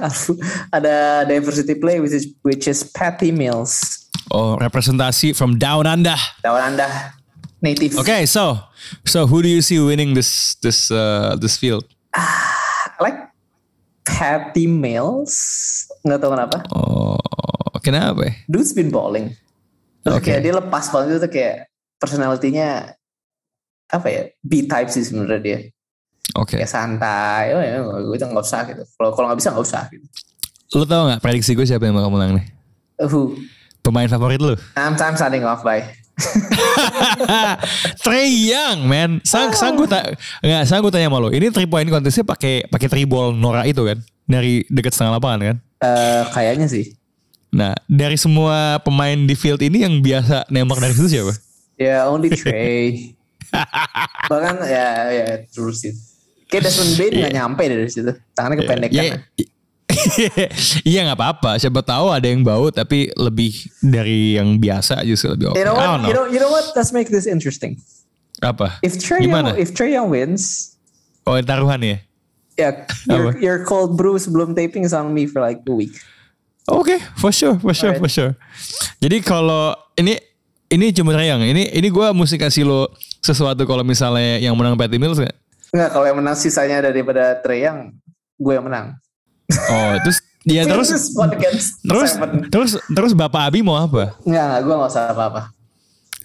ada 0.77 1.25
diversity 1.25 1.73
play 1.73 1.97
which 1.97 2.13
is 2.13 2.29
which 2.45 2.69
is 2.69 2.85
Patty 2.85 3.33
Mills. 3.33 4.03
oh 4.29 4.55
representasi 4.61 5.33
from 5.33 5.57
down 5.57 5.89
under. 5.89 6.15
Tawan 6.45 6.73
Anda 6.73 7.17
native. 7.61 7.97
Okay, 7.97 8.25
so 8.29 8.59
so 9.07 9.25
who 9.25 9.41
do 9.41 9.49
you 9.49 9.65
see 9.65 9.81
winning 9.81 10.13
this 10.13 10.55
this 10.61 10.93
uh, 10.93 11.33
this 11.41 11.57
field? 11.57 11.89
I 12.13 12.99
like 13.01 13.19
Patty 14.05 14.69
Mills. 14.69 15.33
Nggak 16.05 16.19
tahu 16.21 16.31
kenapa. 16.35 16.57
Oh, 16.75 17.17
kenapa? 17.81 18.35
Dude's 18.45 18.75
been 18.75 18.93
balling. 18.93 19.33
Terus 20.03 20.19
Oke. 20.19 20.27
kayak 20.27 20.41
dia 20.43 20.53
lepas 20.53 20.85
banget 20.91 21.23
itu 21.23 21.29
kayak 21.31 21.55
personalitinya 21.97 22.91
apa 23.87 24.07
ya 24.11 24.21
B-type 24.43 24.91
sih 24.91 25.07
sebenarnya 25.07 25.39
dia. 25.39 25.59
Oke. 26.39 26.57
Kayak 26.57 26.71
santai. 26.71 27.53
Oh 27.53 27.61
ya 27.61 27.83
gue 27.83 28.15
itu 28.15 28.25
nggak 28.25 28.45
usah 28.45 28.61
gitu. 28.71 28.83
Kalau 28.95 29.11
kalau 29.13 29.25
nggak 29.31 29.39
bisa 29.43 29.49
nggak 29.51 29.65
usah 29.67 29.83
gitu. 29.91 30.05
Lu 30.73 30.85
tau 30.89 31.05
gak 31.05 31.21
prediksi 31.21 31.53
gue 31.53 31.67
siapa 31.69 31.85
yang 31.85 31.93
bakal 31.93 32.09
menang 32.09 32.41
nih? 32.41 32.45
Uh, 32.97 33.05
Who? 33.05 33.37
Pemain 33.85 34.09
favorit 34.09 34.41
lu? 34.41 34.57
I'm 34.73 34.97
time 34.97 35.13
starting 35.13 35.45
off 35.45 35.61
by. 35.61 35.85
Trey 38.05 38.29
Young, 38.49 38.85
man. 38.89 39.21
Sang 39.21 39.53
sang 39.53 39.77
gue 39.77 39.85
tak 39.85 40.17
nggak 40.41 40.63
sang 40.65 40.81
gue 40.81 40.89
tanya 40.89 41.11
sama 41.11 41.21
lo. 41.21 41.29
Ini 41.29 41.53
three 41.53 41.69
point 41.69 41.85
contestnya 41.85 42.25
pakai 42.25 42.65
pakai 42.69 42.87
three 42.89 43.05
ball 43.05 43.35
Nora 43.37 43.67
itu 43.69 43.85
kan? 43.85 44.01
Dari 44.25 44.65
dekat 44.71 44.97
setengah 44.97 45.19
lapangan 45.19 45.39
kan? 45.53 45.57
Eh, 45.83 46.23
kayaknya 46.31 46.65
sih. 46.71 46.95
Nah, 47.53 47.77
dari 47.85 48.17
semua 48.17 48.81
pemain 48.81 49.13
di 49.13 49.35
field 49.37 49.61
ini 49.61 49.85
yang 49.85 50.01
biasa 50.01 50.49
nembak 50.49 50.81
dari 50.81 50.93
situ 50.97 51.09
siapa? 51.11 51.33
Ya 51.77 52.09
only 52.09 52.33
Trey. 52.33 53.13
Bahkan 54.31 54.55
ya 54.65 54.89
ya 55.11 55.27
terus 55.53 55.85
sih. 55.85 55.93
Kayak 56.53 56.69
Desmond 56.69 56.93
Bain 57.01 57.11
nggak 57.17 57.33
nyampe 57.33 57.63
dari 57.65 57.89
situ. 57.89 58.13
Tangannya 58.37 58.57
kependekan. 58.61 59.03
Ya, 59.03 59.17
Iya 60.93 60.99
nggak 61.09 61.17
apa-apa. 61.19 61.51
Siapa 61.57 61.81
tahu 61.81 62.13
ada 62.13 62.27
yang 62.29 62.45
bau 62.45 62.69
tapi 62.69 63.09
lebih 63.17 63.53
dari 63.81 64.37
yang 64.37 64.61
biasa 64.61 65.01
justru 65.01 65.33
lebih 65.33 65.53
oke. 65.53 65.57
You 65.57 65.65
know 65.65 65.75
what? 65.75 65.99
know. 65.99 66.07
You 66.07 66.13
know, 66.13 66.25
you 66.29 66.39
know 66.39 66.51
what? 66.53 66.65
Let's 66.77 66.93
make 66.93 67.09
this 67.09 67.25
interesting. 67.25 67.81
Apa? 68.43 68.77
If 68.85 68.99
Trey 68.99 69.25
Gimana? 69.25 69.55
Young, 69.55 69.61
if 69.63 69.69
Trey 69.73 69.95
Young 69.95 70.13
wins, 70.13 70.75
Oh 71.23 71.39
taruhan 71.39 71.79
ya? 71.79 71.97
ya 72.59 72.69
your, 73.07 73.33
Apa? 73.33 73.39
your 73.39 73.57
cold 73.63 73.95
brew 73.95 74.19
sebelum 74.19 74.53
taping 74.53 74.83
is 74.83 74.91
on 74.91 75.09
me 75.15 75.25
for 75.25 75.39
like 75.39 75.63
a 75.65 75.73
week. 75.73 75.95
Oke, 76.67 76.95
for 77.19 77.31
sure, 77.31 77.59
for 77.59 77.75
sure, 77.75 77.95
for 77.99 78.07
sure. 78.07 78.35
Jadi 79.03 79.19
kalau 79.19 79.75
ini 79.99 80.15
ini 80.71 80.91
cuma 80.95 81.15
Trey 81.15 81.31
Young. 81.31 81.43
Ini 81.43 81.75
ini 81.75 81.87
gue 81.87 82.07
mesti 82.11 82.35
kasih 82.39 82.63
lo 82.67 82.91
sesuatu 83.23 83.63
kalau 83.63 83.83
misalnya 83.87 84.39
yang 84.39 84.55
menang 84.55 84.75
Patty 84.75 84.99
Mills 84.99 85.19
nggak? 85.19 85.42
Enggak, 85.73 85.89
kalau 85.89 86.05
yang 86.05 86.17
menang 86.21 86.37
sisanya 86.37 86.85
daripada 86.85 87.33
Trey 87.35 87.65
Young, 87.65 87.97
gue 88.37 88.53
yang 88.53 88.61
menang. 88.61 88.93
Oh, 89.49 89.93
terus 89.99 90.21
ya 90.45 90.63
terus 90.69 90.89
terus 91.81 92.09
seven. 92.09 92.45
terus 92.47 92.71
terus 92.85 93.11
Bapak 93.11 93.49
Abi 93.49 93.65
mau 93.65 93.73
apa? 93.75 94.13
Enggak, 94.21 94.43
enggak, 94.43 94.59
gue 94.61 94.73
gak 94.75 94.91
usah 94.91 95.03
apa-apa. 95.09 95.41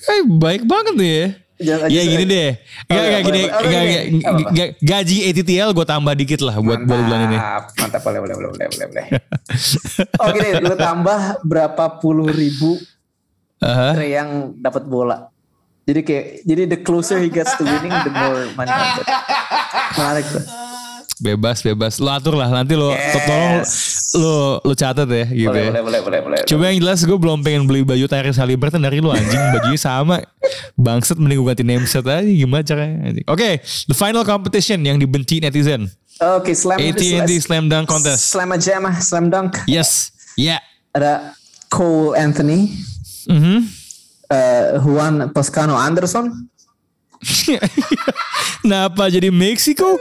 Eh 0.04 0.20
baik 0.22 0.62
banget 0.62 0.94
nih 0.94 1.10
ya. 1.10 1.26
Jangan- 1.58 1.88
Ya 1.88 2.02
gini 2.04 2.24
deh. 2.24 2.48
Enggak 2.86 3.02
enggak 3.02 3.22
gini. 3.24 3.40
Enggak, 3.40 3.56
Oke, 3.56 3.66
enggak, 3.66 3.82
oke. 3.82 3.98
Apa-apa. 4.20 4.48
enggak, 4.52 4.68
gaji 4.78 5.16
ATTL 5.26 5.68
gue 5.72 5.86
tambah 5.88 6.12
dikit 6.14 6.40
lah 6.44 6.54
buat 6.58 6.80
bulan 6.84 7.20
ini. 7.24 7.36
Mantap, 7.74 8.00
boleh, 8.04 8.20
boleh, 8.20 8.34
boleh, 8.36 8.48
boleh, 8.52 8.86
boleh. 8.86 9.06
Oke 10.28 10.38
deh, 10.38 10.52
lu 10.60 10.74
tambah 10.76 11.18
berapa 11.42 11.84
puluh 11.98 12.28
ribu 12.28 12.76
Aha. 13.58 13.96
Trey 13.96 14.12
yang 14.12 14.54
dapat 14.54 14.84
bola. 14.84 15.32
Jadi 15.88 16.00
kayak, 16.04 16.26
jadi 16.44 16.62
the 16.68 16.78
closer 16.78 17.16
he 17.16 17.32
gets 17.32 17.56
to 17.56 17.64
winning, 17.64 17.88
the 17.88 18.12
more 18.12 18.44
money. 18.52 18.68
Menarik 19.96 20.26
tuh. 20.28 20.44
Bebas 21.18 21.58
bebas. 21.60 21.98
Lo 21.98 22.12
atur 22.12 22.36
lah 22.36 22.46
nanti 22.46 22.76
lo 22.76 22.94
Yes. 22.94 23.10
tolong 23.10 23.50
lo 24.14 24.36
lo 24.62 24.72
catat 24.72 25.08
ya 25.08 25.26
gitu 25.26 25.50
Boleh, 25.50 25.64
ya. 25.64 25.70
boleh, 25.72 25.82
boleh, 25.82 26.00
boleh, 26.00 26.20
boleh. 26.22 26.40
Coba 26.46 26.70
yang 26.70 26.78
jelas 26.78 27.02
gue 27.02 27.18
belum 27.18 27.42
pengen 27.42 27.66
beli 27.66 27.82
baju 27.82 28.06
Tyrese 28.06 28.38
Haliburton 28.38 28.78
dari 28.78 29.02
lu 29.02 29.10
anjing 29.10 29.40
bajunya 29.50 29.80
sama. 29.80 30.22
Bangsat 30.76 31.18
mending 31.18 31.42
gue 31.42 31.48
ganti 31.48 31.64
nameset 31.66 32.06
aja 32.06 32.22
gimana 32.22 32.62
caranya. 32.62 33.10
Oke, 33.26 33.58
the 33.88 33.96
final 33.96 34.22
competition 34.22 34.78
yang 34.80 34.94
dibenci 34.94 35.42
netizen. 35.42 35.90
Oke, 36.20 36.54
slam 36.54 36.78
AT&T 36.78 37.30
Slam 37.40 37.66
Dunk 37.66 37.86
Contest. 37.86 38.30
Slam 38.30 38.54
jam, 38.54 38.86
slam 38.98 39.26
dunk. 39.26 39.58
Yes. 39.66 40.14
Yeah. 40.34 40.62
Ada 40.92 41.34
Cole 41.66 42.14
Anthony, 42.14 42.78
Mhm. 43.26 43.66
Eh, 44.30 44.78
Juan 44.80 45.32
Toscano 45.32 45.76
Anderson, 45.76 46.48
Kenapa 48.62 49.10
jadi 49.10 49.30
Meksiko? 49.34 49.98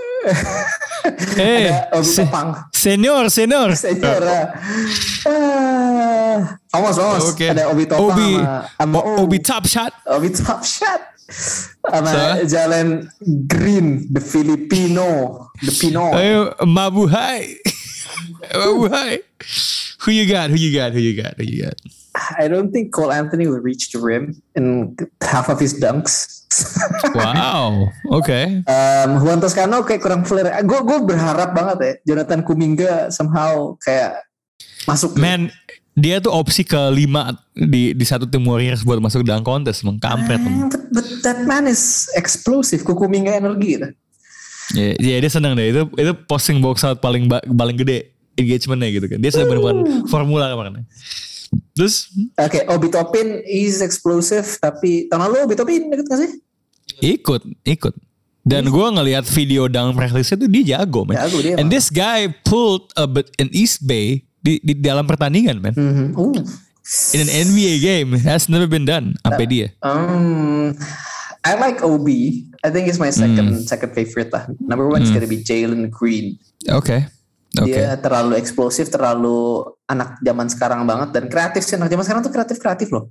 eh, 1.40 1.72
Obi 1.94 2.06
se- 2.06 2.30
senior, 2.74 3.30
senior. 3.34 3.74
Senior. 3.74 4.22
Ah, 5.26 6.58
Vamos, 6.74 6.96
vamos. 6.98 7.24
Oke. 7.34 7.50
Ada 7.50 7.74
Obi 7.74 7.86
Topang 7.90 8.14
Obi, 8.14 8.30
sama, 8.38 8.62
sama 8.78 8.98
Obi 9.18 9.38
Top 9.42 9.64
Shot. 9.66 9.94
Obi 10.14 10.30
Top 10.30 10.62
Shot. 10.62 11.02
Sama 11.82 12.08
So? 12.12 12.20
Jalan 12.48 13.10
Green, 13.50 14.08
the 14.14 14.22
Filipino, 14.22 15.06
the 15.60 15.74
Pino. 15.74 16.14
Ayo, 16.14 16.54
Mabuhay. 16.64 17.58
Who 18.54 20.12
you 20.12 20.26
got? 20.26 20.50
Who 20.50 20.58
you 20.58 20.72
got? 20.74 20.92
Who 20.94 21.00
you 21.00 21.14
got? 21.22 21.36
Who 21.38 21.44
you 21.44 21.64
got? 21.64 21.78
I 22.40 22.50
don't 22.50 22.74
think 22.74 22.90
Cole 22.94 23.14
Anthony 23.14 23.46
will 23.46 23.62
reach 23.62 23.94
the 23.94 24.02
rim 24.02 24.42
in 24.58 24.98
half 25.22 25.50
of 25.50 25.62
his 25.62 25.78
dunks. 25.78 26.42
Wow. 27.14 27.94
Oke. 28.10 28.66
um, 28.66 29.10
Juan 29.22 29.38
Toscano 29.38 29.86
kayak 29.86 30.02
kurang 30.02 30.26
flare. 30.26 30.50
Gue 30.66 30.82
gue 30.82 30.98
berharap 31.06 31.54
banget 31.54 31.78
ya 31.78 31.94
Jonathan 32.14 32.42
Kuminga 32.42 33.14
somehow 33.14 33.78
kayak 33.84 34.26
masuk. 34.90 35.14
Man, 35.20 35.54
dia 35.94 36.18
tuh 36.18 36.34
opsi 36.34 36.66
kelima 36.66 37.38
di 37.54 37.94
di 37.94 38.06
satu 38.06 38.26
tim 38.26 38.42
Warriors 38.48 38.82
buat 38.82 38.98
masuk 38.98 39.22
dalam 39.22 39.46
kontes, 39.46 39.86
emang 39.86 40.02
kampret. 40.02 40.42
emang. 40.42 40.74
But, 40.74 40.84
but 40.90 41.08
that 41.22 41.46
man 41.46 41.70
is 41.70 42.10
explosive. 42.18 42.82
Kuminga 42.82 43.38
energi 43.38 43.78
gitu. 43.78 43.94
Ya, 44.76 44.96
ya, 45.00 45.16
dia 45.24 45.32
seneng 45.32 45.56
deh. 45.56 45.72
Itu 45.72 45.88
itu 45.96 46.12
posting 46.28 46.60
box 46.60 46.84
out 46.84 47.00
paling 47.00 47.32
paling 47.32 47.78
gede 47.80 48.12
engagementnya 48.36 48.90
gitu 48.92 49.08
kan. 49.08 49.20
Dia 49.24 49.32
sudah 49.32 49.48
menemukan 49.48 49.78
formula 50.12 50.52
kemarin. 50.52 50.84
Terus 51.72 52.12
Oke, 52.36 52.68
Obi 52.68 52.88
Topin 52.92 53.40
is 53.48 53.80
explosive 53.80 54.46
tapi 54.60 55.08
tahun 55.08 55.32
lalu 55.32 55.36
Obi 55.48 55.56
Topin 55.56 55.88
deket 55.88 56.08
gak 56.12 56.20
sih? 56.20 56.32
ikut, 56.98 57.46
ikut. 57.62 57.94
Dan 58.48 58.72
gue 58.72 58.88
ngelihat 58.96 59.28
video 59.28 59.68
down 59.68 59.92
practice 59.92 60.32
tuh 60.32 60.48
dia 60.48 60.80
jago, 60.80 61.04
man. 61.04 61.20
Jago 61.20 61.44
dia, 61.44 61.60
And 61.60 61.68
this 61.68 61.92
guy 61.92 62.32
pulled 62.48 62.96
a 62.96 63.04
bit 63.04 63.28
in 63.44 63.52
East 63.52 63.84
Bay 63.84 64.24
di, 64.40 64.64
di 64.64 64.72
dalam 64.72 65.04
pertandingan, 65.04 65.60
man. 65.60 65.76
Mhm. 65.76 66.16
Uh. 66.16 66.40
In 67.12 67.28
an 67.28 67.32
NBA 67.52 67.84
game, 67.84 68.16
has 68.24 68.48
never 68.48 68.64
been 68.64 68.88
done 68.88 69.20
sampai 69.20 69.44
dia. 69.44 69.68
Um, 69.84 70.72
I 71.48 71.56
like 71.56 71.80
Obi. 71.80 72.44
I 72.60 72.68
think 72.68 72.92
it's 72.92 73.00
my 73.00 73.08
second 73.08 73.56
Hmm. 73.56 73.64
second 73.64 73.96
favorite 73.96 74.36
lah. 74.36 74.52
Number 74.60 74.84
one 74.92 75.00
is 75.00 75.16
gonna 75.16 75.30
be 75.30 75.40
Jalen 75.40 75.88
Green. 75.88 76.36
Oke. 76.68 77.08
Oke. 77.56 77.72
Dia 77.72 77.96
terlalu 77.96 78.36
eksplosif, 78.36 78.92
terlalu 78.92 79.64
anak 79.88 80.20
zaman 80.20 80.52
sekarang 80.52 80.84
banget 80.84 81.16
dan 81.16 81.32
kreatif 81.32 81.64
sih. 81.64 81.80
Anak 81.80 81.88
zaman 81.88 82.04
sekarang 82.04 82.22
tuh 82.28 82.34
kreatif 82.36 82.60
kreatif 82.60 82.92
loh. 82.92 83.08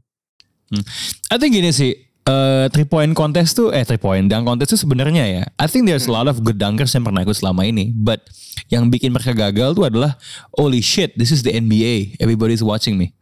I 1.33 1.41
think 1.41 1.57
gini 1.57 1.73
sih, 1.73 1.97
eh 2.27 2.67
three 2.75 2.85
point 2.85 3.17
contest 3.17 3.57
tuh, 3.57 3.73
eh 3.73 3.87
three 3.87 4.03
point 4.03 4.29
dunk 4.29 4.45
contest 4.45 4.77
tuh 4.77 4.81
sebenarnya 4.83 5.25
ya, 5.25 5.43
I 5.57 5.67
think 5.71 5.89
there's 5.89 6.11
a 6.11 6.13
lot 6.13 6.29
of 6.29 6.43
good 6.43 6.59
dunkers 6.61 6.93
yang 6.93 7.07
pernah 7.07 7.23
ikut 7.23 7.39
selama 7.39 7.65
ini, 7.65 7.95
but 7.95 8.27
yang 8.69 8.91
bikin 8.91 9.15
mereka 9.15 9.31
gagal 9.33 9.79
tuh 9.79 9.87
adalah, 9.87 10.19
holy 10.59 10.83
shit, 10.83 11.15
this 11.15 11.31
is 11.31 11.47
the 11.47 11.55
NBA, 11.55 12.19
everybody's 12.19 12.67
watching 12.67 12.99
me. 12.99 13.15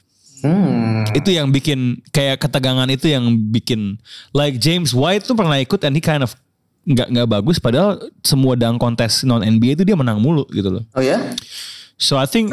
Hmm. 0.44 1.08
Itu 1.16 1.32
yang 1.32 1.48
bikin 1.48 2.04
kayak 2.12 2.44
ketegangan 2.44 2.84
itu 2.92 3.08
yang 3.08 3.24
bikin, 3.48 3.96
like 4.36 4.60
James 4.60 4.92
White 4.92 5.24
tuh 5.24 5.32
pernah 5.32 5.56
ikut 5.56 5.80
and 5.80 5.96
he 5.96 6.04
kind 6.04 6.20
of 6.20 6.36
nggak 6.84 7.08
nggak 7.08 7.28
bagus, 7.32 7.56
padahal 7.56 7.96
semua 8.20 8.52
dunk 8.52 8.76
contest 8.76 9.24
non 9.24 9.40
NBA 9.40 9.80
itu 9.80 9.88
dia 9.88 9.96
menang 9.96 10.20
mulu 10.20 10.44
gitu 10.52 10.68
loh. 10.68 10.84
Oh 10.92 11.00
ya? 11.00 11.16
So 11.96 12.20
I 12.20 12.28
think, 12.28 12.52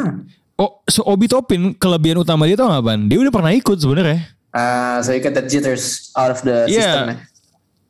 oh, 0.56 0.80
so 0.88 1.04
Obi 1.04 1.28
Topin 1.28 1.76
kelebihan 1.76 2.16
utama 2.16 2.48
dia 2.48 2.56
gak 2.56 2.80
Ban? 2.80 3.12
Dia 3.12 3.20
udah 3.20 3.28
pernah 3.28 3.52
ikut 3.52 3.76
sebenarnya. 3.76 4.24
Ah, 4.56 5.04
so 5.04 5.12
you 5.12 5.20
get 5.20 5.36
the 5.36 5.44
jitters 5.44 6.08
out 6.16 6.32
of 6.32 6.40
the 6.40 6.64
Yeah. 6.72 6.80
system. 6.80 7.04
ya. 7.04 7.16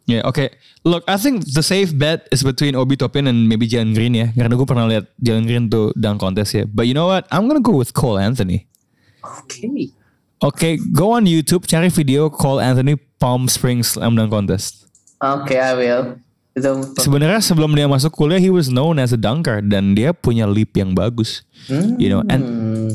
Yeah, 0.03 0.23
okay. 0.27 0.51
Look, 0.83 1.07
I 1.07 1.15
think 1.15 1.47
the 1.47 1.63
safe 1.63 1.95
bet 1.95 2.27
is 2.35 2.43
between 2.43 2.75
Obi 2.75 2.99
Toppin 2.99 3.31
and 3.31 3.47
maybe 3.47 3.71
Jalen 3.71 3.95
Green 3.95 4.19
ya. 4.19 4.35
Karena 4.35 4.59
gue 4.59 4.67
pernah 4.67 4.91
lihat 4.91 5.07
Jalen 5.23 5.47
Green 5.47 5.65
tuh 5.71 5.95
dunk 5.95 6.19
contest 6.19 6.59
ya. 6.59 6.67
But 6.67 6.91
you 6.91 6.95
know 6.95 7.07
what? 7.07 7.31
I'm 7.31 7.47
gonna 7.47 7.63
go 7.63 7.79
with 7.79 7.95
Cole 7.95 8.19
Anthony. 8.19 8.67
Oke. 9.23 9.91
Oke, 10.43 10.69
go 10.91 11.15
on 11.15 11.25
YouTube 11.25 11.65
cari 11.65 11.87
video 11.87 12.27
Cole 12.27 12.59
Anthony 12.59 12.99
Palm 13.17 13.47
Springs 13.47 13.95
Slam 13.95 14.19
Dunk 14.19 14.31
Contest. 14.31 14.91
Oke, 15.23 15.55
I 15.55 15.73
will. 15.73 16.19
Sebenarnya 16.99 17.41
sebelum 17.41 17.73
dia 17.73 17.89
masuk 17.89 18.13
kuliah, 18.13 18.37
he 18.37 18.53
was 18.53 18.69
known 18.69 19.01
as 19.01 19.09
a 19.09 19.17
dunker 19.17 19.65
dan 19.65 19.97
dia 19.97 20.13
punya 20.13 20.45
leap 20.45 20.77
yang 20.77 20.93
bagus. 20.93 21.41
You 21.71 22.13
know, 22.13 22.21
and 22.29 22.43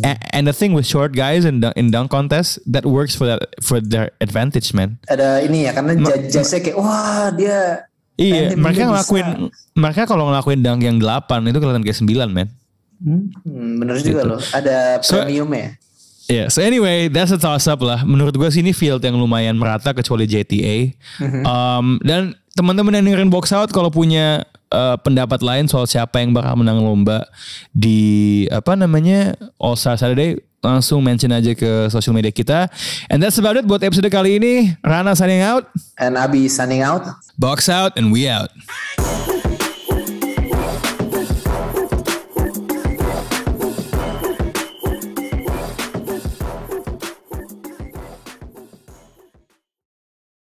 a- 0.05 0.19
and 0.29 0.45
the 0.45 0.53
thing 0.53 0.77
with 0.77 0.85
short 0.85 1.15
guys 1.15 1.41
in 1.41 1.63
dunk, 1.63 1.73
in 1.73 1.89
dunk 1.89 2.13
contest 2.13 2.59
that 2.69 2.85
works 2.85 3.17
for 3.17 3.25
that 3.25 3.47
for 3.63 3.81
their 3.81 4.13
advantage, 4.21 4.75
man. 4.77 4.99
ada 5.09 5.41
ini 5.41 5.65
ya 5.65 5.73
karena 5.73 5.97
jajasnya 5.97 6.59
kayak 6.61 6.77
wah 6.77 7.31
dia 7.33 7.87
Iya, 8.19 8.53
mereka 8.53 8.81
bisa. 8.81 8.89
ngelakuin 8.93 9.27
mereka 9.73 10.01
kalau 10.05 10.29
ngelakuin 10.29 10.59
dunk 10.61 10.81
yang 10.83 10.97
8 11.01 11.47
itu 11.47 11.57
kelihatan 11.57 11.81
kayak 11.81 11.97
9, 11.97 12.29
man. 12.29 12.47
hmm, 13.01 13.79
bener 13.79 13.95
juga 14.03 14.21
loh. 14.35 14.41
Ada 14.53 15.01
So- 15.01 15.17
premiumnya. 15.17 15.81
Yeah, 16.27 16.51
so 16.51 16.59
anyway, 16.59 17.07
that's 17.07 17.31
a 17.31 17.39
toss 17.39 17.71
up 17.71 17.79
lah. 17.79 18.03
Menurut 18.03 18.35
gue 18.35 18.49
sih 18.51 18.59
ini 18.59 18.75
field 18.75 18.99
yang 18.99 19.15
lumayan 19.15 19.55
merata 19.55 19.95
kecuali 19.95 20.27
JTA. 20.27 20.91
Um, 21.47 22.03
dan 22.03 22.35
teman-teman 22.51 22.99
yang 22.99 23.07
dengerin 23.07 23.31
box 23.31 23.55
out 23.55 23.71
kalau 23.71 23.87
punya 23.87 24.43
uh, 24.75 24.99
pendapat 24.99 25.39
lain 25.39 25.71
soal 25.71 25.87
siapa 25.87 26.19
yang 26.19 26.35
bakal 26.35 26.59
menang 26.59 26.83
lomba 26.83 27.23
di 27.71 28.43
apa 28.51 28.75
namanya 28.75 29.39
All 29.55 29.79
Star 29.79 29.95
Saturday 29.95 30.35
langsung 30.59 30.99
mention 30.99 31.31
aja 31.31 31.55
ke 31.55 31.87
social 31.87 32.11
media 32.11 32.33
kita. 32.33 32.67
And 33.07 33.23
that's 33.23 33.39
about 33.39 33.55
it 33.55 33.63
buat 33.63 33.79
episode 33.79 34.11
kali 34.11 34.35
ini. 34.41 34.75
Rana 34.83 35.15
signing 35.15 35.45
out. 35.45 35.71
And 35.95 36.19
Abi 36.19 36.51
signing 36.51 36.83
out. 36.83 37.07
Box 37.39 37.71
out 37.71 37.95
and 37.95 38.11
we 38.11 38.27
out. 38.27 38.51